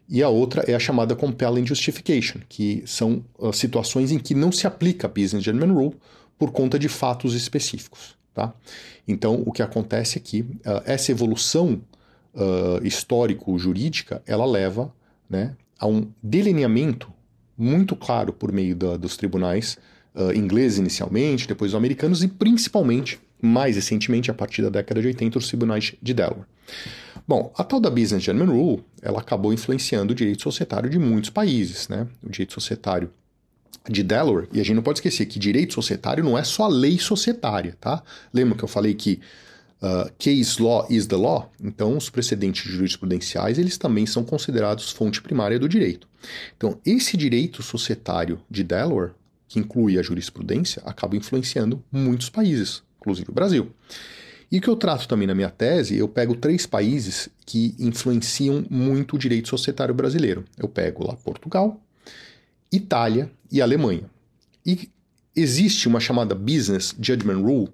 e 0.10 0.24
a 0.24 0.30
outra 0.30 0.64
é 0.68 0.74
a 0.74 0.80
chamada 0.80 1.16
Compelling 1.16 1.66
Justification, 1.66 2.40
que 2.50 2.84
são 2.86 3.24
uh, 3.38 3.54
situações 3.54 4.12
em 4.12 4.18
que 4.18 4.34
não 4.34 4.52
se 4.52 4.66
aplica 4.66 5.06
a 5.06 5.10
Business 5.10 5.44
Judgment 5.44 5.72
Rule 5.72 5.96
por 6.38 6.52
conta 6.52 6.80
de 6.80 6.90
fatos 6.90 7.36
específicos. 7.36 8.18
Tá? 8.34 8.54
Então, 9.08 9.44
o 9.46 9.52
que 9.52 9.62
acontece 9.62 10.18
é 10.18 10.22
que 10.22 10.42
uh, 10.42 10.82
essa 10.86 11.12
evolução 11.12 11.82
uh, 12.34 12.86
histórico-jurídica 12.86 14.24
ela 14.26 14.46
leva 14.46 14.92
né, 15.30 15.56
a 15.78 15.86
um 15.86 16.08
delineamento 16.24 17.12
muito 17.58 17.96
claro 17.96 18.34
por 18.34 18.52
meio 18.52 18.76
da, 18.76 18.98
dos 18.98 19.18
tribunais 19.18 19.78
uh, 20.16 20.32
ingleses 20.34 20.80
inicialmente, 20.80 21.48
depois 21.48 21.72
os 21.72 21.76
americanos 21.76 22.24
e 22.24 22.28
principalmente, 22.28 23.20
mais 23.42 23.76
recentemente, 23.76 24.32
a 24.32 24.34
partir 24.34 24.62
da 24.62 24.70
década 24.70 25.02
de 25.02 25.08
80, 25.08 25.38
os 25.38 25.48
tribunais 25.48 25.94
de 26.02 26.14
Delaware. 26.14 26.46
Bom, 27.30 27.54
a 27.56 27.64
tal 27.64 27.80
da 27.80 27.92
Business 27.92 28.24
Gentleman 28.24 28.52
Rule, 28.52 28.84
ela 29.04 29.20
acabou 29.20 29.54
influenciando 29.54 30.14
o 30.14 30.16
direito 30.16 30.42
societário 30.42 30.90
de 30.90 30.98
muitos 30.98 31.30
países, 31.30 31.88
né? 31.88 32.08
O 32.24 32.30
direito 32.32 32.54
societário 32.54 33.12
de 33.88 34.02
Delaware, 34.02 34.48
e 34.52 34.60
a 34.60 34.64
gente 34.64 34.78
não 34.78 34.82
pode 34.82 34.98
esquecer 34.98 35.28
que 35.28 35.38
direito 35.38 35.76
societário 35.76 36.24
não 36.24 36.36
é 36.36 36.44
só 36.44 36.68
lei 36.68 36.98
societária, 36.98 37.78
tá? 37.80 38.02
Lembra 38.34 38.58
que 38.58 38.64
eu 38.64 38.68
falei 38.68 38.96
que 38.96 39.20
uh, 39.80 40.12
case 40.18 40.60
law 40.60 40.88
is 40.90 41.06
the 41.06 41.16
law? 41.16 41.52
Então, 41.64 41.96
os 41.96 42.10
precedentes 42.10 42.64
jurisprudenciais, 42.64 43.60
eles 43.60 43.78
também 43.78 44.08
são 44.08 44.24
considerados 44.24 44.90
fonte 44.90 45.22
primária 45.22 45.60
do 45.60 45.70
direito. 45.70 46.08
Então, 46.58 46.80
esse 46.84 47.16
direito 47.16 47.62
societário 47.62 48.42
de 48.50 48.64
Delaware, 48.64 49.12
que 49.48 49.60
inclui 49.60 50.00
a 50.00 50.02
jurisprudência, 50.02 50.82
acaba 50.84 51.16
influenciando 51.16 51.84
muitos 51.92 52.28
países, 52.28 52.82
inclusive 53.00 53.30
o 53.30 53.36
Brasil. 53.36 53.72
E 54.52 54.58
o 54.58 54.62
que 54.62 54.68
eu 54.68 54.76
trato 54.76 55.08
também 55.08 55.28
na 55.28 55.36
minha 55.36 55.50
tese, 55.50 55.98
eu 55.98 56.08
pego 56.08 56.36
três 56.36 56.66
países 56.66 57.30
que 57.46 57.76
influenciam 57.78 58.66
muito 58.70 59.16
o 59.16 59.20
direito 59.20 59.48
societário 59.48 59.94
brasileiro. 59.94 60.44
Eu 60.58 60.68
pego 60.68 61.06
lá 61.06 61.16
Portugal, 61.16 61.80
Itália 62.72 63.32
e 63.52 63.62
Alemanha. 63.62 64.10
E 64.66 64.90
existe 65.36 65.88
uma 65.88 66.00
chamada 66.00 66.34
Business 66.34 66.96
Judgment 67.00 67.42
Rule 67.42 67.70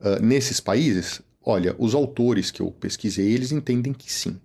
uh, 0.00 0.22
nesses 0.22 0.60
países? 0.60 1.20
Olha, 1.44 1.74
os 1.78 1.94
autores 1.94 2.50
que 2.50 2.60
eu 2.60 2.70
pesquisei, 2.70 3.32
eles 3.32 3.50
entendem 3.50 3.92
que 3.92 4.12
sim. 4.12 4.38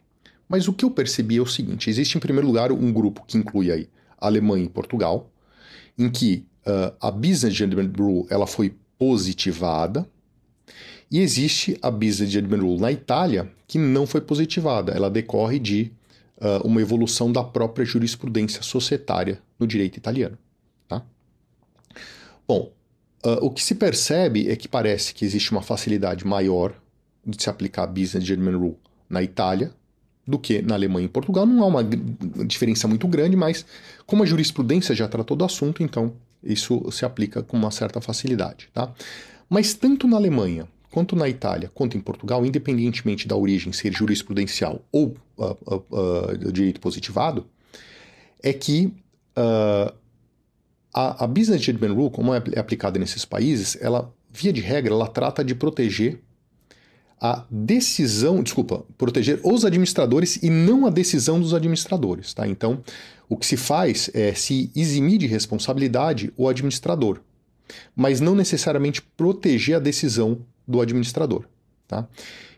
Mas 0.48 0.68
o 0.68 0.74
que 0.74 0.84
eu 0.84 0.92
percebi 0.92 1.38
é 1.38 1.42
o 1.42 1.46
seguinte: 1.46 1.90
existe, 1.90 2.18
em 2.18 2.22
primeiro 2.22 2.48
lugar, 2.48 2.72
um 2.72 2.92
grupo 2.92 3.24
que 3.26 3.38
inclui 3.38 3.72
aí 3.72 3.88
Alemanha 4.18 4.66
e 4.66 4.70
Portugal, 4.70 5.32
em 5.98 6.10
que 6.10 6.46
uh, 6.66 6.94
a 7.00 7.10
Business 7.12 7.54
Judgment 7.54 7.92
Rule 7.98 8.26
ela 8.30 8.46
foi 8.46 8.76
positivada, 8.98 10.08
e 11.12 11.20
existe 11.20 11.78
a 11.82 11.92
Business 11.92 12.32
Judgment 12.32 12.62
Rule 12.62 12.80
na 12.80 12.92
Itália, 12.92 13.52
que 13.68 13.78
não 13.78 14.08
foi 14.08 14.22
positivada, 14.22 14.94
ela 14.94 15.10
decorre 15.10 15.60
de 15.60 15.92
uh, 16.38 16.66
uma 16.66 16.82
evolução 16.82 17.30
da 17.30 17.44
própria 17.44 17.84
jurisprudência 17.84 18.62
societária 18.62 19.42
no 19.60 19.68
direito 19.68 19.98
italiano. 19.98 20.38
Tá? 20.88 21.04
Bom, 22.48 22.72
uh, 23.26 23.46
o 23.46 23.52
que 23.52 23.62
se 23.62 23.76
percebe 23.76 24.50
é 24.50 24.56
que 24.56 24.70
parece 24.70 25.14
que 25.14 25.26
existe 25.26 25.52
uma 25.52 25.62
facilidade 25.62 26.26
maior 26.26 26.74
de 27.26 27.44
se 27.44 27.50
aplicar 27.50 27.84
a 27.84 27.88
Business 27.88 28.24
German 28.24 28.56
Rule 28.56 28.78
na 29.10 29.22
Itália 29.22 29.72
do 30.26 30.40
que 30.40 30.62
na 30.62 30.76
Alemanha 30.76 31.06
e 31.06 31.10
Portugal. 31.10 31.46
Não 31.46 31.62
há 31.62 31.68
uma 31.68 31.84
diferença 31.84 32.88
muito 32.88 33.06
grande, 33.08 33.36
mas 33.36 33.66
como 34.06 34.24
a 34.24 34.26
jurisprudência 34.26 34.96
já 34.96 35.10
tratou 35.10 35.36
do 35.36 35.44
assunto, 35.44 35.84
então 35.84 36.14
isso 36.42 36.90
se 36.90 37.04
aplica 37.04 37.44
com 37.44 37.58
uma 37.58 37.70
certa 37.70 38.00
facilidade. 38.00 38.70
Tá? 38.74 38.94
Mas 39.50 39.74
tanto 39.74 40.08
na 40.08 40.16
Alemanha 40.16 40.68
quanto 40.92 41.16
na 41.16 41.28
Itália, 41.28 41.72
quanto 41.74 41.98
em 41.98 42.02
Portugal, 42.02 42.46
independentemente 42.46 43.28
da 43.28 43.36
origem 43.36 43.72
ser 43.72 43.94
jurisprudencial 43.94 44.82
ou 44.92 45.16
uh, 45.38 45.58
uh, 45.90 46.52
direito 46.52 46.80
positivado, 46.80 47.48
é 48.44 48.54
que 48.54 48.94
a, 50.94 51.24
a 51.24 51.28
Business 51.28 51.62
Judgment 51.62 51.94
Rule, 51.94 52.12
como 52.12 52.34
é 52.34 52.60
aplicada 52.60 53.00
nesses 53.00 53.24
países, 53.24 53.78
ela, 53.80 54.14
via 54.30 54.52
de 54.52 54.62
regra, 54.62 54.94
ela 54.94 55.08
trata 55.08 55.44
de 55.44 55.56
proteger 55.56 56.20
a 57.20 57.46
decisão, 57.50 58.42
desculpa, 58.42 58.84
proteger 58.98 59.40
os 59.44 59.64
administradores 59.64 60.38
e 60.38 60.50
não 60.50 60.88
a 60.88 60.90
decisão 60.90 61.40
dos 61.40 61.54
administradores, 61.54 62.34
tá? 62.34 62.48
Então, 62.48 62.84
o 63.30 63.38
que 63.38 63.46
se 63.46 63.56
faz 63.56 64.10
é 64.14 64.34
se 64.34 64.72
eximir 64.76 65.20
de 65.20 65.28
responsabilidade 65.28 66.34
o 66.36 66.50
administrador, 66.50 67.20
mas 67.96 68.20
não 68.20 68.34
necessariamente 68.34 69.04
proteger 69.04 69.76
a 69.76 69.80
decisão 69.80 70.40
do 70.68 70.82
administrador. 70.82 71.46
Tá? 71.88 72.08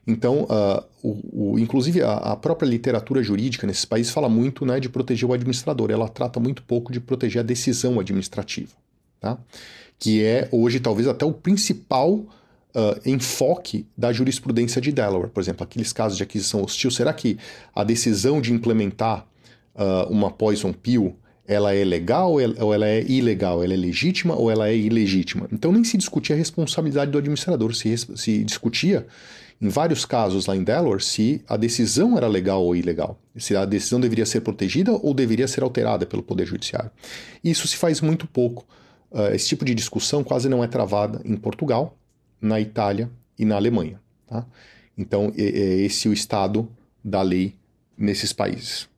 Então, 0.05 0.43
uh, 0.43 0.83
o, 1.01 1.53
o, 1.53 1.59
inclusive 1.59 2.01
a, 2.01 2.13
a, 2.13 2.35
própria 2.35 2.67
literatura 2.67 3.23
jurídica 3.23 3.65
nesses 3.65 3.85
países 3.85 4.11
fala 4.11 4.27
muito 4.27 4.65
né, 4.65 4.79
de 4.79 4.89
proteger 4.89 5.27
o 5.27 5.33
administrador, 5.33 5.89
ela 5.89 6.09
trata 6.09 6.39
muito 6.39 6.61
pouco 6.63 6.91
de 6.91 6.99
proteger 6.99 7.39
a 7.39 7.43
decisão 7.43 7.99
administrativa, 7.99 8.73
tá? 9.19 9.37
que 9.97 10.21
é 10.23 10.49
hoje 10.51 10.79
talvez 10.79 11.07
até 11.07 11.25
o 11.25 11.31
principal 11.31 12.15
uh, 12.15 12.27
enfoque 13.05 13.85
da 13.97 14.11
jurisprudência 14.11 14.81
de 14.81 14.91
Delaware. 14.91 15.29
Por 15.29 15.39
exemplo, 15.39 15.63
aqueles 15.63 15.93
casos 15.93 16.17
de 16.17 16.23
aquisição 16.23 16.61
hostil, 16.61 16.91
será 16.91 17.13
que 17.13 17.37
a 17.73 17.83
decisão 17.83 18.41
de 18.41 18.51
implementar 18.51 19.25
uh, 19.73 20.11
uma 20.11 20.29
poison 20.29 20.73
pill 20.73 21.15
ela 21.47 21.73
é 21.73 21.83
legal 21.83 22.31
ou 22.31 22.73
ela 22.73 22.87
é 22.87 23.03
ilegal, 23.03 23.63
ela 23.63 23.73
é 23.73 23.77
legítima 23.77 24.35
ou 24.35 24.49
ela 24.49 24.69
é 24.69 24.75
ilegítima. 24.75 25.47
Então 25.51 25.71
nem 25.71 25.83
se 25.83 25.97
discutia 25.97 26.35
a 26.35 26.39
responsabilidade 26.39 27.11
do 27.11 27.17
administrador, 27.17 27.75
se, 27.75 27.95
se 27.97 28.43
discutia 28.43 29.05
em 29.61 29.69
vários 29.69 30.05
casos 30.05 30.45
lá 30.45 30.55
em 30.55 30.63
Delaware 30.63 31.01
se 31.01 31.41
a 31.47 31.55
decisão 31.55 32.17
era 32.17 32.27
legal 32.27 32.63
ou 32.63 32.75
ilegal, 32.75 33.17
se 33.37 33.55
a 33.55 33.65
decisão 33.65 33.99
deveria 33.99 34.25
ser 34.25 34.41
protegida 34.41 34.91
ou 34.91 35.13
deveria 35.13 35.47
ser 35.47 35.63
alterada 35.63 36.05
pelo 36.05 36.23
Poder 36.23 36.45
Judiciário. 36.45 36.91
Isso 37.43 37.67
se 37.67 37.77
faz 37.77 38.01
muito 38.01 38.27
pouco. 38.27 38.65
Uh, 39.11 39.33
esse 39.33 39.47
tipo 39.47 39.63
de 39.63 39.75
discussão 39.75 40.23
quase 40.23 40.49
não 40.49 40.63
é 40.63 40.67
travada 40.67 41.21
em 41.23 41.35
Portugal, 41.37 41.97
na 42.41 42.59
Itália 42.59 43.09
e 43.37 43.45
na 43.45 43.55
Alemanha. 43.55 44.01
Tá? 44.27 44.45
Então, 44.97 45.31
é, 45.37 45.43
é 45.43 45.75
esse 45.81 46.09
o 46.09 46.13
estado 46.13 46.67
da 47.03 47.21
lei 47.21 47.55
nesses 47.97 48.33
países. 48.33 48.89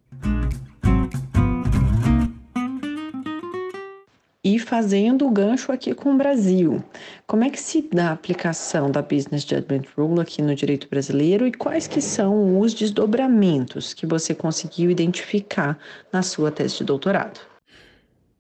E 4.46 4.60
fazendo 4.60 5.26
o 5.26 5.32
gancho 5.32 5.72
aqui 5.72 5.96
com 5.96 6.14
o 6.14 6.18
Brasil, 6.18 6.84
como 7.26 7.44
é 7.44 7.50
que 7.50 7.60
se 7.60 7.90
dá 7.92 8.10
a 8.10 8.12
aplicação 8.12 8.92
da 8.92 9.02
Business 9.02 9.42
Judgment 9.42 9.86
Rule 9.98 10.22
aqui 10.22 10.40
no 10.40 10.54
direito 10.54 10.88
brasileiro 10.88 11.48
e 11.48 11.52
quais 11.52 11.88
que 11.88 12.00
são 12.00 12.60
os 12.60 12.76
desdobramentos 12.76 13.96
que 13.96 14.06
você 14.06 14.36
conseguiu 14.36 14.92
identificar 14.92 15.80
na 16.14 16.22
sua 16.22 16.52
tese 16.52 16.78
de 16.78 16.84
doutorado? 16.84 17.40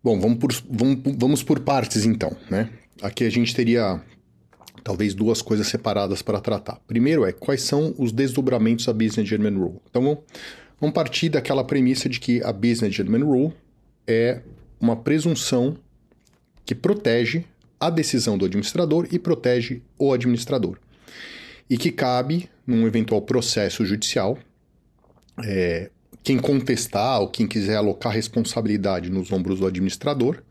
Bom, 0.03 0.19
vamos 0.19 0.37
por, 0.37 0.53
vamos, 0.69 0.99
vamos 1.17 1.41
por 1.41 1.59
partes 1.61 2.05
então, 2.05 2.37
né? 2.51 2.69
aqui 3.01 3.23
a 3.23 3.29
gente 3.31 3.55
teria 3.55 3.99
talvez 4.83 5.15
duas 5.15 5.41
coisas 5.41 5.67
separadas 5.67 6.21
para 6.21 6.39
tratar. 6.39 6.79
Primeiro 6.85 7.25
é 7.25 7.31
quais 7.31 7.63
são 7.63 7.95
os 7.97 8.11
desdobramentos 8.11 8.85
da 8.85 8.93
Business 8.93 9.27
Judgment 9.27 9.57
Rule. 9.57 9.79
Então 9.89 10.19
vamos 10.79 10.93
partir 10.93 11.29
daquela 11.29 11.63
premissa 11.63 12.07
de 12.07 12.19
que 12.19 12.43
a 12.43 12.53
Business 12.53 12.93
Judgment 12.93 13.25
Rule 13.25 13.53
é 14.05 14.43
uma 14.79 14.95
presunção 14.95 15.77
que 16.65 16.73
protege 16.73 17.45
a 17.79 17.89
decisão 17.89 18.37
do 18.37 18.45
administrador 18.45 19.07
e 19.11 19.19
protege 19.19 19.81
o 19.97 20.11
administrador. 20.11 20.77
E 21.69 21.77
que 21.77 21.91
cabe, 21.91 22.49
num 22.65 22.87
eventual 22.87 23.21
processo 23.21 23.85
judicial, 23.85 24.37
é, 25.43 25.89
quem 26.23 26.39
contestar 26.39 27.21
ou 27.21 27.29
quem 27.29 27.47
quiser 27.47 27.75
alocar 27.75 28.11
responsabilidade 28.11 29.11
nos 29.11 29.31
ombros 29.31 29.59
do 29.59 29.67
administrador, 29.67 30.41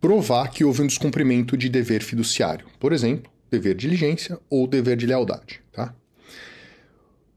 provar 0.00 0.50
que 0.50 0.64
houve 0.64 0.82
um 0.82 0.86
descumprimento 0.86 1.56
de 1.56 1.68
dever 1.68 2.02
fiduciário, 2.02 2.66
por 2.78 2.92
exemplo, 2.92 3.30
dever 3.50 3.74
de 3.74 3.86
diligência 3.86 4.38
ou 4.50 4.66
dever 4.66 4.96
de 4.96 5.06
lealdade. 5.06 5.62
Tá? 5.72 5.94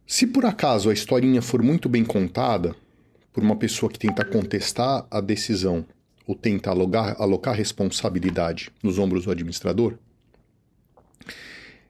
Se 0.05 0.27
por 0.27 0.45
acaso 0.45 0.89
a 0.89 0.93
historinha 0.93 1.41
for 1.41 1.61
muito 1.61 1.87
bem 1.87 2.03
contada 2.03 2.75
por 3.31 3.43
uma 3.43 3.55
pessoa 3.55 3.91
que 3.91 3.99
tenta 3.99 4.25
contestar 4.25 5.05
a 5.09 5.21
decisão 5.21 5.85
ou 6.29 6.35
tenta 6.35 6.69
alocar, 6.69 7.19
alocar 7.19 7.55
responsabilidade 7.55 8.69
nos 8.83 8.99
ombros 8.99 9.25
do 9.25 9.31
administrador, 9.31 9.95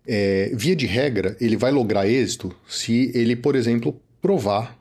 é, 0.07 0.49
via 0.55 0.73
de 0.77 0.85
regra, 0.85 1.35
ele 1.41 1.57
vai 1.57 1.73
lograr 1.73 2.07
êxito 2.07 2.55
se 2.65 3.11
ele, 3.13 3.35
por 3.35 3.53
exemplo, 3.53 4.01
provar. 4.21 4.79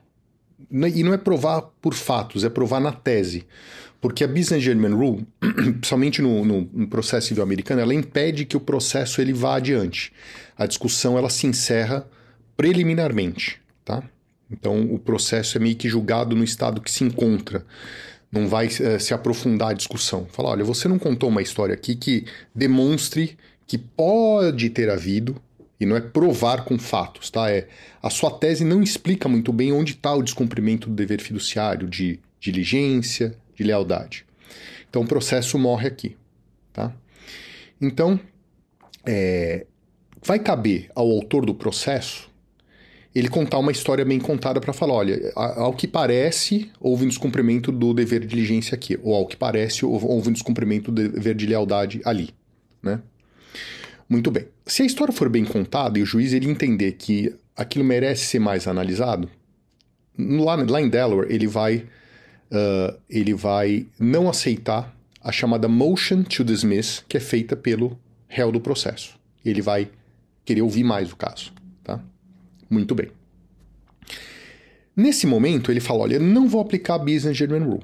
Né, 0.71 0.89
e 0.95 1.03
não 1.03 1.13
é 1.13 1.17
provar 1.17 1.63
por 1.81 1.93
fatos, 1.93 2.45
é 2.45 2.49
provar 2.49 2.79
na 2.79 2.93
tese. 2.93 3.45
Porque 3.99 4.23
a 4.23 4.29
Business 4.29 4.63
Judgment 4.63 4.95
Rule, 4.95 5.27
principalmente 5.41 6.21
no, 6.21 6.45
no, 6.45 6.61
no, 6.71 6.87
processo 6.87 7.27
civil 7.27 7.43
americano, 7.43 7.81
ela 7.81 7.93
impede 7.93 8.45
que 8.45 8.55
o 8.55 8.61
processo 8.61 9.19
ele 9.19 9.33
vá 9.33 9.57
adiante. 9.57 10.13
A 10.57 10.65
discussão 10.65 11.17
ela 11.17 11.29
se 11.29 11.47
encerra 11.47 12.07
preliminarmente, 12.55 13.59
tá? 13.83 14.01
Então 14.49 14.81
o 14.93 14.97
processo 14.97 15.57
é 15.57 15.59
meio 15.59 15.75
que 15.75 15.89
julgado 15.89 16.33
no 16.33 16.45
estado 16.45 16.79
que 16.79 16.89
se 16.89 17.03
encontra 17.03 17.65
não 18.31 18.47
vai 18.47 18.67
uh, 18.67 18.99
se 18.99 19.13
aprofundar 19.13 19.69
a 19.69 19.73
discussão. 19.73 20.27
Falar, 20.31 20.51
olha, 20.51 20.63
você 20.63 20.87
não 20.87 20.99
contou 20.99 21.29
uma 21.29 21.41
história 21.41 21.73
aqui 21.73 21.95
que 21.95 22.25
demonstre 22.53 23.37
que 23.65 23.77
pode 23.77 24.69
ter 24.71 24.89
havido, 24.89 25.35
e 25.79 25.85
não 25.85 25.95
é 25.95 26.01
provar 26.01 26.65
com 26.65 26.77
fatos, 26.77 27.29
tá? 27.29 27.49
É 27.49 27.67
a 28.03 28.09
sua 28.09 28.31
tese 28.31 28.65
não 28.65 28.83
explica 28.83 29.29
muito 29.29 29.53
bem 29.53 29.71
onde 29.71 29.93
está 29.93 30.13
o 30.13 30.21
descumprimento 30.21 30.89
do 30.89 30.95
dever 30.95 31.21
fiduciário, 31.21 31.87
de 31.87 32.19
diligência, 32.39 33.35
de 33.55 33.63
lealdade. 33.63 34.25
Então 34.89 35.03
o 35.03 35.07
processo 35.07 35.57
morre 35.57 35.87
aqui, 35.87 36.17
tá? 36.73 36.93
Então, 37.79 38.19
é, 39.05 39.65
vai 40.21 40.39
caber 40.39 40.89
ao 40.93 41.09
autor 41.09 41.45
do 41.45 41.53
processo 41.55 42.28
ele 43.13 43.27
contar 43.27 43.57
uma 43.57 43.71
história 43.71 44.05
bem 44.05 44.19
contada 44.19 44.61
para 44.61 44.71
falar, 44.71 44.93
olha, 44.93 45.31
ao 45.35 45.73
que 45.73 45.87
parece, 45.87 46.69
houve 46.79 47.05
um 47.05 47.07
descumprimento 47.07 47.71
do 47.71 47.93
dever 47.93 48.21
de 48.21 48.27
diligência 48.27 48.75
aqui, 48.75 48.99
ou 49.01 49.15
ao 49.15 49.25
que 49.25 49.35
parece, 49.35 49.83
houve 49.85 50.29
um 50.29 50.31
descumprimento 50.31 50.91
do 50.91 51.09
dever 51.09 51.35
de 51.35 51.47
lealdade 51.47 52.01
ali, 52.05 52.29
né? 52.81 53.01
Muito 54.07 54.31
bem. 54.31 54.45
Se 54.65 54.81
a 54.81 54.85
história 54.85 55.13
for 55.13 55.29
bem 55.29 55.45
contada 55.45 55.99
e 55.99 56.01
o 56.01 56.05
juiz 56.05 56.33
ele 56.33 56.49
entender 56.49 56.93
que 56.93 57.33
aquilo 57.55 57.85
merece 57.85 58.25
ser 58.25 58.39
mais 58.39 58.67
analisado, 58.67 59.29
lá, 60.17 60.55
lá 60.55 60.81
em 60.81 60.89
Delaware 60.89 61.31
ele 61.31 61.47
vai, 61.47 61.77
uh, 62.51 62.97
ele 63.09 63.33
vai 63.33 63.85
não 63.99 64.29
aceitar 64.29 64.95
a 65.21 65.31
chamada 65.31 65.67
motion 65.67 66.23
to 66.23 66.43
dismiss, 66.43 67.03
que 67.07 67.17
é 67.17 67.19
feita 67.19 67.55
pelo 67.55 67.99
réu 68.27 68.51
do 68.51 68.59
processo. 68.59 69.19
Ele 69.43 69.61
vai 69.61 69.89
querer 70.45 70.61
ouvir 70.61 70.83
mais 70.83 71.11
o 71.11 71.15
caso, 71.15 71.53
tá? 71.83 72.01
Muito 72.69 72.93
bem. 72.93 73.09
Nesse 74.95 75.25
momento, 75.25 75.71
ele 75.71 75.79
fala: 75.79 76.01
olha, 76.01 76.19
não 76.19 76.47
vou 76.47 76.61
aplicar 76.61 76.95
a 76.95 76.99
Business 76.99 77.35
Judgment 77.35 77.65
Rule. 77.65 77.83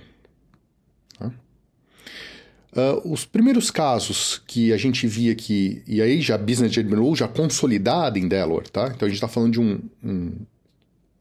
Uh, 2.76 3.10
os 3.10 3.24
primeiros 3.24 3.72
casos 3.72 4.42
que 4.46 4.74
a 4.74 4.78
gente 4.78 5.08
via 5.08 5.32
aqui, 5.32 5.82
e 5.88 6.02
aí 6.02 6.20
já 6.20 6.36
a 6.36 6.38
Business 6.38 6.74
Judgment 6.74 7.00
Rule 7.00 7.16
já 7.16 7.26
consolidada 7.26 8.20
em 8.20 8.28
Delaware, 8.28 8.70
tá? 8.70 8.92
Então 8.94 9.06
a 9.06 9.10
gente 9.10 9.16
está 9.16 9.30
falando 9.30 9.54
de 9.54 9.62
um, 9.62 9.80
um, 10.04 10.34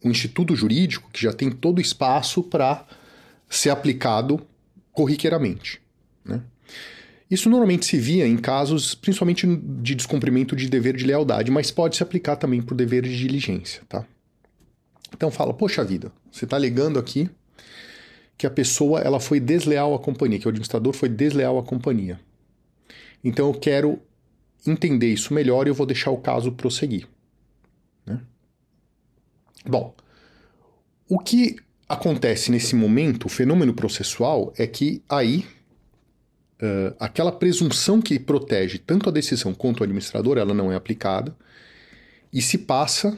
um, 0.04 0.10
instituto 0.10 0.56
jurídico 0.56 1.08
que 1.12 1.22
já 1.22 1.32
tem 1.32 1.52
todo 1.52 1.78
o 1.78 1.80
espaço 1.80 2.42
para 2.42 2.84
ser 3.48 3.70
aplicado 3.70 4.44
corriqueiramente. 4.90 5.80
Né? 6.24 6.42
Isso 7.30 7.48
normalmente 7.48 7.86
se 7.86 7.96
via 7.96 8.26
em 8.26 8.36
casos, 8.36 8.94
principalmente 8.94 9.46
de 9.46 9.94
descumprimento 9.94 10.54
de 10.54 10.68
dever 10.68 10.96
de 10.96 11.04
lealdade, 11.04 11.50
mas 11.50 11.70
pode 11.70 11.96
se 11.96 12.02
aplicar 12.02 12.36
também 12.36 12.60
por 12.60 12.74
dever 12.74 13.02
de 13.02 13.16
diligência, 13.16 13.82
tá? 13.88 14.04
Então 15.12 15.30
fala, 15.30 15.54
poxa 15.54 15.84
vida, 15.84 16.12
você 16.30 16.44
está 16.44 16.56
alegando 16.56 16.98
aqui 16.98 17.30
que 18.36 18.46
a 18.46 18.50
pessoa 18.50 19.00
ela 19.00 19.20
foi 19.20 19.40
desleal 19.40 19.94
à 19.94 19.98
companhia, 19.98 20.38
que 20.38 20.46
o 20.46 20.50
administrador 20.50 20.92
foi 20.92 21.08
desleal 21.08 21.58
à 21.58 21.62
companhia. 21.62 22.20
Então 23.22 23.46
eu 23.46 23.54
quero 23.54 24.00
entender 24.66 25.12
isso 25.12 25.32
melhor 25.32 25.66
e 25.66 25.70
eu 25.70 25.74
vou 25.74 25.86
deixar 25.86 26.10
o 26.10 26.18
caso 26.18 26.52
prosseguir. 26.52 27.06
Né? 28.04 28.20
Bom, 29.64 29.94
o 31.08 31.18
que 31.18 31.56
acontece 31.88 32.50
nesse 32.50 32.74
momento, 32.74 33.26
o 33.26 33.28
fenômeno 33.28 33.72
processual, 33.72 34.52
é 34.58 34.66
que 34.66 35.02
aí 35.08 35.46
uh, 36.60 36.94
aquela 36.98 37.32
presunção 37.32 38.00
que 38.00 38.18
protege 38.18 38.78
tanto 38.78 39.08
a 39.08 39.12
decisão 39.12 39.54
quanto 39.54 39.80
o 39.80 39.84
administrador, 39.84 40.38
ela 40.38 40.54
não 40.54 40.70
é 40.72 40.76
aplicada, 40.76 41.36
e 42.32 42.42
se 42.42 42.58
passa 42.58 43.16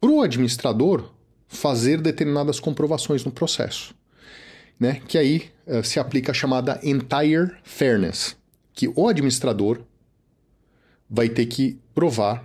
para 0.00 0.10
o 0.10 0.22
administrador 0.22 1.12
fazer 1.48 2.00
determinadas 2.00 2.60
comprovações 2.60 3.24
no 3.24 3.30
processo. 3.30 3.94
Né? 4.78 5.00
Que 5.06 5.18
aí 5.18 5.50
uh, 5.66 5.82
se 5.82 5.98
aplica 5.98 6.32
a 6.32 6.34
chamada 6.34 6.78
entire 6.82 7.52
fairness, 7.64 8.36
que 8.72 8.88
o 8.94 9.08
administrador 9.08 9.80
vai 11.08 11.28
ter 11.28 11.46
que 11.46 11.78
provar 11.94 12.44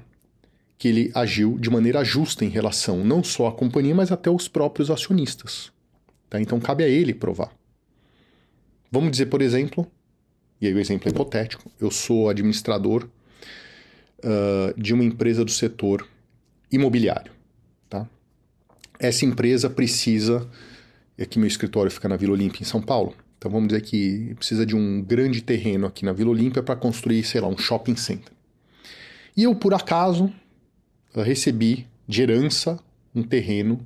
que 0.77 0.87
ele 0.87 1.11
agiu 1.13 1.59
de 1.59 1.69
maneira 1.69 2.03
justa 2.03 2.43
em 2.43 2.49
relação 2.49 3.03
não 3.03 3.23
só 3.23 3.47
à 3.47 3.51
companhia, 3.51 3.93
mas 3.93 4.11
até 4.11 4.29
aos 4.29 4.47
próprios 4.47 4.89
acionistas. 4.89 5.71
Tá? 6.27 6.41
Então 6.41 6.59
cabe 6.59 6.83
a 6.83 6.87
ele 6.87 7.13
provar. 7.13 7.51
Vamos 8.91 9.11
dizer, 9.11 9.27
por 9.27 9.41
exemplo, 9.41 9.85
e 10.61 10.67
aí 10.67 10.73
o 10.73 10.79
exemplo 10.79 11.09
é 11.09 11.11
hipotético, 11.11 11.71
eu 11.79 11.89
sou 11.89 12.29
administrador 12.29 13.09
uh, 14.19 14.79
de 14.79 14.93
uma 14.93 15.03
empresa 15.03 15.43
do 15.43 15.51
setor 15.51 16.07
imobiliário. 16.71 17.31
Tá? 17.89 18.07
Essa 18.99 19.25
empresa 19.25 19.69
precisa, 19.69 20.47
e 21.17 21.23
aqui 21.23 21.39
meu 21.39 21.47
escritório 21.47 21.91
fica 21.91 22.07
na 22.07 22.15
Vila 22.15 22.33
Olímpia, 22.33 22.61
em 22.61 22.65
São 22.65 22.81
Paulo, 22.81 23.15
então 23.41 23.49
vamos 23.49 23.69
dizer 23.69 23.81
que 23.81 24.35
precisa 24.35 24.63
de 24.63 24.75
um 24.75 25.01
grande 25.01 25.41
terreno 25.41 25.87
aqui 25.87 26.05
na 26.05 26.13
Vila 26.13 26.29
Olímpia 26.29 26.61
para 26.61 26.75
construir, 26.75 27.23
sei 27.23 27.41
lá, 27.41 27.47
um 27.47 27.57
shopping 27.57 27.95
center. 27.95 28.31
E 29.35 29.43
eu, 29.43 29.55
por 29.55 29.73
acaso, 29.73 30.31
recebi 31.15 31.87
de 32.07 32.21
herança 32.21 32.79
um 33.15 33.23
terreno 33.23 33.85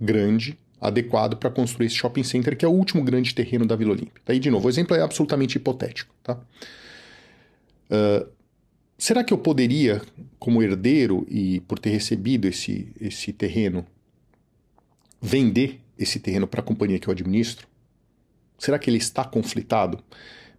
grande 0.00 0.58
adequado 0.80 1.36
para 1.36 1.50
construir 1.50 1.86
esse 1.86 1.96
shopping 1.96 2.22
center, 2.22 2.56
que 2.56 2.64
é 2.64 2.68
o 2.68 2.72
último 2.72 3.02
grande 3.02 3.34
terreno 3.34 3.66
da 3.66 3.74
Vila 3.76 3.92
Olímpia. 3.92 4.22
Daí, 4.24 4.38
de 4.38 4.50
novo, 4.50 4.66
o 4.66 4.70
exemplo 4.70 4.96
é 4.96 5.02
absolutamente 5.02 5.56
hipotético. 5.56 6.14
Tá? 6.22 6.38
Uh, 7.90 8.28
será 8.96 9.24
que 9.24 9.32
eu 9.32 9.38
poderia, 9.38 10.00
como 10.38 10.62
herdeiro 10.62 11.26
e 11.28 11.60
por 11.60 11.78
ter 11.78 11.90
recebido 11.90 12.46
esse, 12.46 12.92
esse 13.00 13.32
terreno, 13.32 13.84
vender 15.20 15.80
esse 15.98 16.20
terreno 16.20 16.46
para 16.46 16.60
a 16.60 16.64
companhia 16.64 16.98
que 16.98 17.08
eu 17.08 17.12
administro? 17.12 17.66
Será 18.56 18.78
que 18.78 18.88
ele 18.88 18.98
está 18.98 19.24
conflitado? 19.24 20.02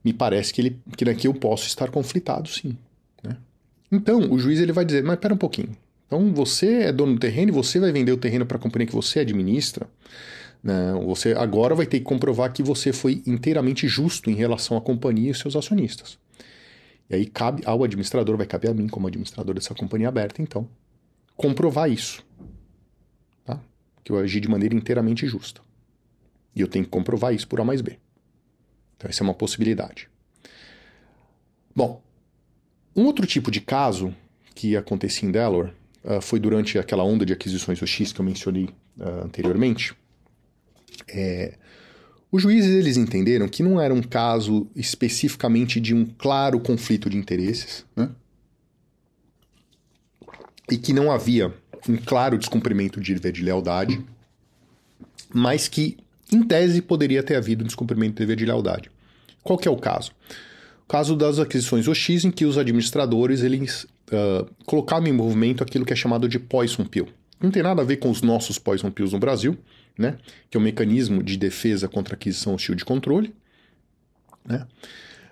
Me 0.04 0.14
parece 0.14 0.54
que, 0.54 0.62
ele, 0.62 0.80
que 0.98 1.06
daqui 1.06 1.28
eu 1.28 1.34
posso 1.34 1.68
estar 1.68 1.90
conflitado, 1.90 2.48
sim. 2.48 2.78
Né? 3.24 3.38
Então, 3.92 4.20
o 4.32 4.40
juiz 4.40 4.60
ele 4.60 4.72
vai 4.72 4.86
dizer, 4.86 5.04
mas 5.04 5.16
espera 5.16 5.34
um 5.34 5.38
pouquinho. 5.38 5.76
Então 6.10 6.34
você 6.34 6.86
é 6.86 6.91
dono 6.91 7.14
do 7.14 7.20
terreno 7.20 7.51
e 7.51 7.53
você 7.53 7.80
vai 7.80 7.91
vender 7.91 8.12
o 8.12 8.18
terreno 8.18 8.43
para 8.43 8.57
a 8.57 8.60
companhia 8.60 8.88
que 8.88 8.95
você 8.95 9.20
administra. 9.20 9.88
Né? 10.64 10.91
Você 11.05 11.34
agora 11.34 11.76
vai 11.76 11.86
ter 11.86 11.99
que 11.99 12.03
comprovar 12.03 12.51
que 12.51 12.64
você 12.64 12.91
foi 12.91 13.22
inteiramente 13.28 13.88
justo 13.88 14.32
em 14.32 14.34
relação 14.34 14.76
à 14.76 14.82
companhia 14.82 15.30
e 15.30 15.36
seus 15.36 15.55
acionistas. 15.55 16.18
E 17.07 17.16
aí 17.16 17.28
cabe 17.28 17.62
ao 17.64 17.84
administrador, 17.84 18.36
vai 18.36 18.47
caber 18.47 18.72
a 18.72 18.74
mim 18.74 18.88
como 18.88 19.07
administrador 19.07 19.53
dessa 19.53 19.76
companhia 19.76 20.10
aberta, 20.10 20.41
então, 20.41 20.68
comprovar 21.38 21.91
isso. 21.91 22.26
Tá? 23.45 23.62
Que 24.03 24.12
eu 24.12 24.18
agi 24.18 24.39
de 24.39 24.49
maneira 24.49 24.74
inteiramente 24.74 25.28
justa. 25.28 25.62
E 26.55 26.62
eu 26.62 26.68
tenho 26.68 26.86
que 26.86 26.91
comprovar 26.91 27.36
isso 27.36 27.47
por 27.47 27.62
A 27.62 27.64
mais 27.64 27.82
B. 27.82 27.99
Então, 28.97 29.07
essa 29.07 29.22
é 29.22 29.26
uma 29.26 29.36
possibilidade. 29.36 30.10
Bom, 31.76 32.01
um 32.95 33.05
outro 33.05 33.28
tipo 33.28 33.51
de 33.51 33.62
caso 33.62 34.14
que 34.55 34.76
acontecia 34.76 35.30
em 35.30 35.32
Delaware 35.32 35.72
uh, 36.04 36.22
foi 36.22 36.39
durante 36.39 36.78
aquela 36.78 37.04
onda 37.04 37.26
de 37.26 37.34
aquisições 37.34 37.80
do 37.80 37.88
X 37.88 38.12
que 38.12 38.22
eu 38.22 38.26
mencionei 38.26 38.70
uh, 38.97 39.26
anteriormente. 39.26 39.93
É, 41.08 41.56
Os 42.32 42.41
juízes 42.41 42.72
eles 42.72 42.97
entenderam 42.97 43.47
que 43.47 43.64
não 43.64 43.80
era 43.80 43.93
um 43.93 44.02
caso 44.02 44.68
especificamente 44.76 45.80
de 45.80 45.93
um 45.93 46.06
claro 46.06 46.60
conflito 46.60 47.10
de 47.10 47.18
interesses, 47.18 47.86
né? 47.95 48.10
e 50.72 50.78
que 50.78 50.93
não 50.93 51.12
havia 51.12 51.54
um 51.88 51.97
claro 51.97 52.38
descumprimento 52.38 53.00
de 53.02 53.14
dever 53.14 53.32
de 53.32 53.43
lealdade, 53.43 54.04
mas 55.34 55.68
que, 55.68 55.97
em 56.32 56.43
tese, 56.43 56.82
poderia 56.82 57.24
ter 57.24 57.36
havido 57.36 57.64
um 57.64 57.68
descumprimento 57.68 58.14
de 58.14 58.20
dever 58.20 58.36
de 58.36 58.45
lealdade. 58.45 58.91
Qual 59.43 59.58
que 59.58 59.68
é 59.68 59.72
o 59.72 59.78
caso? 59.78 60.12
O 60.84 60.88
caso 60.88 61.16
das 61.16 61.39
aquisições 61.39 61.88
OX, 61.88 62.26
em 62.26 62.32
que 62.32 62.45
os 62.45 62.58
administradores 62.58 63.41
eles 63.41 63.88
uh, 64.12 64.49
colocavam 64.66 65.07
em 65.07 65.14
movimento 65.14 65.64
aquilo 65.64 65.86
que 65.86 65.93
é 65.93 65.95
chamado 65.95 66.28
de 66.28 66.39
poison 66.39 66.86
pill. 66.86 67.07
Não 67.39 67.51
tem 67.51 67.64
nada 67.64 67.82
a 67.82 67.86
ver 67.86 67.97
com 67.97 68.10
os 68.10 68.22
nossos 68.22 68.60
poison 68.60 68.91
pills 68.91 69.14
no 69.14 69.20
Brasil, 69.20 69.57
né? 69.97 70.18
que 70.49 70.57
é 70.57 70.60
um 70.60 70.64
mecanismo 70.64 71.24
de 71.24 71.38
defesa 71.38 71.88
contra 71.88 72.16
aquisição 72.16 72.53
hostil 72.53 72.76
de 72.76 72.84
controle. 72.84 73.34
Né? 74.45 74.68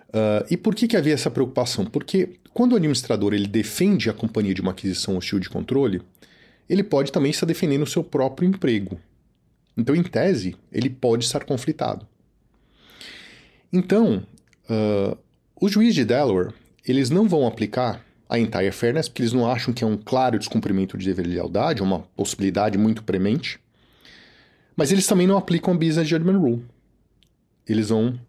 Uh, 0.09 0.47
e 0.49 0.57
por 0.57 0.73
que, 0.73 0.88
que 0.88 0.95
havia 0.95 1.13
essa 1.13 1.30
preocupação? 1.30 1.86
Porque 1.86 2.38
quando 2.53 2.73
o 2.73 2.75
administrador 2.75 3.34
ele 3.34 3.47
defende 3.47 4.09
a 4.09 4.13
companhia 4.13 4.53
de 4.53 4.61
uma 4.61 4.71
aquisição 4.71 5.17
hostil 5.17 5.39
de 5.39 5.49
controle, 5.49 6.01
ele 6.69 6.84
pode 6.84 7.11
também 7.11 7.32
estar 7.32 7.45
defendendo 7.45 7.84
o 7.84 7.88
seu 7.88 8.03
próprio 8.03 8.47
emprego. 8.47 8.99
Então, 9.75 9.95
em 9.95 10.03
tese, 10.03 10.55
ele 10.71 10.89
pode 10.89 11.23
estar 11.23 11.43
conflitado. 11.43 12.07
Então, 13.71 14.25
uh, 14.69 15.17
os 15.59 15.71
juízes 15.71 15.95
de 15.95 16.05
Delaware 16.05 16.53
eles 16.88 17.09
não 17.09 17.28
vão 17.28 17.45
aplicar 17.45 18.03
a 18.30 18.38
entire 18.38 18.71
fairness 18.71 19.07
porque 19.07 19.21
eles 19.21 19.34
não 19.34 19.49
acham 19.49 19.73
que 19.73 19.84
é 19.84 19.88
um 19.88 19.97
claro 19.97 20.38
descumprimento 20.38 20.97
de 20.97 21.05
dever 21.05 21.28
de 21.28 21.34
lealdade, 21.34 21.82
uma 21.82 21.99
possibilidade 22.15 22.78
muito 22.78 23.03
premente. 23.03 23.59
Mas 24.75 24.91
eles 24.91 25.07
também 25.07 25.25
não 25.25 25.38
aplicam 25.38 25.73
o 25.73 25.78
Business 25.78 26.07
Judgment 26.07 26.38
Rule. 26.38 26.65
Eles 27.67 27.89
vão 27.89 28.19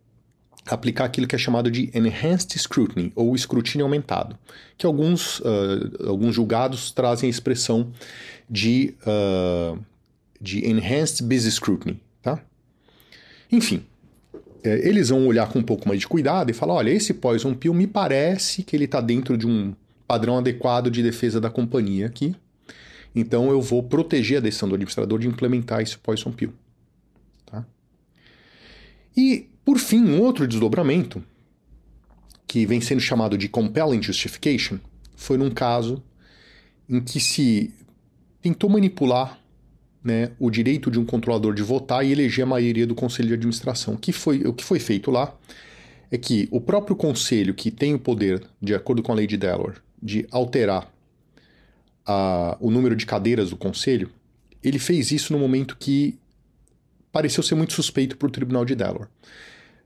aplicar 0.67 1.05
aquilo 1.05 1.27
que 1.27 1.35
é 1.35 1.39
chamado 1.39 1.71
de 1.71 1.91
Enhanced 1.95 2.59
Scrutiny, 2.59 3.13
ou 3.15 3.35
escrutínio 3.35 3.85
aumentado, 3.85 4.39
que 4.77 4.87
alguns, 4.87 5.41
uh, 5.41 6.09
alguns 6.09 6.35
julgados 6.35 6.91
trazem 6.91 7.27
a 7.27 7.31
expressão 7.31 7.91
de, 8.49 8.95
uh, 9.03 9.79
de 10.41 10.67
Enhanced 10.67 11.23
Business 11.23 11.55
Scrutiny. 11.55 12.01
Tá? 12.23 12.41
Enfim, 13.51 13.85
é, 14.63 14.87
eles 14.87 15.09
vão 15.09 15.27
olhar 15.27 15.49
com 15.49 15.59
um 15.59 15.63
pouco 15.63 15.89
mais 15.89 16.01
de 16.01 16.07
cuidado 16.07 16.51
e 16.51 16.55
falar: 16.55 16.75
olha, 16.75 16.91
esse 16.91 17.15
Poison 17.15 17.55
Pill 17.55 17.73
me 17.73 17.87
parece 17.87 18.63
que 18.63 18.75
ele 18.75 18.85
está 18.85 19.01
dentro 19.01 19.37
de 19.37 19.47
um 19.47 19.75
padrão 20.09 20.39
adequado 20.39 20.91
de 20.91 21.03
defesa 21.03 21.39
da 21.39 21.51
companhia 21.51 22.07
aqui. 22.07 22.35
Então 23.15 23.51
eu 23.51 23.61
vou 23.61 23.83
proteger 23.83 24.39
a 24.39 24.41
decisão 24.41 24.69
do 24.69 24.75
administrador 24.75 25.19
de 25.19 25.29
implementar 25.29 25.83
esse 25.83 25.99
poison 25.99 26.33
pill. 26.33 26.53
Tá? 27.45 27.65
E, 29.15 29.47
por 29.65 29.79
fim, 29.79 30.03
um 30.03 30.21
outro 30.21 30.49
desdobramento, 30.49 31.23
que 32.47 32.65
vem 32.65 32.81
sendo 32.81 33.01
chamado 33.01 33.37
de 33.37 33.49
compelling 33.49 34.03
justification, 34.03 34.79
foi 35.15 35.37
num 35.37 35.51
caso 35.51 36.03
em 36.89 37.01
que 37.01 37.21
se 37.21 37.75
tentou 38.41 38.71
manipular 38.71 39.39
né, 40.03 40.31
o 40.39 40.51
direito 40.51 40.91
de 40.91 40.99
um 40.99 41.05
controlador 41.05 41.53
de 41.53 41.63
votar 41.63 42.07
e 42.07 42.13
eleger 42.13 42.45
a 42.45 42.49
maioria 42.49 42.87
do 42.87 42.95
conselho 42.95 43.29
de 43.29 43.35
administração. 43.35 43.95
O 43.95 43.99
que 43.99 44.13
foi, 44.13 44.41
o 44.47 44.55
que 44.55 44.65
foi 44.65 44.79
feito 44.79 45.11
lá 45.11 45.37
é 46.11 46.17
que 46.17 46.49
o 46.51 46.61
próprio 46.61 46.97
conselho, 46.97 47.53
que 47.53 47.71
tem 47.71 47.93
o 47.93 47.99
poder, 47.99 48.43
de 48.63 48.75
acordo 48.75 49.03
com 49.03 49.13
a 49.13 49.15
lei 49.15 49.27
de 49.27 49.37
Delaware, 49.37 49.83
de 50.03 50.27
alterar 50.31 50.93
a, 52.07 52.57
o 52.61 52.71
número 52.71 52.97
de 52.97 53.07
cadeiras 53.07 53.51
do 53.51 53.57
conselho, 53.57 54.11
ele 54.63 54.79
fez 54.79 55.13
isso 55.13 55.33
no 55.33 55.39
momento 55.39 55.77
que 55.79 56.19
pareceu 57.13 57.43
ser 57.43 57.55
muito 57.55 57.73
suspeito 57.73 58.17
para 58.17 58.29
o 58.29 58.31
tribunal 58.31 58.65
de 58.65 58.75
Delaware. 58.75 59.09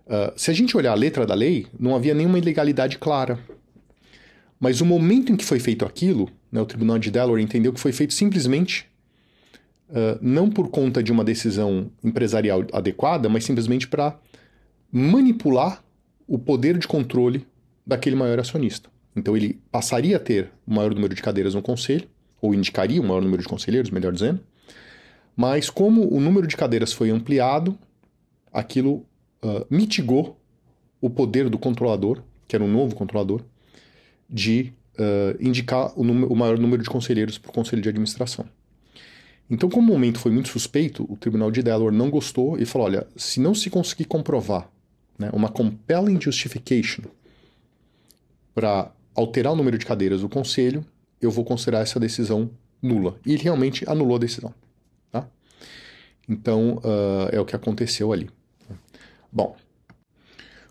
Uh, 0.06 0.32
se 0.36 0.50
a 0.50 0.54
gente 0.54 0.76
olhar 0.76 0.92
a 0.92 0.96
letra 0.96 1.24
da 1.24 1.34
lei, 1.34 1.66
não 1.78 1.94
havia 1.94 2.14
nenhuma 2.14 2.38
ilegalidade 2.38 2.98
clara. 2.98 3.38
Mas 4.58 4.80
o 4.80 4.86
momento 4.86 5.32
em 5.32 5.36
que 5.36 5.44
foi 5.44 5.58
feito 5.58 5.84
aquilo, 5.84 6.30
né, 6.50 6.60
o 6.60 6.66
tribunal 6.66 6.98
de 6.98 7.10
Delaware 7.10 7.42
entendeu 7.42 7.72
que 7.72 7.80
foi 7.80 7.92
feito 7.92 8.12
simplesmente 8.12 8.86
uh, 9.88 10.18
não 10.20 10.50
por 10.50 10.68
conta 10.68 11.02
de 11.02 11.12
uma 11.12 11.24
decisão 11.24 11.90
empresarial 12.02 12.64
adequada, 12.72 13.28
mas 13.28 13.44
simplesmente 13.44 13.88
para 13.88 14.18
manipular 14.90 15.82
o 16.26 16.38
poder 16.38 16.78
de 16.78 16.86
controle 16.86 17.46
daquele 17.86 18.16
maior 18.16 18.38
acionista. 18.38 18.90
Então 19.14 19.36
ele 19.36 19.60
passaria 19.70 20.16
a 20.16 20.20
ter 20.20 20.50
o 20.66 20.74
maior 20.74 20.94
número 20.94 21.14
de 21.14 21.22
cadeiras 21.22 21.54
no 21.54 21.62
conselho, 21.62 22.08
ou 22.40 22.54
indicaria 22.54 23.00
o 23.00 23.04
maior 23.04 23.22
número 23.22 23.42
de 23.42 23.48
conselheiros, 23.48 23.90
melhor 23.90 24.12
dizendo. 24.12 24.40
Mas 25.36 25.70
como 25.70 26.12
o 26.12 26.20
número 26.20 26.46
de 26.46 26.56
cadeiras 26.56 26.92
foi 26.92 27.10
ampliado, 27.10 27.78
aquilo 28.52 29.06
uh, 29.42 29.66
mitigou 29.70 30.38
o 31.00 31.08
poder 31.08 31.48
do 31.48 31.58
controlador, 31.58 32.22
que 32.46 32.54
era 32.54 32.64
um 32.64 32.70
novo 32.70 32.94
controlador, 32.94 33.42
de 34.28 34.72
uh, 34.98 35.36
indicar 35.40 35.92
o, 35.98 36.02
o, 36.02 36.36
maior 36.36 36.58
número 36.58 36.82
de 36.82 36.88
conselheiros 36.88 37.38
para 37.38 37.50
o 37.50 37.54
conselho 37.54 37.82
de 37.82 37.88
administração. 37.88 38.46
Então, 39.50 39.68
como 39.68 39.90
o 39.90 39.94
momento 39.94 40.18
foi 40.18 40.30
muito 40.30 40.48
suspeito, 40.48 41.06
o 41.10 41.16
tribunal 41.16 41.50
de 41.50 41.62
Delaware 41.62 41.94
não 41.94 42.10
gostou 42.10 42.58
e 42.58 42.64
falou: 42.64 42.86
olha, 42.86 43.06
se 43.16 43.40
não 43.40 43.54
se 43.54 43.68
conseguir 43.68 44.04
comprovar 44.04 44.70
né, 45.18 45.30
uma 45.32 45.48
compelling 45.48 46.20
justification 46.20 47.02
para 48.54 48.92
alterar 49.14 49.52
o 49.52 49.56
número 49.56 49.78
de 49.78 49.86
cadeiras 49.86 50.20
do 50.20 50.28
conselho, 50.28 50.84
eu 51.20 51.30
vou 51.30 51.44
considerar 51.44 51.80
essa 51.80 52.00
decisão 52.00 52.50
nula. 52.80 53.16
E 53.24 53.32
ele 53.32 53.42
realmente 53.42 53.88
anulou 53.88 54.16
a 54.16 54.18
decisão. 54.18 54.52
Tá? 55.10 55.26
Então, 56.28 56.78
uh, 56.78 57.28
é 57.30 57.40
o 57.40 57.44
que 57.44 57.54
aconteceu 57.54 58.12
ali. 58.12 58.28
Bom, 59.30 59.56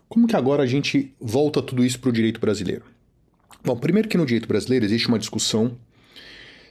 como 0.08 0.26
que 0.26 0.36
agora 0.36 0.62
a 0.62 0.66
gente 0.66 1.14
volta 1.20 1.62
tudo 1.62 1.84
isso 1.84 1.98
para 1.98 2.10
o 2.10 2.12
direito 2.12 2.40
brasileiro? 2.40 2.84
Bom, 3.64 3.76
primeiro 3.76 4.08
que 4.08 4.18
no 4.18 4.26
direito 4.26 4.46
brasileiro 4.46 4.84
existe 4.84 5.08
uma 5.08 5.18
discussão 5.18 5.76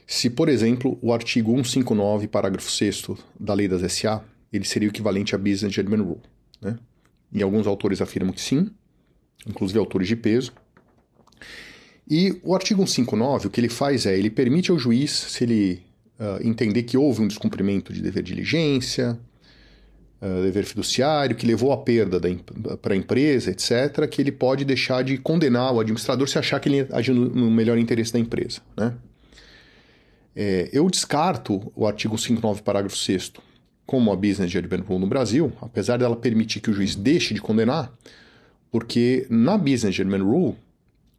se, 0.06 0.28
por 0.28 0.48
exemplo, 0.48 0.98
o 1.00 1.12
artigo 1.12 1.52
159, 1.52 2.28
parágrafo 2.28 2.70
6 2.70 3.06
da 3.38 3.54
Lei 3.54 3.66
das 3.66 3.90
SA, 3.92 4.22
ele 4.52 4.64
seria 4.64 4.88
o 4.88 4.92
equivalente 4.92 5.34
a 5.34 5.38
Business 5.38 5.72
Judgment 5.72 6.02
Rule. 6.02 6.20
Né? 6.60 6.78
E 7.32 7.42
alguns 7.42 7.66
autores 7.66 8.02
afirmam 8.02 8.32
que 8.32 8.40
sim, 8.40 8.70
inclusive 9.46 9.78
autores 9.78 10.06
de 10.06 10.16
peso, 10.16 10.52
e 12.08 12.38
o 12.42 12.54
artigo 12.54 12.86
159, 12.86 13.46
o 13.46 13.50
que 13.50 13.60
ele 13.60 13.68
faz 13.68 14.06
é, 14.06 14.18
ele 14.18 14.30
permite 14.30 14.70
ao 14.70 14.78
juiz, 14.78 15.10
se 15.10 15.44
ele 15.44 15.82
uh, 16.18 16.46
entender 16.46 16.82
que 16.82 16.96
houve 16.96 17.22
um 17.22 17.28
descumprimento 17.28 17.92
de 17.92 18.02
dever 18.02 18.22
de 18.22 18.34
diligência, 18.34 19.18
uh, 20.20 20.42
dever 20.42 20.64
fiduciário, 20.64 21.36
que 21.36 21.46
levou 21.46 21.72
à 21.72 21.76
perda 21.76 22.20
para 22.80 22.94
a 22.94 22.96
empresa, 22.96 23.50
etc., 23.50 24.08
que 24.10 24.20
ele 24.20 24.32
pode 24.32 24.64
deixar 24.64 25.02
de 25.02 25.16
condenar 25.16 25.72
o 25.72 25.80
administrador 25.80 26.28
se 26.28 26.38
achar 26.38 26.60
que 26.60 26.68
ele 26.68 26.86
agiu 26.92 27.14
no, 27.14 27.50
melhor 27.50 27.78
interesse 27.78 28.12
da 28.12 28.18
empresa. 28.18 28.60
Né? 28.76 28.92
É, 30.34 30.70
eu 30.72 30.88
descarto 30.90 31.72
o 31.74 31.86
artigo 31.86 32.18
159, 32.18 32.62
parágrafo 32.62 32.96
6 32.96 33.32
como 33.86 34.12
a 34.12 34.16
Business 34.16 34.50
Judgment 34.50 34.84
Rule 34.86 35.00
no 35.00 35.06
Brasil, 35.06 35.52
apesar 35.60 35.98
dela 35.98 36.16
permitir 36.16 36.60
que 36.60 36.70
o 36.70 36.72
juiz 36.72 36.94
deixe 36.94 37.34
de 37.34 37.40
condenar, 37.40 37.92
porque 38.70 39.26
na 39.28 39.58
Business 39.58 39.94
Judgment 39.94 40.22
Rule, 40.22 40.56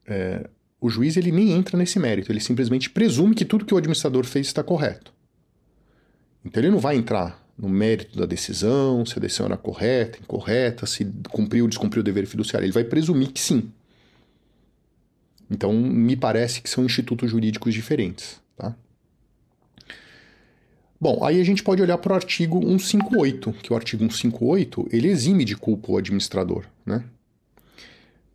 é, 0.06 0.50
o 0.80 0.90
juiz 0.90 1.16
ele 1.16 1.32
nem 1.32 1.52
entra 1.52 1.78
nesse 1.78 1.98
mérito, 2.00 2.32
ele 2.32 2.40
simplesmente 2.40 2.90
presume 2.90 3.36
que 3.36 3.46
tudo 3.46 3.66
que 3.66 3.74
o 3.74 3.78
administrador 3.78 4.26
fez 4.26 4.48
está 4.48 4.64
correto. 4.64 5.14
Então 6.44 6.62
ele 6.62 6.72
não 6.72 6.80
vai 6.80 6.96
entrar 6.98 7.42
no 7.58 7.70
mérito 7.70 8.18
da 8.18 8.26
decisão, 8.26 9.06
se 9.06 9.18
a 9.18 9.22
decisão 9.22 9.46
era 9.46 9.58
correta, 9.58 10.20
incorreta, 10.20 10.86
se 10.86 11.06
cumpriu 11.30 11.66
ou 11.66 11.70
descumpriu 11.70 12.02
o 12.02 12.04
dever 12.04 12.26
fiduciário. 12.26 12.66
Ele 12.66 12.74
vai 12.74 12.84
presumir 12.84 13.32
que 13.32 13.40
sim. 13.40 13.72
Então 15.50 15.72
me 15.72 16.16
parece 16.16 16.62
que 16.62 16.70
são 16.70 16.84
institutos 16.84 17.30
jurídicos 17.32 17.74
diferentes. 17.74 18.42
Tá? 18.58 18.76
Bom, 21.00 21.24
aí 21.24 21.40
a 21.40 21.44
gente 21.44 21.64
pode 21.64 21.82
olhar 21.82 21.98
para 21.98 22.14
o 22.14 22.16
artigo 22.16 22.60
158, 22.62 23.54
que 23.62 23.72
o 23.72 23.76
artigo 23.76 24.04
158 24.04 24.88
ele 24.92 25.08
exime 25.08 25.46
de 25.46 25.56
culpa 25.56 25.92
o 25.92 25.98
administrador, 25.98 26.66
né? 26.86 27.04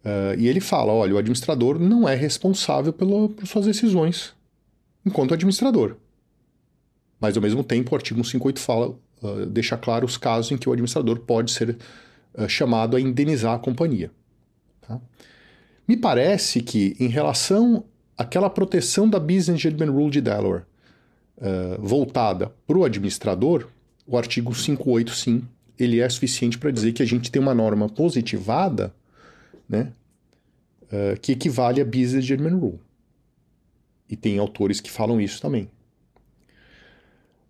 Uh, 0.04 0.38
e 0.38 0.46
ele 0.46 0.60
fala: 0.60 0.92
olha, 0.92 1.14
o 1.14 1.18
administrador 1.18 1.78
não 1.78 2.08
é 2.08 2.14
responsável 2.14 2.92
pelo, 2.92 3.30
por 3.30 3.46
suas 3.46 3.66
decisões 3.66 4.34
enquanto 5.04 5.34
administrador. 5.34 5.96
Mas, 7.20 7.36
ao 7.36 7.42
mesmo 7.42 7.64
tempo, 7.64 7.92
o 7.92 7.96
artigo 7.96 8.18
158 8.22 8.60
fala, 8.60 8.88
uh, 9.22 9.46
deixa 9.46 9.76
claro 9.76 10.06
os 10.06 10.16
casos 10.16 10.52
em 10.52 10.58
que 10.58 10.68
o 10.68 10.72
administrador 10.72 11.18
pode 11.20 11.50
ser 11.50 11.76
uh, 12.34 12.48
chamado 12.48 12.96
a 12.96 13.00
indenizar 13.00 13.54
a 13.54 13.58
companhia. 13.58 14.10
Tá? 14.86 15.00
Me 15.86 15.96
parece 15.96 16.60
que, 16.60 16.94
em 17.00 17.08
relação 17.08 17.84
àquela 18.16 18.50
proteção 18.50 19.08
da 19.08 19.18
Business 19.18 19.60
Judgment 19.60 19.90
Rule 19.90 20.10
de 20.10 20.20
Delaware 20.20 20.64
voltada 21.78 22.52
para 22.66 22.76
o 22.76 22.84
administrador, 22.84 23.68
o 24.04 24.18
artigo 24.18 24.52
58, 24.52 25.12
sim, 25.12 25.44
ele 25.78 26.00
é 26.00 26.08
suficiente 26.08 26.58
para 26.58 26.72
dizer 26.72 26.92
que 26.92 27.00
a 27.00 27.06
gente 27.06 27.30
tem 27.30 27.40
uma 27.40 27.54
norma 27.54 27.88
positivada 27.88 28.92
né, 29.68 29.92
uh, 30.84 31.18
que 31.20 31.32
equivale 31.32 31.80
a 31.80 31.84
Business 31.84 32.24
German 32.24 32.54
Rule. 32.54 32.80
E 34.08 34.16
tem 34.16 34.38
autores 34.38 34.80
que 34.80 34.90
falam 34.90 35.20
isso 35.20 35.40
também. 35.40 35.68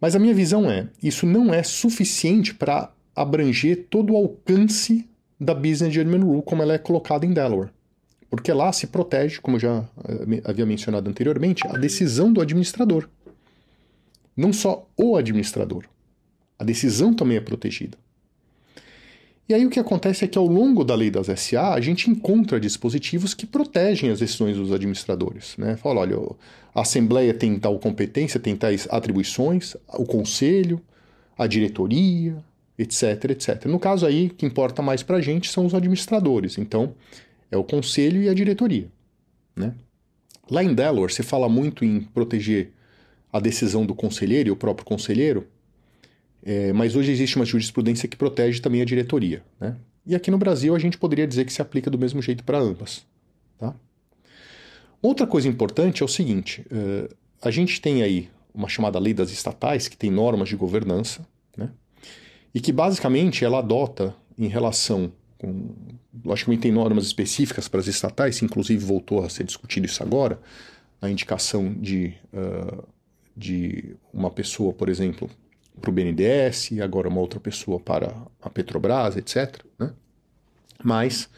Mas 0.01 0.15
a 0.15 0.19
minha 0.19 0.35
visão 0.35 0.71
é, 0.71 0.89
isso 1.03 1.27
não 1.27 1.53
é 1.53 1.63
suficiente 1.63 2.55
para 2.55 2.93
abranger 3.15 3.87
todo 3.91 4.13
o 4.13 4.17
alcance 4.17 5.09
da 5.41 5.55
Business 5.55 5.93
Judgment 5.93 6.25
Rule 6.25 6.43
como 6.43 6.63
ela 6.63 6.75
é 6.75 6.79
colocada 6.79 7.27
em 7.27 7.33
Delaware. 7.33 7.71
Porque 8.31 8.53
lá 8.53 8.73
se 8.73 8.87
protege, 8.87 9.41
como 9.41 9.57
eu 9.57 9.61
já 9.61 9.89
eh, 10.05 10.43
havia 10.45 10.67
mencionado 10.67 11.09
anteriormente, 11.09 11.67
a 11.67 11.79
decisão 11.79 12.33
do 12.33 12.41
administrador. 12.41 13.09
Não 14.37 14.53
só 14.53 14.87
o 14.97 15.17
administrador. 15.17 15.85
A 16.59 16.65
decisão 16.65 17.15
também 17.15 17.39
é 17.39 17.41
protegida. 17.41 17.97
E 19.49 19.55
aí 19.55 19.65
o 19.65 19.71
que 19.71 19.81
acontece 19.81 20.25
é 20.25 20.29
que 20.29 20.37
ao 20.37 20.47
longo 20.47 20.85
da 20.85 20.95
lei 20.95 21.11
das 21.11 21.27
SA, 21.41 21.73
a 21.73 21.81
gente 21.81 22.11
encontra 22.11 22.61
dispositivos 22.61 23.33
que 23.33 23.47
protegem 23.47 24.11
as 24.11 24.19
decisões 24.19 24.57
dos 24.59 24.71
administradores. 24.71 25.57
Né? 25.57 25.77
Fala, 25.77 26.01
olha, 26.01 26.19
a 26.75 26.83
Assembleia 26.83 27.33
tem 27.33 27.59
tal 27.59 27.79
competência, 27.79 28.39
tem 28.39 28.55
tais 28.55 28.87
atribuições, 28.91 29.75
o 29.95 30.05
Conselho, 30.05 30.81
a 31.37 31.47
diretoria, 31.47 32.37
etc, 32.79 33.31
etc. 33.31 33.65
No 33.65 33.79
caso 33.79 34.05
aí, 34.05 34.27
o 34.27 34.35
que 34.35 34.45
importa 34.45 34.83
mais 34.83 35.03
para 35.03 35.17
a 35.17 35.21
gente 35.23 35.51
são 35.51 35.65
os 35.65 35.75
administradores. 35.75 36.59
Então, 36.59 36.95
é 37.51 37.57
o 37.57 37.65
Conselho 37.65 38.21
e 38.21 38.29
a 38.29 38.35
diretoria. 38.35 38.89
Né? 39.57 39.73
Lá 40.51 40.63
em 40.63 40.75
Delaware, 40.75 41.13
se 41.13 41.23
fala 41.23 41.49
muito 41.49 41.87
em 41.87 42.03
proteger 42.03 42.73
a 43.33 43.41
decisão 43.41 43.87
do 43.87 43.95
conselheiro 43.95 44.49
e 44.49 44.53
o 44.53 44.57
próprio 44.57 44.85
conselheiro, 44.85 45.47
é, 46.43 46.73
mas 46.73 46.95
hoje 46.97 47.11
existe 47.11 47.37
uma 47.37 47.45
jurisprudência 47.45 48.09
que 48.09 48.17
protege 48.17 48.61
também 48.61 48.81
a 48.81 48.85
diretoria. 48.85 49.43
Né? 49.61 49.77
E 50.07 50.15
aqui 50.15 50.31
no 50.31 50.39
Brasil 50.39 50.75
a 50.75 50.79
gente 50.79 50.97
poderia 50.97 51.27
dizer 51.27 51.45
que 51.45 51.53
se 51.53 51.61
aplica 51.61 51.91
do 51.91 51.99
mesmo 51.99 52.23
jeito 52.23 52.45
para 52.45 52.59
ambas. 52.59 53.05
Tá? 53.59 53.75
Outra 55.03 55.27
coisa 55.27 55.49
importante 55.49 56.03
é 56.03 56.05
o 56.05 56.09
seguinte: 56.09 56.65
uh, 56.73 57.15
a 57.43 57.51
gente 57.51 57.81
tem 57.81 58.03
aí 58.03 58.29
uma 58.55 58.69
chamada 58.69 58.99
lei 58.99 59.15
das 59.15 59.31
estatais, 59.31 59.89
que 59.89 59.97
tem 59.97 60.11
normas 60.11 60.49
de 60.49 60.57
governança, 60.57 61.27
né? 61.57 61.71
e 62.55 62.61
que 62.61 62.73
basicamente 62.73 63.45
ela 63.45 63.59
adota 63.59 64.15
em 64.37 64.49
relação 64.49 65.13
com. 65.37 65.71
Logicamente 66.25 66.63
tem 66.63 66.73
normas 66.73 67.05
específicas 67.05 67.69
para 67.69 67.79
as 67.79 67.87
estatais, 67.87 68.43
inclusive 68.43 68.85
voltou 68.85 69.25
a 69.25 69.29
ser 69.29 69.45
discutido 69.45 69.87
isso 69.87 70.03
agora, 70.03 70.41
a 71.01 71.09
indicação 71.09 71.73
de, 71.75 72.15
uh, 72.33 72.83
de 73.37 73.95
uma 74.13 74.31
pessoa, 74.31 74.73
por 74.73 74.89
exemplo, 74.89 75.31
para 75.79 75.91
o 75.91 75.93
BNDES, 75.93 76.71
agora 76.83 77.09
uma 77.09 77.21
outra 77.21 77.41
pessoa 77.41 77.81
para 77.81 78.15
a 78.43 78.51
Petrobras, 78.51 79.17
etc. 79.17 79.63
Né? 79.79 79.93
Mas 80.83 81.29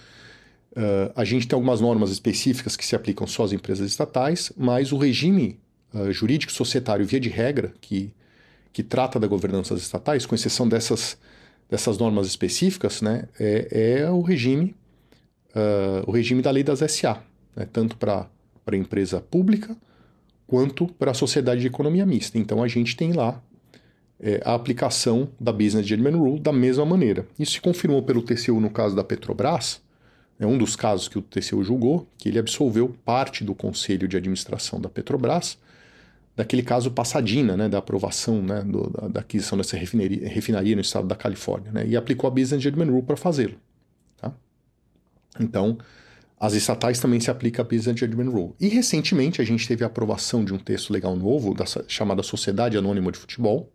uh, 0.73 1.13
a 1.15 1.25
gente 1.25 1.47
tem 1.47 1.57
algumas 1.57 1.81
normas 1.81 2.11
específicas 2.11 2.77
que 2.77 2.85
se 2.85 2.97
aplicam 2.97 3.27
só 3.27 3.45
às 3.45 3.53
empresas 3.53 3.87
estatais, 3.87 4.53
mas 4.57 4.93
o 4.93 4.99
regime 4.99 5.59
uh, 5.95 6.11
jurídico 6.13 6.53
societário, 6.53 7.07
via 7.07 7.21
de 7.21 7.29
regra, 7.29 7.73
que, 7.81 8.13
que 8.73 8.83
trata 8.83 9.21
da 9.21 9.27
governança 9.27 9.75
das 9.75 9.83
estatais, 9.83 10.27
com 10.27 10.35
exceção 10.35 10.69
dessas, 10.69 11.17
dessas 11.69 11.99
normas 11.99 12.27
específicas, 12.27 13.01
né, 13.01 13.29
é, 13.39 14.01
é 14.01 14.11
o 14.11 14.21
regime 14.21 14.75
uh, 15.55 16.09
o 16.09 16.13
regime 16.13 16.43
da 16.43 16.51
lei 16.51 16.63
das 16.63 16.81
SA, 16.93 17.23
né, 17.55 17.67
tanto 17.73 17.97
para 17.97 18.29
a 18.67 18.77
empresa 18.77 19.21
pública 19.21 19.77
quanto 20.47 20.87
para 20.87 21.13
a 21.13 21.15
sociedade 21.15 21.61
de 21.61 21.67
economia 21.67 22.05
mista. 22.05 22.39
Então 22.39 22.63
a 22.63 22.69
gente 22.69 22.97
tem 22.97 23.13
lá 23.13 23.41
é, 24.23 24.41
a 24.45 24.55
aplicação 24.55 25.29
da 25.41 25.53
Business 25.53 25.87
Judgment 25.87 26.17
Rule 26.17 26.41
da 26.41 26.53
mesma 26.53 26.85
maneira. 26.85 27.27
Isso 27.39 27.53
se 27.53 27.61
confirmou 27.61 28.03
pelo 28.03 28.23
TCU 28.23 28.61
no 28.61 28.71
caso 28.71 28.95
da 28.95 29.03
Petrobras, 29.03 29.81
é 30.39 30.47
um 30.47 30.57
dos 30.57 30.75
casos 30.75 31.07
que 31.07 31.19
o 31.19 31.23
TCU 31.23 31.63
julgou, 31.63 32.09
que 32.17 32.29
ele 32.29 32.39
absolveu 32.39 32.95
parte 33.05 33.45
do 33.45 33.55
conselho 33.55 34.09
de 34.09 34.17
administração 34.17 34.81
da 34.81 34.89
Petrobras, 34.89 35.59
daquele 36.35 36.63
caso 36.63 36.91
Passadina, 36.91 37.57
né, 37.59 37.69
da 37.69 37.77
aprovação 37.77 38.43
né, 38.43 38.63
do, 38.63 38.89
da, 38.89 39.09
da, 39.09 39.21
aquisição 39.21 39.59
dessa 39.59 39.77
refinaria, 39.77 40.27
refinaria, 40.27 40.75
no 40.75 40.81
estado 40.81 41.07
da 41.07 41.15
Califórnia, 41.15 41.71
né, 41.71 41.87
e 41.87 41.95
aplicou 41.95 42.27
a 42.27 42.31
Business 42.31 42.63
Judgment 42.63 42.87
Rule 42.87 43.03
para 43.03 43.19
fazê-lo. 43.19 43.57
Tá? 44.17 44.33
Então, 45.39 45.77
as 46.39 46.55
estatais 46.55 46.99
também 46.99 47.21
se 47.21 47.31
aplica 47.31 47.61
a 47.61 47.65
Business 47.65 48.01
Judgment 48.01 48.31
Rule. 48.31 48.55
E 48.59 48.69
recentemente 48.69 49.43
a 49.43 49.45
gente 49.45 49.69
teve 49.69 49.85
a 49.85 49.89
aprovação 49.89 50.43
de 50.43 50.55
um 50.55 50.59
texto 50.59 50.91
legal 50.91 51.15
novo, 51.15 51.53
da, 51.53 51.65
chamada 51.87 52.23
Sociedade 52.23 52.79
Anônima 52.79 53.13
de 53.13 53.19
Futebol, 53.19 53.71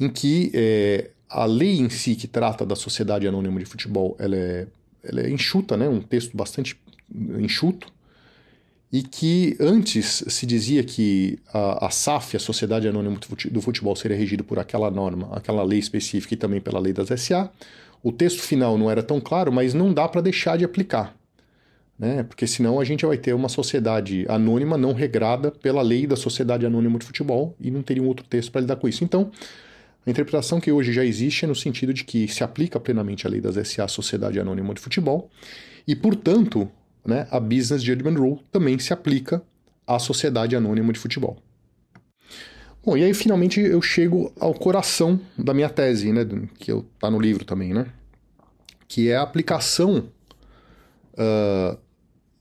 em 0.00 0.08
que 0.08 0.50
é, 0.54 1.10
a 1.28 1.44
lei 1.44 1.78
em 1.78 1.88
si 1.88 2.14
que 2.16 2.26
trata 2.26 2.66
da 2.66 2.74
sociedade 2.74 3.28
anônima 3.28 3.60
de 3.60 3.66
futebol, 3.66 4.16
ela 4.18 4.34
é, 4.34 4.66
ela 5.04 5.20
é 5.20 5.30
enxuta, 5.30 5.76
né? 5.76 5.88
um 5.88 6.00
texto 6.00 6.36
bastante 6.36 6.76
enxuto, 7.38 7.92
e 8.92 9.02
que 9.02 9.56
antes 9.60 10.24
se 10.26 10.44
dizia 10.44 10.82
que 10.82 11.38
a, 11.52 11.86
a 11.86 11.90
SAF, 11.90 12.36
a 12.36 12.40
Sociedade 12.40 12.88
Anônima 12.88 13.18
do 13.50 13.60
Futebol, 13.60 13.94
seria 13.94 14.16
regida 14.16 14.42
por 14.42 14.58
aquela 14.58 14.90
norma, 14.90 15.28
aquela 15.32 15.62
lei 15.62 15.78
específica 15.78 16.34
e 16.34 16.36
também 16.36 16.60
pela 16.60 16.80
lei 16.80 16.92
das 16.92 17.08
SA. 17.20 17.50
O 18.02 18.10
texto 18.10 18.40
final 18.40 18.76
não 18.76 18.90
era 18.90 19.02
tão 19.02 19.20
claro, 19.20 19.52
mas 19.52 19.74
não 19.74 19.94
dá 19.94 20.08
para 20.08 20.20
deixar 20.20 20.58
de 20.58 20.64
aplicar, 20.64 21.14
né? 21.96 22.24
porque 22.24 22.48
senão 22.48 22.80
a 22.80 22.84
gente 22.84 23.06
vai 23.06 23.16
ter 23.16 23.32
uma 23.32 23.48
sociedade 23.48 24.26
anônima 24.28 24.76
não 24.76 24.92
regrada 24.92 25.52
pela 25.52 25.82
lei 25.82 26.06
da 26.06 26.16
Sociedade 26.16 26.66
Anônima 26.66 26.98
de 26.98 27.06
Futebol 27.06 27.54
e 27.60 27.70
não 27.70 27.82
teria 27.82 28.02
um 28.02 28.08
outro 28.08 28.26
texto 28.26 28.50
para 28.50 28.62
lidar 28.62 28.76
com 28.76 28.88
isso. 28.88 29.04
Então, 29.04 29.30
a 30.06 30.10
interpretação 30.10 30.60
que 30.60 30.72
hoje 30.72 30.92
já 30.92 31.04
existe 31.04 31.44
é 31.44 31.48
no 31.48 31.54
sentido 31.54 31.92
de 31.92 32.04
que 32.04 32.26
se 32.28 32.42
aplica 32.42 32.80
plenamente 32.80 33.26
a 33.26 33.30
lei 33.30 33.40
das 33.40 33.56
SA, 33.68 33.86
Sociedade 33.86 34.40
Anônima 34.40 34.72
de 34.72 34.80
Futebol, 34.80 35.30
e, 35.86 35.94
portanto, 35.94 36.70
né, 37.04 37.26
a 37.30 37.38
Business 37.38 37.82
Judgment 37.82 38.18
Rule 38.18 38.40
também 38.50 38.78
se 38.78 38.92
aplica 38.92 39.42
à 39.86 39.98
Sociedade 39.98 40.56
Anônima 40.56 40.92
de 40.92 40.98
Futebol. 40.98 41.36
Bom, 42.82 42.96
e 42.96 43.04
aí 43.04 43.12
finalmente 43.12 43.60
eu 43.60 43.82
chego 43.82 44.32
ao 44.40 44.54
coração 44.54 45.20
da 45.36 45.52
minha 45.52 45.68
tese, 45.68 46.12
né, 46.12 46.26
que 46.58 46.72
está 46.72 47.10
no 47.10 47.20
livro 47.20 47.44
também, 47.44 47.74
né, 47.74 47.86
que 48.88 49.10
é 49.10 49.16
a 49.16 49.22
aplicação 49.22 50.08
uh, 51.12 51.78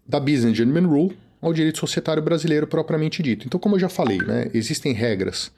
da 0.08 0.20
Business 0.20 0.58
Judgment 0.58 0.88
Rule 0.88 1.18
ao 1.42 1.54
direito 1.54 1.80
societário 1.80 2.24
brasileiro 2.24 2.68
propriamente 2.68 3.22
dito. 3.22 3.46
Então, 3.46 3.60
como 3.60 3.76
eu 3.76 3.80
já 3.80 3.90
falei, 3.90 4.18
né, 4.20 4.50
existem 4.54 4.94
regras 4.94 5.52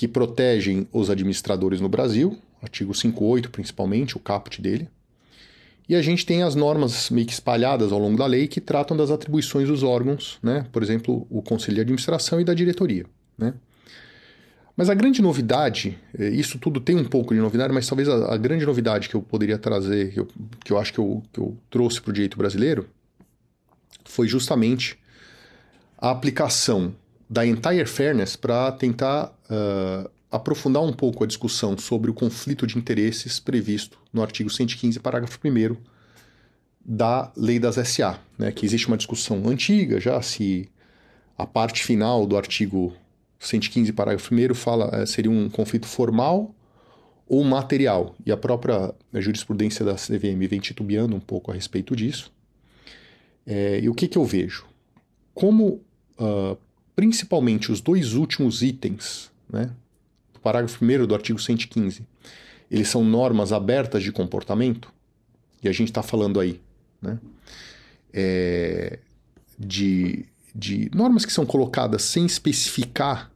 que 0.00 0.08
protegem 0.08 0.88
os 0.94 1.10
administradores 1.10 1.78
no 1.78 1.86
Brasil, 1.86 2.38
artigo 2.62 2.94
58 2.94 3.50
principalmente, 3.50 4.16
o 4.16 4.18
caput 4.18 4.62
dele. 4.62 4.88
E 5.86 5.94
a 5.94 6.00
gente 6.00 6.24
tem 6.24 6.42
as 6.42 6.54
normas 6.54 7.10
meio 7.10 7.26
que 7.26 7.34
espalhadas 7.34 7.92
ao 7.92 7.98
longo 7.98 8.16
da 8.16 8.24
lei 8.24 8.48
que 8.48 8.62
tratam 8.62 8.96
das 8.96 9.10
atribuições 9.10 9.68
dos 9.68 9.82
órgãos, 9.82 10.38
né? 10.42 10.64
por 10.72 10.82
exemplo, 10.82 11.26
o 11.28 11.42
Conselho 11.42 11.74
de 11.74 11.80
Administração 11.82 12.40
e 12.40 12.44
da 12.44 12.54
diretoria. 12.54 13.04
Né? 13.36 13.52
Mas 14.74 14.88
a 14.88 14.94
grande 14.94 15.20
novidade, 15.20 15.98
é, 16.18 16.30
isso 16.30 16.58
tudo 16.58 16.80
tem 16.80 16.96
um 16.96 17.04
pouco 17.04 17.34
de 17.34 17.40
novidade, 17.40 17.70
mas 17.70 17.86
talvez 17.86 18.08
a, 18.08 18.32
a 18.32 18.38
grande 18.38 18.64
novidade 18.64 19.06
que 19.06 19.14
eu 19.14 19.20
poderia 19.20 19.58
trazer, 19.58 20.14
que 20.14 20.20
eu, 20.20 20.28
que 20.64 20.72
eu 20.72 20.78
acho 20.78 20.94
que 20.94 20.98
eu, 20.98 21.22
que 21.30 21.40
eu 21.40 21.58
trouxe 21.68 22.00
para 22.00 22.08
o 22.08 22.14
direito 22.14 22.38
brasileiro, 22.38 22.88
foi 24.06 24.26
justamente 24.26 24.98
a 25.98 26.10
aplicação 26.10 26.94
da 27.30 27.46
Entire 27.46 27.86
Fairness 27.86 28.34
para 28.34 28.72
tentar 28.72 29.32
uh, 29.48 30.10
aprofundar 30.28 30.82
um 30.82 30.92
pouco 30.92 31.22
a 31.22 31.26
discussão 31.28 31.78
sobre 31.78 32.10
o 32.10 32.14
conflito 32.14 32.66
de 32.66 32.76
interesses 32.76 33.38
previsto 33.38 33.96
no 34.12 34.20
artigo 34.20 34.50
115, 34.50 34.98
parágrafo 34.98 35.38
1 35.44 35.76
da 36.84 37.30
Lei 37.36 37.60
das 37.60 37.76
SA, 37.88 38.18
né, 38.36 38.50
que 38.50 38.66
existe 38.66 38.88
uma 38.88 38.96
discussão 38.96 39.46
antiga 39.46 40.00
já 40.00 40.20
se 40.20 40.68
a 41.38 41.46
parte 41.46 41.84
final 41.84 42.26
do 42.26 42.36
artigo 42.36 42.92
115, 43.38 43.92
parágrafo 43.92 44.34
1 44.34 44.54
fala 44.56 45.02
uh, 45.02 45.06
seria 45.06 45.30
um 45.30 45.48
conflito 45.48 45.86
formal 45.86 46.52
ou 47.28 47.44
material, 47.44 48.16
e 48.26 48.32
a 48.32 48.36
própria 48.36 48.92
jurisprudência 49.14 49.84
da 49.84 49.94
CVM 49.94 50.48
vem 50.48 50.58
titubeando 50.58 51.14
um 51.14 51.20
pouco 51.20 51.52
a 51.52 51.54
respeito 51.54 51.94
disso. 51.94 52.32
É, 53.46 53.78
e 53.80 53.88
o 53.88 53.94
que, 53.94 54.08
que 54.08 54.18
eu 54.18 54.24
vejo? 54.24 54.66
Como 55.32 55.80
uh, 56.18 56.58
principalmente 57.00 57.72
os 57.72 57.80
dois 57.80 58.12
últimos 58.12 58.62
itens, 58.62 59.30
né, 59.50 59.70
do 60.34 60.40
parágrafo 60.40 60.84
1 60.84 61.06
do 61.06 61.14
artigo 61.14 61.38
115, 61.38 62.02
eles 62.70 62.88
são 62.88 63.02
normas 63.02 63.54
abertas 63.54 64.02
de 64.02 64.12
comportamento, 64.12 64.92
e 65.62 65.68
a 65.70 65.72
gente 65.72 65.88
está 65.88 66.02
falando 66.02 66.38
aí 66.38 66.60
né, 67.00 67.18
é, 68.12 68.98
de, 69.58 70.26
de 70.54 70.90
normas 70.94 71.24
que 71.24 71.32
são 71.32 71.46
colocadas 71.46 72.02
sem 72.02 72.26
especificar 72.26 73.30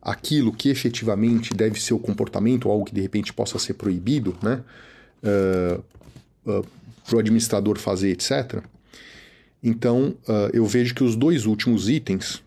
aquilo 0.00 0.52
que 0.52 0.68
efetivamente 0.68 1.52
deve 1.52 1.80
ser 1.80 1.94
o 1.94 1.98
comportamento, 1.98 2.66
ou 2.66 2.72
algo 2.72 2.84
que 2.84 2.94
de 2.94 3.00
repente 3.00 3.32
possa 3.32 3.58
ser 3.58 3.74
proibido, 3.74 4.38
né, 4.40 4.62
uh, 5.24 5.84
uh, 6.48 6.66
para 7.04 7.16
o 7.16 7.18
administrador 7.18 7.80
fazer, 7.80 8.10
etc. 8.10 8.62
Então, 9.60 10.14
uh, 10.28 10.50
eu 10.52 10.64
vejo 10.66 10.94
que 10.94 11.02
os 11.02 11.16
dois 11.16 11.46
últimos 11.46 11.88
itens 11.88 12.40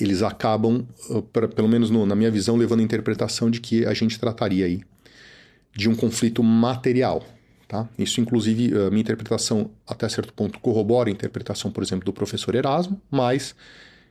eles 0.00 0.22
acabam, 0.22 0.86
uh, 1.08 1.22
pra, 1.22 1.48
pelo 1.48 1.68
menos 1.68 1.90
no, 1.90 2.06
na 2.06 2.14
minha 2.14 2.30
visão, 2.30 2.56
levando 2.56 2.80
a 2.80 2.82
interpretação 2.82 3.50
de 3.50 3.60
que 3.60 3.84
a 3.86 3.94
gente 3.94 4.18
trataria 4.18 4.66
aí 4.66 4.80
de 5.74 5.88
um 5.88 5.94
conflito 5.94 6.42
material. 6.42 7.24
Tá? 7.68 7.88
Isso, 7.96 8.20
inclusive, 8.20 8.76
a 8.76 8.90
minha 8.90 9.02
interpretação, 9.02 9.70
até 9.86 10.08
certo 10.08 10.32
ponto, 10.32 10.58
corrobora 10.58 11.08
a 11.08 11.12
interpretação, 11.12 11.70
por 11.70 11.82
exemplo, 11.82 12.04
do 12.04 12.12
professor 12.12 12.54
Erasmo, 12.54 13.00
mas 13.08 13.54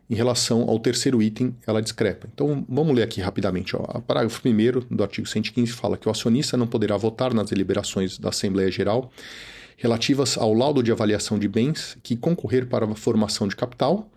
em 0.10 0.16
relação 0.16 0.68
ao 0.68 0.80
terceiro 0.80 1.22
item, 1.22 1.56
ela 1.68 1.82
discrepa. 1.82 2.28
Então, 2.34 2.66
vamos 2.68 2.96
ler 2.96 3.04
aqui 3.04 3.22
rapidamente. 3.22 3.76
Ó. 3.76 3.80
O 3.80 4.02
parágrafo 4.02 4.42
1 4.48 4.96
do 4.96 5.04
artigo 5.04 5.28
115 5.28 5.72
fala 5.74 5.98
que 5.98 6.08
o 6.08 6.12
acionista 6.12 6.58
não 6.58 6.66
poderá 6.66 6.98
votar 6.98 7.34
nas 7.34 7.50
deliberações 7.50 8.18
da 8.18 8.30
Assembleia 8.30 8.72
Geral 8.72 9.12
relativas 9.78 10.38
ao 10.38 10.54
laudo 10.54 10.82
de 10.82 10.92
avaliação 10.92 11.38
de 11.38 11.48
bens 11.48 11.98
que 12.02 12.18
concorrer 12.18 12.66
para 12.66 12.86
a 12.86 12.96
formação 12.96 13.48
de 13.48 13.56
capital 13.56 14.10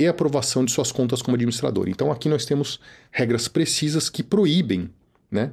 e 0.00 0.08
aprovação 0.08 0.64
de 0.64 0.72
suas 0.72 0.90
contas 0.90 1.20
como 1.20 1.34
administrador. 1.34 1.86
Então, 1.86 2.10
aqui 2.10 2.26
nós 2.26 2.46
temos 2.46 2.80
regras 3.10 3.48
precisas 3.48 4.08
que 4.08 4.22
proíbem 4.22 4.88
né, 5.30 5.52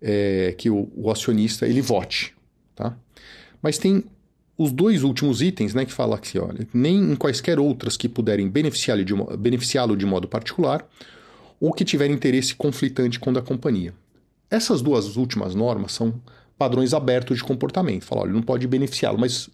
é, 0.00 0.54
que 0.56 0.70
o, 0.70 0.88
o 0.94 1.10
acionista 1.10 1.66
ele 1.66 1.82
vote. 1.82 2.32
Tá? 2.76 2.96
Mas 3.60 3.78
tem 3.78 4.04
os 4.56 4.70
dois 4.70 5.02
últimos 5.02 5.42
itens, 5.42 5.74
né, 5.74 5.84
que 5.84 5.92
fala 5.92 6.16
que, 6.16 6.38
olha, 6.38 6.64
nem 6.72 6.96
em 6.96 7.16
quaisquer 7.16 7.58
outras 7.58 7.96
que 7.96 8.08
puderem 8.08 8.48
beneficiá-lo 8.48 9.04
de, 9.04 9.14
beneficiá 9.36 9.84
de 9.84 10.06
modo 10.06 10.28
particular 10.28 10.88
ou 11.58 11.72
que 11.72 11.84
tiver 11.84 12.08
interesse 12.08 12.54
conflitante 12.54 13.18
com 13.18 13.30
o 13.30 13.32
da 13.32 13.42
companhia. 13.42 13.92
Essas 14.48 14.80
duas 14.80 15.16
últimas 15.16 15.56
normas 15.56 15.92
são 15.92 16.14
padrões 16.56 16.94
abertos 16.94 17.38
de 17.38 17.44
comportamento. 17.44 18.04
Fala, 18.04 18.22
olha, 18.22 18.32
não 18.32 18.42
pode 18.42 18.66
beneficiá-lo, 18.68 19.18
mas 19.18 19.50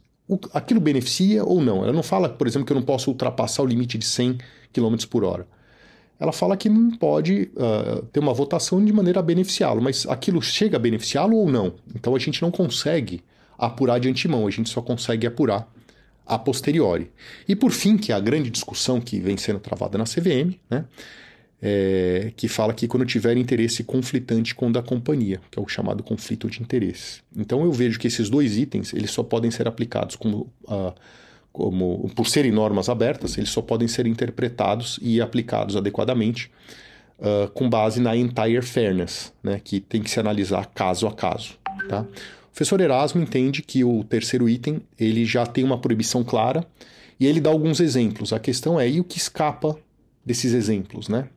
aquilo 0.53 0.81
beneficia 0.81 1.45
ou 1.45 1.61
não? 1.61 1.83
Ela 1.83 1.93
não 1.93 2.03
fala, 2.03 2.29
por 2.29 2.47
exemplo, 2.47 2.67
que 2.67 2.73
eu 2.73 2.77
não 2.77 2.83
posso 2.83 3.11
ultrapassar 3.11 3.63
o 3.63 3.67
limite 3.67 3.97
de 3.97 4.05
100 4.05 4.39
km 4.73 4.97
por 5.09 5.25
hora. 5.25 5.47
Ela 6.21 6.33
fala 6.33 6.57
que 6.57 6.69
não 6.69 6.91
pode 6.91 7.51
uh, 7.55 8.03
ter 8.07 8.19
uma 8.19 8.35
votação 8.35 8.85
de 8.85 8.93
maneira 8.93 9.21
a 9.21 9.23
beneficiá-lo, 9.23 9.81
mas 9.81 10.05
aquilo 10.07 10.43
chega 10.43 10.77
a 10.77 10.81
beneficiá-lo 10.81 11.37
ou 11.37 11.49
não? 11.49 11.75
Então 11.95 12.15
a 12.15 12.19
gente 12.19 12.43
não 12.43 12.51
consegue 12.51 13.23
apurar 13.57 13.99
de 13.99 14.09
antemão, 14.09 14.47
a 14.47 14.51
gente 14.51 14.69
só 14.69 14.83
consegue 14.83 15.27
apurar 15.27 15.69
a 16.27 16.39
posteriori. 16.39 17.11
E 17.49 17.57
por 17.57 17.71
fim, 17.71 17.97
que 17.97 18.13
é 18.13 18.15
a 18.15 18.21
grande 18.21 18.51
discussão 18.51 19.01
que 19.01 19.19
vem 19.19 19.37
sendo 19.37 19.59
travada 19.59 19.97
na 19.97 20.05
CVM, 20.05 20.59
né, 20.69 20.85
é, 21.61 22.33
que 22.37 22.47
fala 22.47 22.73
que 22.73 22.87
quando 22.87 23.05
tiver 23.05 23.37
interesse 23.37 23.83
conflitante 23.83 24.55
com 24.55 24.69
o 24.69 24.73
da 24.73 24.83
companhia, 24.83 25.41
que 25.51 25.59
é 25.59 25.63
o 25.63 25.67
chamado 25.67 26.03
conflito 26.03 26.49
de 26.49 26.63
interesse. 26.63 27.21
Então 27.37 27.65
eu 27.65 27.73
vejo 27.73 27.99
que 27.99 28.07
esses 28.07 28.31
dois 28.31 28.57
itens 28.57 28.93
eles 28.93 29.11
só 29.11 29.23
podem 29.23 29.51
ser 29.51 29.67
aplicados 29.67 30.15
como, 30.15 30.53
como 31.53 32.11
por 32.15 32.27
serem 32.29 32.53
normas 32.53 32.89
abertas, 32.89 33.37
eles 33.37 33.51
só 33.51 33.61
podem 33.61 33.89
ser 33.89 34.07
interpretados 34.07 34.99
e 35.03 35.21
aplicados 35.21 35.75
adequadamente 35.75 36.51
uh, 37.19 37.51
com 37.51 37.69
base 37.69 38.01
na 38.01 38.17
entire 38.17 38.63
fairness, 38.63 39.33
né, 39.43 39.61
que 39.63 39.81
tem 39.81 40.01
que 40.01 40.11
se 40.11 40.21
analisar 40.21 40.67
caso 40.67 41.07
a 41.07 41.13
caso. 41.13 41.59
Tá? 41.89 42.07
professor 42.59 42.81
Erasmo 42.81 43.23
entende 43.23 43.63
que 43.63 43.85
o 43.85 44.03
terceiro 44.03 44.49
item 44.49 44.81
ele 44.99 45.25
já 45.25 45.47
tem 45.47 45.63
uma 45.63 45.79
proibição 45.79 46.25
clara 46.25 46.67
e 47.19 47.25
ele 47.25 47.41
dá 47.41 47.51
alguns 47.51 47.79
exemplos. 47.79 48.33
A 48.33 48.41
questão 48.41 48.81
é 48.81 48.89
e 48.89 48.99
o 48.99 49.05
que 49.05 49.17
escapa 49.17 49.79
desses 50.27 50.53
exemplos, 50.53 51.09
né? 51.09 51.29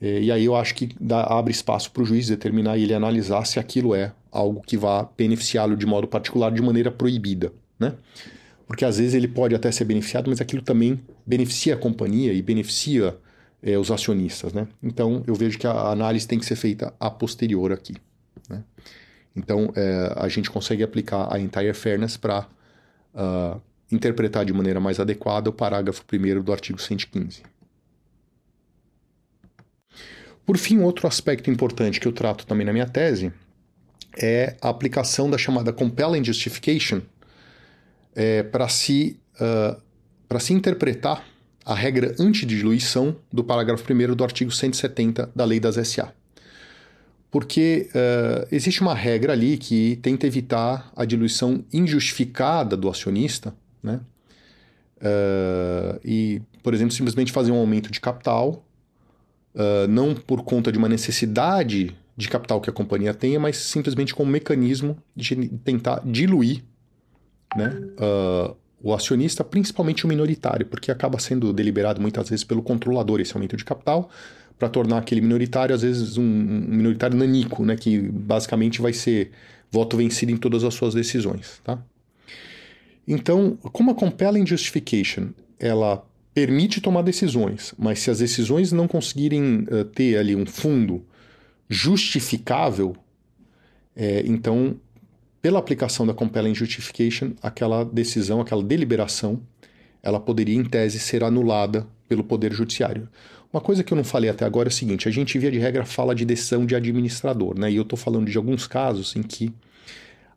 É, 0.00 0.20
e 0.20 0.32
aí 0.32 0.44
eu 0.44 0.56
acho 0.56 0.74
que 0.74 0.88
dá, 0.98 1.22
abre 1.24 1.52
espaço 1.52 1.90
para 1.90 2.02
o 2.02 2.06
juiz 2.06 2.28
determinar 2.28 2.76
e 2.78 2.84
ele 2.84 2.94
analisar 2.94 3.44
se 3.44 3.58
aquilo 3.58 3.94
é 3.94 4.12
algo 4.32 4.62
que 4.62 4.76
vá 4.76 5.08
beneficiá-lo 5.16 5.76
de 5.76 5.84
modo 5.86 6.08
particular 6.08 6.50
de 6.50 6.62
maneira 6.62 6.90
proibida, 6.90 7.52
né? 7.78 7.94
Porque 8.66 8.84
às 8.84 8.98
vezes 8.98 9.14
ele 9.14 9.28
pode 9.28 9.54
até 9.54 9.70
ser 9.70 9.84
beneficiado, 9.84 10.30
mas 10.30 10.40
aquilo 10.40 10.62
também 10.62 11.00
beneficia 11.26 11.74
a 11.74 11.76
companhia 11.76 12.32
e 12.32 12.40
beneficia 12.40 13.16
é, 13.62 13.76
os 13.76 13.90
acionistas, 13.90 14.52
né? 14.52 14.68
Então 14.82 15.22
eu 15.26 15.34
vejo 15.34 15.58
que 15.58 15.66
a 15.66 15.90
análise 15.90 16.26
tem 16.26 16.38
que 16.38 16.46
ser 16.46 16.56
feita 16.56 16.94
a 16.98 17.10
posterior 17.10 17.72
aqui, 17.72 17.94
né? 18.48 18.62
Então, 19.34 19.72
é, 19.76 20.12
a 20.16 20.28
gente 20.28 20.50
consegue 20.50 20.82
aplicar 20.82 21.32
a 21.32 21.38
entire 21.38 21.72
fairness 21.72 22.16
para 22.16 22.40
uh, 22.40 22.46
ah, 23.14 23.58
interpretar 23.90 24.44
de 24.44 24.52
maneira 24.52 24.80
mais 24.80 24.98
adequada 24.98 25.48
o 25.48 25.52
parágrafo 25.52 26.04
1 26.12 26.42
do 26.42 26.52
artigo 26.52 26.80
115. 26.80 27.42
Por 30.50 30.58
fim, 30.58 30.80
outro 30.80 31.06
aspecto 31.06 31.48
importante 31.48 32.00
que 32.00 32.08
eu 32.08 32.12
trato 32.12 32.44
também 32.44 32.66
na 32.66 32.72
minha 32.72 32.84
tese 32.84 33.32
é 34.20 34.56
a 34.60 34.68
aplicação 34.68 35.30
da 35.30 35.38
chamada 35.38 35.72
compelling 35.72 36.24
justification 36.24 37.02
é, 38.16 38.42
para 38.42 38.68
se, 38.68 39.16
uh, 39.40 40.40
se 40.40 40.52
interpretar 40.52 41.24
a 41.64 41.72
regra 41.72 42.16
antidiluição 42.18 43.14
do 43.32 43.44
parágrafo 43.44 43.84
1 43.92 44.12
do 44.16 44.24
artigo 44.24 44.50
170 44.50 45.30
da 45.36 45.44
Lei 45.44 45.60
das 45.60 45.76
SA 45.86 46.12
porque 47.30 47.88
uh, 47.90 48.48
existe 48.50 48.82
uma 48.82 48.92
regra 48.92 49.34
ali 49.34 49.56
que 49.56 50.00
tenta 50.02 50.26
evitar 50.26 50.90
a 50.96 51.04
diluição 51.04 51.64
injustificada 51.72 52.76
do 52.76 52.90
acionista, 52.90 53.54
né? 53.80 54.00
Uh, 54.96 56.00
e, 56.04 56.42
por 56.60 56.74
exemplo, 56.74 56.92
simplesmente 56.92 57.30
fazer 57.30 57.52
um 57.52 57.56
aumento 57.56 57.88
de 57.88 58.00
capital, 58.00 58.64
uh, 59.54 59.88
não 59.88 60.14
por 60.14 60.42
conta 60.42 60.70
de 60.70 60.78
uma 60.78 60.88
necessidade 60.88 61.96
de 62.16 62.28
capital 62.28 62.60
que 62.60 62.68
a 62.68 62.72
companhia 62.72 63.14
tenha, 63.14 63.40
mas 63.40 63.56
simplesmente 63.56 64.14
como 64.14 64.30
mecanismo 64.30 64.96
de 65.16 65.48
tentar 65.64 66.02
diluir 66.04 66.62
né, 67.56 67.80
o 68.82 68.94
acionista, 68.94 69.42
principalmente 69.42 70.04
o 70.04 70.08
minoritário, 70.08 70.66
porque 70.66 70.90
acaba 70.90 71.18
sendo 71.18 71.52
deliberado 71.52 72.00
muitas 72.00 72.28
vezes 72.28 72.44
pelo 72.44 72.62
controlador 72.62 73.20
esse 73.20 73.32
aumento 73.34 73.56
de 73.56 73.64
capital, 73.64 74.10
para 74.60 74.68
tornar 74.68 74.98
aquele 74.98 75.22
minoritário, 75.22 75.74
às 75.74 75.80
vezes, 75.80 76.18
um, 76.18 76.22
um, 76.22 76.66
minoritário 76.68 77.16
nanico, 77.16 77.64
né, 77.64 77.76
que 77.76 77.98
basicamente 77.98 78.82
vai 78.82 78.92
ser 78.92 79.30
voto 79.72 79.96
vencido 79.96 80.30
em 80.30 80.36
todas 80.36 80.62
as 80.64 80.74
suas 80.74 80.92
decisões. 80.92 81.60
Tá? 81.64 81.78
Então, 83.08 83.56
como 83.72 83.90
a 83.90 83.94
compelling 83.94 84.46
justification 84.46 85.28
ela 85.58 86.04
permite 86.32 86.80
tomar 86.80 87.02
decisões, 87.02 87.74
mas 87.78 88.00
se 88.00 88.10
as 88.10 88.18
decisões 88.18 88.72
não 88.72 88.86
conseguirem 88.86 89.66
uh, 89.70 89.84
ter 89.84 90.16
ali 90.16 90.36
um 90.36 90.46
fundo 90.46 91.04
justificável, 91.68 92.96
é, 93.94 94.22
então, 94.26 94.76
pela 95.42 95.58
aplicação 95.58 96.06
da 96.06 96.14
compelling 96.14 96.54
justification, 96.54 97.32
aquela 97.42 97.84
decisão, 97.84 98.40
aquela 98.40 98.62
deliberação, 98.62 99.40
ela 100.02 100.18
poderia, 100.18 100.56
em 100.56 100.64
tese, 100.64 100.98
ser 100.98 101.22
anulada 101.22 101.86
pelo 102.08 102.24
Poder 102.24 102.52
Judiciário. 102.52 103.08
Uma 103.52 103.60
coisa 103.60 103.82
que 103.82 103.92
eu 103.92 103.96
não 103.96 104.04
falei 104.04 104.30
até 104.30 104.44
agora 104.44 104.68
é 104.68 104.70
o 104.70 104.74
seguinte: 104.74 105.08
a 105.08 105.10
gente, 105.10 105.38
via 105.38 105.50
de 105.50 105.58
regra, 105.58 105.84
fala 105.84 106.14
de 106.14 106.24
decisão 106.24 106.64
de 106.64 106.74
administrador, 106.74 107.58
né? 107.58 107.70
E 107.70 107.76
eu 107.76 107.82
estou 107.82 107.98
falando 107.98 108.30
de 108.30 108.36
alguns 108.36 108.66
casos 108.66 109.14
em 109.16 109.22
que 109.22 109.52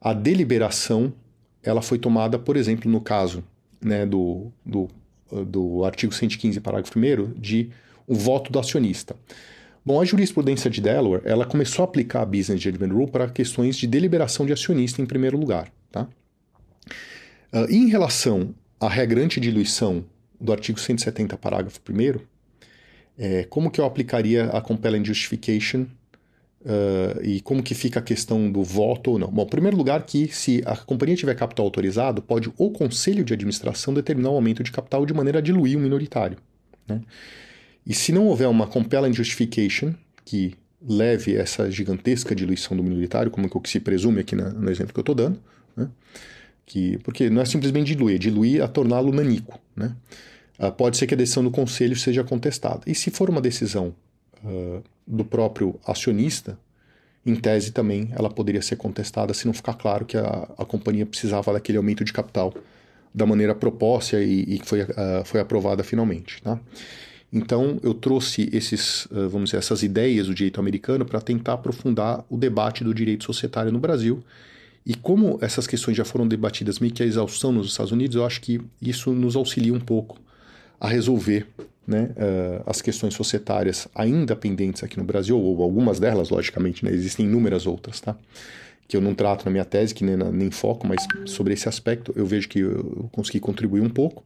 a 0.01 0.13
deliberação 0.13 1.13
ela 1.61 1.81
foi 1.81 1.97
tomada, 1.97 2.37
por 2.37 2.57
exemplo, 2.57 2.91
no 2.91 2.99
caso 2.99 3.43
né, 3.81 4.05
do, 4.05 4.51
do, 4.65 4.89
do 5.45 5.83
artigo 5.83 6.13
115, 6.13 6.59
parágrafo 6.59 6.97
1, 6.97 7.33
de 7.33 7.69
o 8.07 8.15
voto 8.15 8.51
do 8.51 8.59
acionista. 8.59 9.15
Bom, 9.85 9.99
a 9.99 10.05
jurisprudência 10.05 10.69
de 10.69 10.79
Delaware 10.79 11.23
ela 11.25 11.45
começou 11.45 11.83
a 11.83 11.85
aplicar 11.85 12.21
a 12.21 12.25
Business 12.25 12.61
Judgment 12.61 12.93
Rule 12.93 13.11
para 13.11 13.29
questões 13.29 13.75
de 13.75 13.85
deliberação 13.85 14.45
de 14.45 14.53
acionista 14.53 15.01
em 15.01 15.05
primeiro 15.05 15.37
lugar. 15.37 15.71
Tá? 15.91 16.07
Uh, 17.51 17.69
em 17.69 17.87
relação 17.89 18.55
à 18.79 18.87
regra 18.87 19.21
antidiluição 19.21 20.05
do 20.39 20.51
artigo 20.51 20.79
170, 20.79 21.37
parágrafo 21.37 21.79
1, 21.89 22.19
é, 23.17 23.43
como 23.43 23.69
que 23.69 23.79
eu 23.79 23.85
aplicaria 23.85 24.45
a 24.45 24.61
compelling 24.61 25.03
justification 25.05 25.85
uh, 26.65 27.23
e 27.23 27.41
como 27.41 27.61
que 27.61 27.73
fica 27.73 27.99
a 27.99 28.03
questão 28.03 28.51
do 28.51 28.63
voto 28.63 29.11
ou 29.11 29.19
não? 29.19 29.27
Bom, 29.27 29.43
em 29.43 29.49
primeiro 29.49 29.77
lugar 29.77 30.03
que 30.03 30.27
se 30.27 30.61
a 30.65 30.75
companhia 30.75 31.15
tiver 31.15 31.35
capital 31.35 31.65
autorizado, 31.65 32.21
pode 32.21 32.51
o 32.57 32.71
conselho 32.71 33.23
de 33.23 33.33
administração 33.33 33.93
determinar 33.93 34.29
o 34.29 34.35
aumento 34.35 34.63
de 34.63 34.71
capital 34.71 35.05
de 35.05 35.13
maneira 35.13 35.39
a 35.39 35.41
diluir 35.41 35.77
o 35.77 35.81
minoritário. 35.81 36.37
Né? 36.87 37.01
E 37.85 37.93
se 37.93 38.11
não 38.11 38.27
houver 38.27 38.47
uma 38.47 38.67
compelling 38.67 39.13
justification 39.13 39.93
que 40.25 40.55
leve 40.85 41.35
essa 41.35 41.69
gigantesca 41.71 42.35
diluição 42.35 42.75
do 42.75 42.83
minoritário, 42.83 43.31
como 43.31 43.49
que 43.49 43.57
o 43.57 43.61
que 43.61 43.69
se 43.69 43.79
presume 43.79 44.21
aqui 44.21 44.35
na, 44.35 44.49
no 44.49 44.69
exemplo 44.69 44.93
que 44.93 44.99
eu 44.99 45.03
estou 45.03 45.15
dando, 45.15 45.39
né? 45.75 45.89
que, 46.65 46.97
porque 46.99 47.29
não 47.29 47.41
é 47.41 47.45
simplesmente 47.45 47.87
diluir, 47.87 48.15
é 48.15 48.17
diluir 48.17 48.63
a 48.63 48.67
torná-lo 48.67 49.11
nanico. 49.11 49.59
Né? 49.75 49.95
uh, 50.59 50.71
pode 50.71 50.97
ser 50.97 51.07
que 51.07 51.13
a 51.13 51.17
decisão 51.17 51.43
do 51.43 51.51
conselho 51.51 51.95
seja 51.95 52.23
contestada. 52.23 52.81
E 52.85 52.95
se 52.95 53.11
for 53.11 53.29
uma 53.29 53.41
decisão 53.41 53.93
uh, 54.43 54.83
do 55.05 55.23
próprio 55.23 55.79
acionista, 55.85 56.57
em 57.25 57.35
tese 57.35 57.71
também 57.71 58.09
ela 58.11 58.29
poderia 58.29 58.61
ser 58.61 58.75
contestada 58.75 59.33
se 59.33 59.45
não 59.45 59.53
ficar 59.53 59.75
claro 59.75 60.05
que 60.05 60.17
a, 60.17 60.49
a 60.57 60.65
companhia 60.65 61.05
precisava 61.05 61.53
daquele 61.53 61.77
aumento 61.77 62.03
de 62.03 62.11
capital 62.11 62.53
da 63.13 63.25
maneira 63.25 63.53
proposta 63.53 64.21
e, 64.21 64.59
foi, 64.63 64.81
uh, 64.81 64.87
foi 65.23 65.39
aprovada 65.39 65.83
finalmente. 65.83 66.41
Tá? 66.41 66.59
Então 67.31 67.79
eu 67.81 67.93
trouxe 67.93 68.49
esses, 68.51 69.07
vamos 69.09 69.49
dizer, 69.49 69.57
essas 69.57 69.83
ideias 69.83 70.27
do 70.27 70.35
direito 70.35 70.59
americano 70.59 71.05
para 71.05 71.21
tentar 71.21 71.53
aprofundar 71.53 72.23
o 72.29 72.37
debate 72.37 72.83
do 72.83 72.93
direito 72.93 73.23
societário 73.23 73.71
no 73.71 73.79
Brasil. 73.79 74.23
E 74.85 74.93
como 74.93 75.39
essas 75.41 75.65
questões 75.65 75.95
já 75.95 76.03
foram 76.03 76.27
debatidas 76.27 76.79
meio 76.79 76.93
que 76.93 77.01
a 77.01 77.05
exaustão 77.05 77.51
nos 77.51 77.67
Estados 77.67 77.91
Unidos, 77.91 78.15
eu 78.15 78.25
acho 78.25 78.41
que 78.41 78.59
isso 78.81 79.11
nos 79.11 79.35
auxilia 79.35 79.73
um 79.73 79.79
pouco 79.79 80.19
a 80.79 80.87
resolver 80.87 81.47
né, 81.85 82.09
uh, 82.11 82.63
as 82.65 82.81
questões 82.81 83.13
societárias 83.13 83.87
ainda 83.93 84.35
pendentes 84.35 84.83
aqui 84.83 84.97
no 84.97 85.03
Brasil, 85.03 85.37
ou 85.39 85.61
algumas 85.61 85.99
delas, 85.99 86.29
logicamente, 86.29 86.83
né, 86.85 86.91
existem 86.91 87.25
inúmeras 87.25 87.65
outras, 87.65 87.99
tá? 87.99 88.15
que 88.87 88.97
eu 88.97 89.01
não 89.01 89.15
trato 89.15 89.45
na 89.45 89.51
minha 89.51 89.65
tese, 89.65 89.93
que 89.93 90.03
nem, 90.03 90.15
nem 90.15 90.51
foco, 90.51 90.85
mas 90.85 91.05
sobre 91.25 91.53
esse 91.53 91.67
aspecto 91.67 92.13
eu 92.15 92.25
vejo 92.25 92.49
que 92.49 92.59
eu 92.59 93.09
consegui 93.11 93.39
contribuir 93.39 93.81
um 93.81 93.89
pouco. 93.89 94.23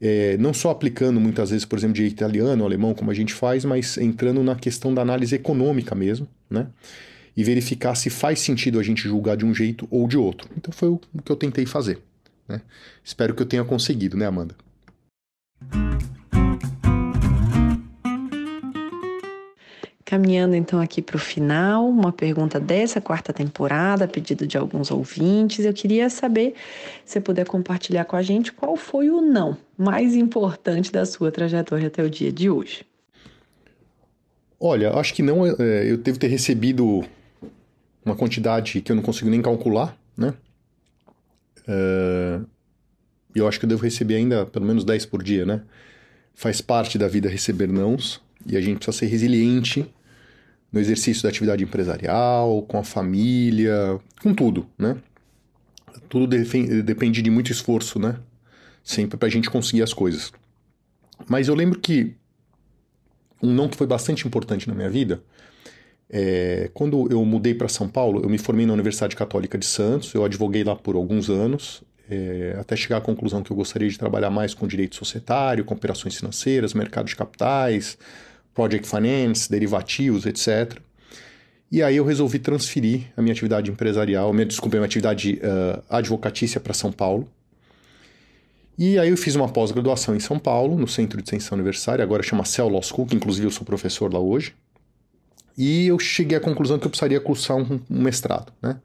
é, 0.00 0.36
não 0.38 0.54
só 0.54 0.70
aplicando 0.70 1.20
muitas 1.20 1.50
vezes, 1.50 1.66
por 1.66 1.78
exemplo, 1.78 1.94
direito 1.94 2.14
italiano, 2.14 2.64
alemão, 2.64 2.94
como 2.94 3.10
a 3.10 3.14
gente 3.14 3.34
faz, 3.34 3.64
mas 3.64 3.98
entrando 3.98 4.42
na 4.42 4.54
questão 4.56 4.94
da 4.94 5.02
análise 5.02 5.34
econômica 5.34 5.94
mesmo, 5.94 6.26
né? 6.48 6.68
E 7.36 7.44
verificar 7.44 7.94
se 7.94 8.08
faz 8.08 8.40
sentido 8.40 8.80
a 8.80 8.82
gente 8.82 9.02
julgar 9.02 9.36
de 9.36 9.44
um 9.44 9.54
jeito 9.54 9.86
ou 9.90 10.08
de 10.08 10.16
outro. 10.16 10.48
Então 10.56 10.72
foi 10.72 10.88
o 10.88 10.98
que 11.24 11.30
eu 11.30 11.36
tentei 11.36 11.66
fazer. 11.66 11.98
Né? 12.48 12.60
Espero 13.04 13.34
que 13.34 13.42
eu 13.42 13.46
tenha 13.46 13.64
conseguido, 13.64 14.16
né, 14.16 14.26
Amanda? 14.26 14.54
Caminhando 20.10 20.56
então 20.56 20.80
aqui 20.80 21.00
para 21.00 21.14
o 21.14 21.20
final, 21.20 21.88
uma 21.88 22.10
pergunta 22.10 22.58
dessa 22.58 23.00
quarta 23.00 23.32
temporada, 23.32 24.08
pedido 24.08 24.44
de 24.44 24.58
alguns 24.58 24.90
ouvintes. 24.90 25.64
Eu 25.64 25.72
queria 25.72 26.10
saber, 26.10 26.54
se 27.04 27.12
você 27.12 27.20
puder 27.20 27.46
compartilhar 27.46 28.04
com 28.04 28.16
a 28.16 28.22
gente, 28.22 28.50
qual 28.50 28.76
foi 28.76 29.08
o 29.08 29.20
não 29.20 29.56
mais 29.78 30.16
importante 30.16 30.90
da 30.90 31.06
sua 31.06 31.30
trajetória 31.30 31.86
até 31.86 32.02
o 32.02 32.10
dia 32.10 32.32
de 32.32 32.50
hoje? 32.50 32.84
Olha, 34.58 34.92
acho 34.94 35.14
que 35.14 35.22
não. 35.22 35.46
É, 35.46 35.88
eu 35.88 35.96
devo 35.96 36.18
ter 36.18 36.26
recebido 36.26 37.04
uma 38.04 38.16
quantidade 38.16 38.80
que 38.80 38.90
eu 38.90 38.96
não 38.96 39.04
consigo 39.04 39.30
nem 39.30 39.40
calcular, 39.40 39.96
né? 40.18 40.34
É, 41.68 42.40
eu 43.32 43.46
acho 43.46 43.60
que 43.60 43.64
eu 43.64 43.68
devo 43.68 43.84
receber 43.84 44.16
ainda 44.16 44.44
pelo 44.44 44.66
menos 44.66 44.82
10 44.82 45.06
por 45.06 45.22
dia, 45.22 45.46
né? 45.46 45.62
Faz 46.34 46.60
parte 46.60 46.98
da 46.98 47.06
vida 47.06 47.28
receber 47.28 47.68
nãos 47.68 48.20
e 48.44 48.56
a 48.56 48.60
gente 48.60 48.78
precisa 48.78 48.98
ser 48.98 49.06
resiliente 49.06 49.88
no 50.72 50.80
exercício 50.80 51.22
da 51.22 51.28
atividade 51.28 51.64
empresarial, 51.64 52.62
com 52.62 52.78
a 52.78 52.84
família, 52.84 53.98
com 54.22 54.34
tudo, 54.34 54.66
né? 54.78 54.96
Tudo 56.08 56.26
depende 56.26 57.22
de 57.22 57.30
muito 57.30 57.52
esforço, 57.52 57.98
né? 57.98 58.16
Sempre 58.82 59.16
para 59.16 59.28
a 59.28 59.30
gente 59.30 59.50
conseguir 59.50 59.82
as 59.82 59.92
coisas. 59.92 60.32
Mas 61.28 61.48
eu 61.48 61.54
lembro 61.54 61.78
que 61.78 62.14
um 63.42 63.52
não 63.52 63.68
que 63.68 63.76
foi 63.76 63.86
bastante 63.86 64.26
importante 64.26 64.68
na 64.68 64.74
minha 64.74 64.90
vida 64.90 65.22
é, 66.12 66.68
quando 66.74 67.08
eu 67.10 67.24
mudei 67.24 67.54
para 67.54 67.68
São 67.68 67.88
Paulo, 67.88 68.20
eu 68.22 68.28
me 68.28 68.36
formei 68.36 68.66
na 68.66 68.72
Universidade 68.72 69.14
Católica 69.14 69.56
de 69.56 69.64
Santos, 69.64 70.12
eu 70.12 70.24
advoguei 70.24 70.64
lá 70.64 70.74
por 70.74 70.96
alguns 70.96 71.30
anos, 71.30 71.84
é, 72.10 72.56
até 72.58 72.74
chegar 72.74 72.96
à 72.96 73.00
conclusão 73.00 73.42
que 73.42 73.52
eu 73.52 73.56
gostaria 73.56 73.88
de 73.88 73.96
trabalhar 73.96 74.28
mais 74.28 74.52
com 74.52 74.66
direito 74.66 74.96
societário, 74.96 75.64
com 75.64 75.72
operações 75.72 76.16
financeiras, 76.16 76.74
mercado 76.74 77.06
de 77.06 77.14
capitais, 77.14 77.96
project 78.54 78.88
finance, 78.88 79.50
derivativos, 79.50 80.26
etc. 80.26 80.78
E 81.70 81.82
aí 81.82 81.96
eu 81.96 82.04
resolvi 82.04 82.38
transferir 82.38 83.12
a 83.16 83.22
minha 83.22 83.32
atividade 83.32 83.70
empresarial, 83.70 84.32
minha, 84.32 84.46
desculpa, 84.46 84.76
minha 84.76 84.86
atividade 84.86 85.40
uh, 85.42 85.82
advocatícia 85.88 86.60
para 86.60 86.74
São 86.74 86.90
Paulo. 86.90 87.28
E 88.76 88.98
aí 88.98 89.10
eu 89.10 89.16
fiz 89.16 89.34
uma 89.36 89.48
pós-graduação 89.48 90.16
em 90.16 90.20
São 90.20 90.38
Paulo, 90.38 90.76
no 90.76 90.88
Centro 90.88 91.18
de 91.18 91.24
Extensão 91.24 91.56
Universitária, 91.56 92.02
agora 92.02 92.22
chama 92.22 92.44
Cell 92.44 92.68
Law 92.68 92.82
School, 92.82 93.06
que 93.06 93.14
inclusive 93.14 93.46
eu 93.46 93.50
sou 93.50 93.64
professor 93.64 94.12
lá 94.12 94.18
hoje. 94.18 94.54
E 95.56 95.86
eu 95.86 95.98
cheguei 95.98 96.38
à 96.38 96.40
conclusão 96.40 96.78
que 96.78 96.86
eu 96.86 96.90
precisaria 96.90 97.20
cursar 97.20 97.56
um, 97.58 97.80
um 97.90 98.02
mestrado, 98.02 98.52
né? 98.62 98.80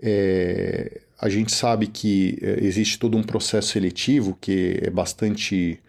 É, 0.00 1.00
a 1.18 1.28
gente 1.28 1.50
sabe 1.50 1.88
que 1.88 2.38
é, 2.40 2.64
existe 2.64 2.98
todo 2.98 3.16
um 3.16 3.22
processo 3.22 3.68
seletivo 3.68 4.38
que 4.40 4.78
é 4.82 4.90
bastante 4.90 5.80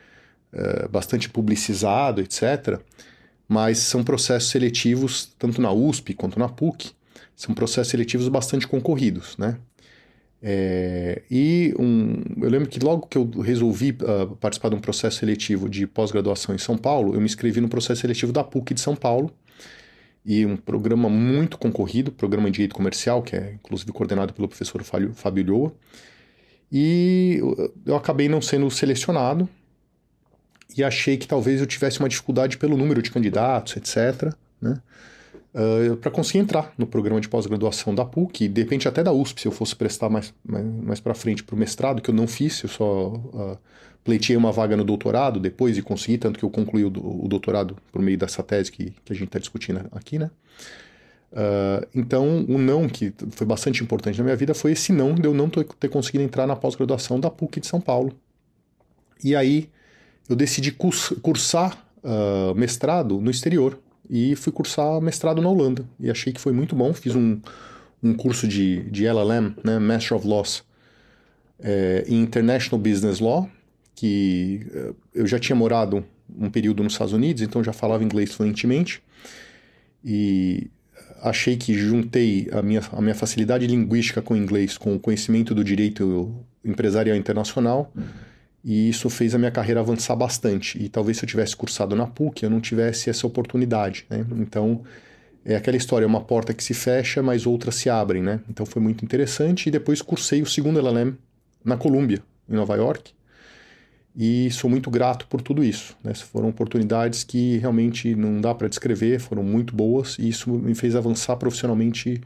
eh, 0.51 0.87
bastante 0.87 1.29
publicizado, 1.29 2.21
etc. 2.21 2.79
Mas 3.47 3.79
são 3.79 4.03
processos 4.03 4.49
seletivos, 4.49 5.33
tanto 5.37 5.61
na 5.61 5.71
USP 5.71 6.13
quanto 6.13 6.39
na 6.39 6.49
PUC, 6.49 6.91
são 7.35 7.53
processos 7.53 7.89
seletivos 7.89 8.27
bastante 8.27 8.67
concorridos, 8.67 9.37
né? 9.37 9.57
É, 10.41 11.21
e 11.29 11.73
um, 11.77 12.21
eu 12.41 12.49
lembro 12.49 12.69
que 12.69 12.79
logo 12.79 13.07
que 13.07 13.17
eu 13.17 13.29
resolvi 13.41 13.91
uh, 13.91 14.35
participar 14.37 14.69
de 14.69 14.75
um 14.75 14.79
processo 14.79 15.17
seletivo 15.17 15.67
de 15.67 15.85
pós-graduação 15.85 16.55
em 16.55 16.57
São 16.57 16.77
Paulo, 16.77 17.13
eu 17.13 17.19
me 17.19 17.25
inscrevi 17.25 17.59
no 17.59 17.67
processo 17.67 18.01
seletivo 18.01 18.31
da 18.31 18.43
PUC 18.43 18.73
de 18.73 18.79
São 18.79 18.95
Paulo, 18.95 19.31
e 20.25 20.45
um 20.45 20.55
programa 20.55 21.09
muito 21.09 21.57
concorrido, 21.57 22.11
programa 22.11 22.49
de 22.49 22.55
direito 22.55 22.75
comercial, 22.75 23.21
que 23.21 23.35
é 23.35 23.53
inclusive 23.53 23.91
coordenado 23.91 24.33
pelo 24.33 24.47
professor 24.47 24.83
Fábio 24.83 25.45
Lhoa, 25.45 25.73
e 26.71 27.39
eu 27.85 27.95
acabei 27.95 28.29
não 28.29 28.41
sendo 28.41 28.69
selecionado, 28.69 29.49
e 30.75 30.83
achei 30.83 31.17
que 31.17 31.27
talvez 31.27 31.59
eu 31.59 31.67
tivesse 31.67 31.99
uma 31.99 32.09
dificuldade 32.09 32.57
pelo 32.57 32.77
número 32.77 33.01
de 33.01 33.11
candidatos, 33.11 33.77
etc., 33.77 34.33
né? 34.61 34.81
Uh, 35.51 35.93
ah, 35.93 35.97
para 35.97 36.11
conseguir 36.11 36.39
entrar 36.39 36.71
no 36.77 36.85
programa 36.85 37.19
de 37.19 37.27
pós-graduação 37.27 37.95
da 37.95 38.05
PUC, 38.05 38.45
e 38.45 38.47
de 38.47 38.61
repente 38.61 38.87
até 38.87 39.03
da 39.03 39.11
USP, 39.11 39.41
se 39.41 39.47
eu 39.47 39.51
fosse 39.51 39.75
prestar 39.75 40.07
mais, 40.07 40.31
mais, 40.45 40.65
mais 40.65 40.99
para 40.99 41.15
frente 41.15 41.43
para 41.43 41.55
o 41.55 41.57
mestrado, 41.57 42.01
que 42.01 42.09
eu 42.09 42.13
não 42.13 42.27
fiz, 42.27 42.61
eu 42.61 42.69
só 42.69 43.07
uh, 43.07 43.57
pleiteei 44.03 44.37
uma 44.37 44.51
vaga 44.51 44.77
no 44.77 44.83
doutorado 44.83 45.39
depois 45.39 45.75
e 45.77 45.81
consegui, 45.81 46.19
tanto 46.19 46.37
que 46.37 46.45
eu 46.45 46.51
concluí 46.51 46.85
o, 46.85 46.87
o 46.87 47.27
doutorado 47.27 47.75
por 47.91 48.01
meio 48.01 48.17
dessa 48.17 48.43
tese 48.43 48.71
que, 48.71 48.93
que 49.03 49.11
a 49.11 49.15
gente 49.15 49.27
está 49.27 49.39
discutindo 49.39 49.81
aqui, 49.91 50.19
né? 50.19 50.29
Uh, 51.31 51.85
então, 51.93 52.43
o 52.47 52.57
não 52.57 52.89
que 52.89 53.13
foi 53.31 53.45
bastante 53.45 53.83
importante 53.83 54.17
na 54.17 54.23
minha 54.23 54.35
vida 54.35 54.53
foi 54.53 54.71
esse 54.71 54.91
não 54.91 55.13
de 55.13 55.27
eu 55.27 55.33
não 55.33 55.49
ter, 55.49 55.89
conseguido 55.89 56.23
entrar 56.23 56.47
na 56.47 56.55
pós-graduação 56.55 57.19
da 57.19 57.29
PUC 57.29 57.59
de 57.59 57.67
São 57.67 57.79
Paulo. 57.79 58.13
E 59.23 59.35
aí, 59.35 59.69
eu 60.29 60.35
decidi 60.35 60.71
cursar 60.71 61.83
uh, 62.03 62.53
mestrado 62.55 63.19
no 63.19 63.31
exterior 63.31 63.79
e 64.07 64.35
fui 64.35 64.53
cursar 64.53 65.01
mestrado 65.01 65.41
na 65.41 65.49
Holanda. 65.49 65.83
E 65.99 66.09
achei 66.09 66.31
que 66.31 66.39
foi 66.39 66.53
muito 66.53 66.75
bom. 66.75 66.93
Fiz 66.93 67.15
um, 67.15 67.39
um 68.01 68.13
curso 68.13 68.47
de, 68.47 68.83
de 68.89 69.05
LLM, 69.05 69.55
né, 69.63 69.79
Master 69.79 70.17
of 70.17 70.27
Laws, 70.27 70.63
é, 71.59 72.05
em 72.07 72.21
International 72.21 72.81
Business 72.81 73.19
Law, 73.19 73.49
que 73.95 74.65
uh, 74.73 74.95
eu 75.13 75.27
já 75.27 75.39
tinha 75.39 75.55
morado 75.55 76.05
um 76.37 76.49
período 76.49 76.83
nos 76.83 76.93
Estados 76.93 77.13
Unidos, 77.13 77.41
então 77.41 77.63
já 77.63 77.73
falava 77.73 78.03
inglês 78.03 78.31
fluentemente. 78.33 79.01
E 80.05 80.69
achei 81.21 81.57
que 81.57 81.73
juntei 81.73 82.47
a 82.51 82.61
minha, 82.61 82.81
a 82.91 83.01
minha 83.01 83.15
facilidade 83.15 83.67
linguística 83.67 84.21
com 84.21 84.33
o 84.33 84.37
inglês 84.37 84.77
com 84.77 84.95
o 84.95 84.99
conhecimento 84.99 85.53
do 85.53 85.63
direito 85.63 86.33
empresarial 86.63 87.17
internacional. 87.17 87.91
E 88.63 88.89
isso 88.89 89.09
fez 89.09 89.33
a 89.33 89.37
minha 89.37 89.51
carreira 89.51 89.79
avançar 89.79 90.15
bastante. 90.15 90.81
E 90.81 90.89
talvez 90.89 91.17
se 91.17 91.25
eu 91.25 91.29
tivesse 91.29 91.55
cursado 91.55 91.95
na 91.95 92.05
PUC, 92.05 92.43
eu 92.43 92.49
não 92.49 92.59
tivesse 92.59 93.09
essa 93.09 93.25
oportunidade, 93.25 94.05
né? 94.09 94.25
Então, 94.37 94.83
é 95.45 95.55
aquela 95.55 95.77
história, 95.77 96.05
uma 96.05 96.21
porta 96.21 96.53
que 96.53 96.63
se 96.63 96.73
fecha, 96.73 97.23
mas 97.23 97.47
outras 97.47 97.75
se 97.75 97.89
abrem, 97.89 98.21
né? 98.21 98.41
Então 98.49 98.65
foi 98.65 98.81
muito 98.81 99.05
interessante. 99.05 99.67
E 99.67 99.71
depois 99.71 100.01
cursei 100.01 100.41
o 100.41 100.45
segundo 100.45 100.79
LLM 100.79 101.15
na 101.63 101.77
Colômbia, 101.77 102.21
em 102.49 102.53
Nova 102.53 102.75
York. 102.75 103.13
E 104.15 104.51
sou 104.51 104.69
muito 104.69 104.89
grato 104.89 105.27
por 105.27 105.41
tudo 105.41 105.63
isso. 105.63 105.95
Né? 106.03 106.13
Foram 106.13 106.49
oportunidades 106.49 107.23
que 107.23 107.57
realmente 107.57 108.15
não 108.15 108.41
dá 108.41 108.53
para 108.53 108.67
descrever, 108.67 109.19
foram 109.19 109.43
muito 109.43 109.73
boas. 109.73 110.17
E 110.19 110.27
isso 110.27 110.51
me 110.51 110.75
fez 110.75 110.95
avançar 110.95 111.37
profissionalmente 111.37 112.21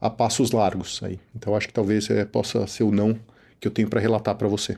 a 0.00 0.10
passos 0.10 0.50
largos. 0.50 1.00
Aí. 1.02 1.18
Então 1.34 1.56
acho 1.56 1.68
que 1.68 1.74
talvez 1.74 2.10
é, 2.10 2.24
possa 2.24 2.66
ser 2.66 2.82
o 2.82 2.90
não 2.90 3.18
que 3.58 3.66
eu 3.66 3.72
tenho 3.72 3.88
para 3.88 4.00
relatar 4.00 4.34
para 4.34 4.48
você. 4.48 4.76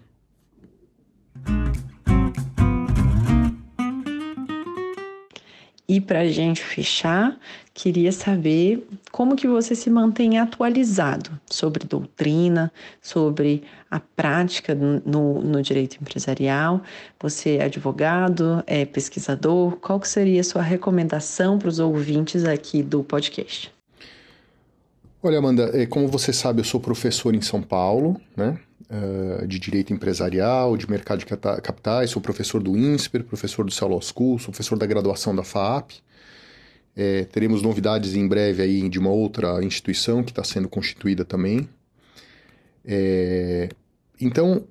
E 5.88 6.00
para 6.00 6.20
a 6.20 6.26
gente 6.26 6.62
fechar, 6.62 7.38
queria 7.74 8.12
saber 8.12 8.88
como 9.10 9.36
que 9.36 9.46
você 9.46 9.74
se 9.74 9.90
mantém 9.90 10.38
atualizado 10.38 11.30
sobre 11.44 11.84
doutrina, 11.84 12.72
sobre 12.98 13.62
a 13.90 14.00
prática 14.00 14.74
no, 14.74 15.42
no 15.42 15.60
direito 15.60 15.98
empresarial. 16.00 16.80
Você 17.20 17.56
é 17.56 17.64
advogado, 17.64 18.64
é 18.66 18.86
pesquisador. 18.86 19.76
Qual 19.82 20.00
que 20.00 20.08
seria 20.08 20.40
a 20.40 20.44
sua 20.44 20.62
recomendação 20.62 21.58
para 21.58 21.68
os 21.68 21.78
ouvintes 21.78 22.46
aqui 22.46 22.82
do 22.82 23.04
podcast? 23.04 23.70
Olha, 25.22 25.38
Amanda, 25.38 25.70
é, 25.74 25.84
como 25.84 26.08
você 26.08 26.32
sabe, 26.32 26.60
eu 26.60 26.64
sou 26.64 26.80
professor 26.80 27.34
em 27.34 27.42
São 27.42 27.60
Paulo, 27.60 28.18
né? 28.34 28.58
Uh, 28.92 29.46
de 29.46 29.58
Direito 29.58 29.90
Empresarial, 29.90 30.76
de 30.76 30.90
Mercado 30.90 31.20
de 31.20 31.24
Capitais, 31.24 32.10
sou 32.10 32.20
professor 32.20 32.62
do 32.62 32.76
INSPER, 32.76 33.24
professor 33.24 33.64
do 33.64 33.72
Cell 33.72 33.98
School, 34.02 34.38
sou 34.38 34.52
professor 34.52 34.76
da 34.76 34.84
graduação 34.84 35.34
da 35.34 35.42
FAAP. 35.42 35.92
É, 36.94 37.24
teremos 37.24 37.62
novidades 37.62 38.14
em 38.14 38.28
breve 38.28 38.62
aí 38.62 38.86
de 38.90 38.98
uma 38.98 39.08
outra 39.08 39.64
instituição 39.64 40.22
que 40.22 40.30
está 40.30 40.44
sendo 40.44 40.68
constituída 40.68 41.24
também. 41.24 41.66
É, 42.84 43.70
então, 44.20 44.64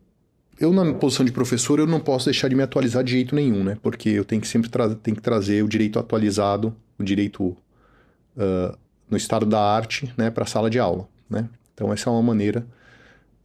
eu 0.60 0.72
na 0.72 0.93
posição 0.93 1.26
de 1.26 1.31
professor, 1.31 1.80
eu 1.80 1.88
não 1.88 1.99
posso 1.99 2.26
deixar 2.26 2.48
de 2.48 2.56
me 2.56 2.61
atualizar 2.61 3.03
de 3.03 3.11
jeito 3.11 3.34
nenhum, 3.34 3.64
né? 3.64 3.77
Porque 3.81 4.10
eu 4.10 4.23
tenho 4.23 4.41
que 4.41 4.48
sempre 4.48 4.69
tra 4.69 4.93
tenho 4.93 5.18
que 5.18 5.23
trazer 5.23 5.64
o 5.64 5.68
direito 5.68 5.98
atualizado, 5.98 6.76
o 6.99 7.03
direito 7.03 7.43
uh, 7.43 8.77
no 9.10 9.18
estado 9.18 9.45
da 9.45 9.60
arte, 9.60 10.14
né, 10.15 10.30
para 10.30 10.43
a 10.43 10.48
sala 10.48 10.69
de 10.69 10.77
aula, 10.77 11.07
né? 11.27 11.49
Então 11.73 11.91
essa 11.91 12.10
é 12.10 12.14
uma 12.14 12.22
maneira 12.22 12.65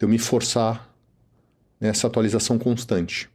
eu 0.00 0.08
me 0.08 0.18
forçar 0.18 0.92
nessa 1.80 2.06
atualização 2.06 2.58
constante. 2.58 3.28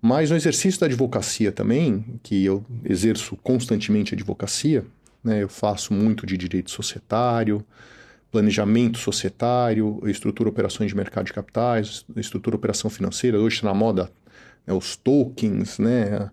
Mas 0.00 0.30
no 0.30 0.36
exercício 0.36 0.80
da 0.80 0.86
advocacia 0.86 1.52
também, 1.52 2.04
que 2.22 2.44
eu 2.44 2.64
exerço 2.84 3.36
constantemente 3.36 4.14
a 4.14 4.16
advocacia, 4.16 4.84
né, 5.22 5.42
eu 5.42 5.48
faço 5.48 5.94
muito 5.94 6.26
de 6.26 6.36
direito 6.36 6.70
societário, 6.70 7.64
planejamento 8.30 8.98
societário, 8.98 10.00
estrutura 10.06 10.48
operações 10.48 10.90
de 10.90 10.96
mercado 10.96 11.26
de 11.26 11.32
capitais, 11.32 12.04
estrutura 12.16 12.56
operação 12.56 12.90
financeira. 12.90 13.38
Hoje 13.38 13.56
está 13.56 13.68
na 13.68 13.74
moda 13.74 14.10
né, 14.66 14.74
os 14.74 14.96
tokens, 14.96 15.78
né, 15.78 16.30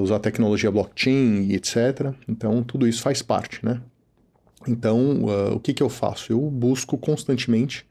usar 0.00 0.20
tecnologia 0.20 0.70
blockchain 0.70 1.52
etc. 1.52 2.12
Então, 2.28 2.62
tudo 2.62 2.86
isso 2.86 3.02
faz 3.02 3.22
parte, 3.22 3.64
né? 3.64 3.80
Então, 4.66 5.24
uh, 5.24 5.54
o 5.54 5.60
que, 5.60 5.74
que 5.74 5.82
eu 5.82 5.88
faço? 5.88 6.32
Eu 6.32 6.40
busco 6.40 6.96
constantemente 6.96 7.86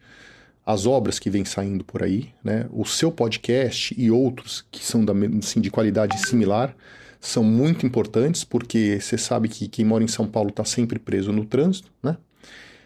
as 0.65 0.85
obras 0.85 1.19
que 1.19 1.30
vêm 1.30 1.44
saindo 1.44 1.84
por 1.84 2.03
aí, 2.03 2.30
né? 2.44 2.68
O 2.72 2.85
seu 2.85 3.11
podcast 3.11 3.94
e 3.98 4.10
outros 4.10 4.65
que 4.72 4.84
são 4.84 5.03
da, 5.03 5.14
assim, 5.40 5.60
de 5.60 5.69
qualidade 5.69 6.18
similar 6.27 6.76
são 7.19 7.44
muito 7.44 7.85
importantes, 7.85 8.44
porque 8.44 8.99
você 8.99 9.18
sabe 9.18 9.48
que 9.48 9.68
quem 9.68 9.85
mora 9.85 10.03
em 10.03 10.07
São 10.07 10.27
Paulo 10.27 10.49
está 10.49 10.65
sempre 10.65 10.99
preso 10.99 11.31
no 11.31 11.45
trânsito, 11.45 11.91
né? 12.02 12.18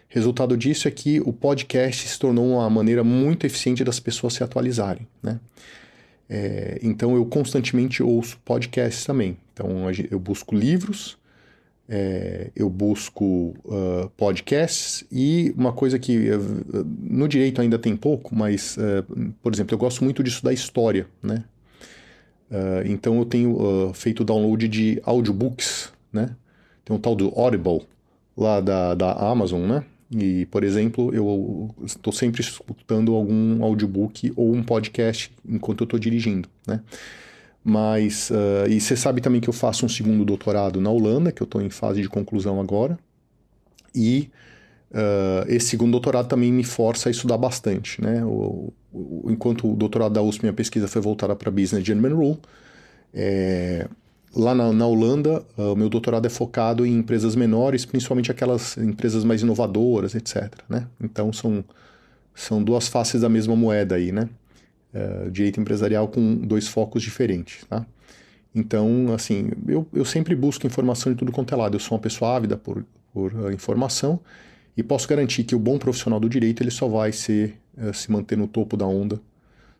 Resultado 0.08 0.56
disso 0.56 0.88
é 0.88 0.90
que 0.90 1.20
o 1.20 1.32
podcast 1.32 2.08
se 2.08 2.18
tornou 2.18 2.54
uma 2.54 2.70
maneira 2.70 3.04
muito 3.04 3.44
eficiente 3.44 3.84
das 3.84 4.00
pessoas 4.00 4.34
se 4.34 4.42
atualizarem, 4.42 5.06
né? 5.22 5.38
É, 6.30 6.78
então 6.82 7.14
eu 7.14 7.24
constantemente 7.26 8.02
ouço 8.02 8.38
podcasts 8.44 9.04
também. 9.04 9.36
Então 9.52 9.68
eu 10.10 10.18
busco 10.18 10.54
livros, 10.54 11.17
é, 11.88 12.50
eu 12.54 12.68
busco 12.68 13.54
uh, 13.64 14.10
podcasts 14.16 15.04
e 15.10 15.54
uma 15.56 15.72
coisa 15.72 15.98
que 15.98 16.30
uh, 16.30 16.86
no 17.00 17.26
direito 17.26 17.62
ainda 17.62 17.78
tem 17.78 17.96
pouco, 17.96 18.34
mas, 18.34 18.76
uh, 18.76 19.32
por 19.42 19.54
exemplo, 19.54 19.74
eu 19.74 19.78
gosto 19.78 20.04
muito 20.04 20.22
disso 20.22 20.44
da 20.44 20.52
história, 20.52 21.06
né? 21.22 21.44
então 22.86 23.18
eu 23.18 23.26
tenho 23.26 23.92
feito 23.92 24.24
download 24.24 24.66
de 24.68 24.98
audiobooks, 25.04 25.92
né? 26.10 26.34
Tem 26.82 26.96
um 26.96 26.98
tal 26.98 27.14
do 27.14 27.28
Audible 27.38 27.82
lá 28.34 28.58
da, 28.58 28.94
da 28.94 29.12
Amazon, 29.12 29.60
né? 29.68 29.84
E, 30.10 30.46
por 30.46 30.64
exemplo, 30.64 31.14
eu 31.14 31.68
estou 31.84 32.10
sempre 32.10 32.40
escutando 32.40 33.14
algum 33.14 33.62
audiobook 33.62 34.32
ou 34.34 34.54
um 34.54 34.62
podcast 34.62 35.30
enquanto 35.46 35.82
eu 35.82 35.84
estou 35.84 36.00
dirigindo, 36.00 36.48
né? 36.66 36.80
Mas, 37.64 38.30
uh, 38.30 38.68
e 38.68 38.80
você 38.80 38.96
sabe 38.96 39.20
também 39.20 39.40
que 39.40 39.48
eu 39.48 39.52
faço 39.52 39.84
um 39.84 39.88
segundo 39.88 40.24
doutorado 40.24 40.80
na 40.80 40.90
Holanda, 40.90 41.32
que 41.32 41.42
eu 41.42 41.44
estou 41.44 41.60
em 41.60 41.70
fase 41.70 42.00
de 42.00 42.08
conclusão 42.08 42.60
agora. 42.60 42.98
E 43.94 44.30
uh, 44.90 45.44
esse 45.48 45.68
segundo 45.68 45.90
doutorado 45.92 46.28
também 46.28 46.52
me 46.52 46.64
força 46.64 47.08
a 47.08 47.12
estudar 47.12 47.36
bastante, 47.36 48.00
né? 48.00 48.24
O, 48.24 48.72
o, 48.92 49.30
enquanto 49.30 49.70
o 49.70 49.76
doutorado 49.76 50.12
da 50.12 50.22
USP, 50.22 50.42
minha 50.44 50.52
pesquisa 50.52 50.88
foi 50.88 51.02
voltada 51.02 51.34
para 51.36 51.50
Business 51.50 51.84
German 51.84 52.12
Rule, 52.12 52.38
é, 53.12 53.88
lá 54.34 54.54
na, 54.54 54.72
na 54.72 54.86
Holanda, 54.86 55.44
uh, 55.56 55.72
o 55.72 55.76
meu 55.76 55.88
doutorado 55.88 56.26
é 56.26 56.30
focado 56.30 56.86
em 56.86 56.96
empresas 56.96 57.34
menores, 57.34 57.84
principalmente 57.84 58.30
aquelas 58.30 58.76
empresas 58.76 59.24
mais 59.24 59.42
inovadoras, 59.42 60.14
etc. 60.14 60.52
Né? 60.68 60.86
Então, 61.02 61.32
são, 61.32 61.64
são 62.34 62.62
duas 62.62 62.88
faces 62.88 63.22
da 63.22 63.28
mesma 63.28 63.56
moeda 63.56 63.96
aí, 63.96 64.12
né? 64.12 64.28
Uh, 64.94 65.30
direito 65.30 65.60
empresarial 65.60 66.08
com 66.08 66.36
dois 66.36 66.68
focos 66.68 67.02
diferentes, 67.02 67.64
tá? 67.64 67.86
Então, 68.54 69.12
assim, 69.14 69.50
eu, 69.66 69.86
eu 69.92 70.04
sempre 70.04 70.34
busco 70.34 70.66
informação 70.66 71.12
de 71.12 71.18
tudo 71.18 71.30
quanto 71.30 71.54
é 71.54 71.56
lado. 71.56 71.76
Eu 71.76 71.80
sou 71.80 71.96
uma 71.96 72.02
pessoa 72.02 72.34
ávida 72.34 72.56
por, 72.56 72.84
por 73.12 73.32
uh, 73.32 73.52
informação 73.52 74.20
e 74.76 74.82
posso 74.82 75.08
garantir 75.08 75.44
que 75.44 75.54
o 75.54 75.58
bom 75.58 75.78
profissional 75.78 76.18
do 76.18 76.28
direito 76.28 76.62
ele 76.62 76.70
só 76.70 76.88
vai 76.88 77.12
ser, 77.12 77.58
uh, 77.76 77.92
se 77.92 78.10
manter 78.10 78.36
no 78.36 78.48
topo 78.48 78.76
da 78.76 78.86
onda 78.86 79.20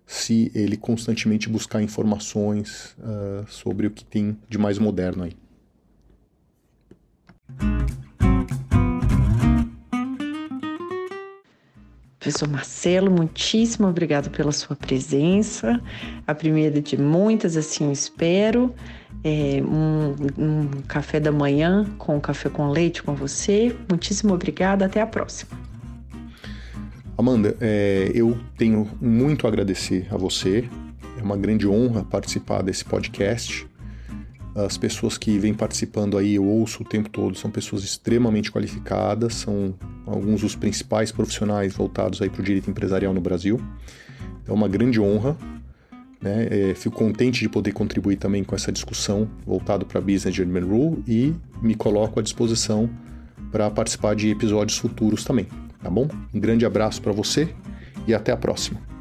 se 0.08 0.50
ele 0.54 0.74
constantemente 0.74 1.50
buscar 1.50 1.82
informações 1.82 2.96
uh, 2.98 3.46
sobre 3.46 3.86
o 3.86 3.90
que 3.90 4.02
tem 4.02 4.38
de 4.48 4.56
mais 4.56 4.78
moderno 4.78 5.24
aí. 5.24 5.36
Professor 12.28 12.46
Marcelo, 12.46 13.10
muitíssimo 13.10 13.88
obrigado 13.88 14.28
pela 14.28 14.52
sua 14.52 14.76
presença. 14.76 15.80
A 16.26 16.34
primeira 16.34 16.78
de 16.78 16.94
muitas, 17.00 17.56
assim 17.56 17.86
eu 17.86 17.92
espero. 17.92 18.74
É, 19.24 19.62
um, 19.62 20.14
um 20.36 20.82
café 20.86 21.18
da 21.18 21.32
manhã 21.32 21.86
com 21.96 22.20
café 22.20 22.50
com 22.50 22.68
leite 22.68 23.02
com 23.02 23.14
você. 23.14 23.74
Muitíssimo 23.88 24.34
obrigada. 24.34 24.84
Até 24.84 25.00
a 25.00 25.06
próxima. 25.06 25.58
Amanda, 27.16 27.56
é, 27.62 28.12
eu 28.14 28.36
tenho 28.58 28.86
muito 29.00 29.46
a 29.46 29.48
agradecer 29.48 30.06
a 30.10 30.18
você. 30.18 30.68
É 31.18 31.22
uma 31.22 31.36
grande 31.36 31.66
honra 31.66 32.04
participar 32.04 32.60
desse 32.60 32.84
podcast. 32.84 33.66
As 34.66 34.76
pessoas 34.76 35.16
que 35.16 35.38
vêm 35.38 35.54
participando 35.54 36.18
aí, 36.18 36.34
eu 36.34 36.44
ouço 36.44 36.82
o 36.82 36.84
tempo 36.84 37.08
todo, 37.08 37.36
são 37.36 37.48
pessoas 37.48 37.84
extremamente 37.84 38.50
qualificadas, 38.50 39.34
são 39.34 39.72
alguns 40.04 40.40
dos 40.40 40.56
principais 40.56 41.12
profissionais 41.12 41.74
voltados 41.74 42.20
aí 42.20 42.28
para 42.28 42.40
o 42.40 42.44
direito 42.44 42.68
empresarial 42.68 43.14
no 43.14 43.20
Brasil. 43.20 43.60
É 44.46 44.52
uma 44.52 44.66
grande 44.66 45.00
honra. 45.00 45.36
Né? 46.20 46.48
É, 46.50 46.74
fico 46.74 46.96
contente 46.96 47.38
de 47.38 47.48
poder 47.48 47.70
contribuir 47.70 48.16
também 48.16 48.42
com 48.42 48.52
essa 48.56 48.72
discussão 48.72 49.30
voltado 49.46 49.86
para 49.86 50.00
Business 50.00 50.34
German 50.34 50.64
Rule 50.64 51.04
e 51.06 51.32
me 51.62 51.76
coloco 51.76 52.18
à 52.18 52.22
disposição 52.22 52.90
para 53.52 53.70
participar 53.70 54.16
de 54.16 54.28
episódios 54.28 54.76
futuros 54.78 55.22
também, 55.22 55.46
tá 55.80 55.88
bom? 55.88 56.08
Um 56.34 56.40
grande 56.40 56.66
abraço 56.66 57.00
para 57.00 57.12
você 57.12 57.48
e 58.08 58.12
até 58.12 58.32
a 58.32 58.36
próxima. 58.36 58.97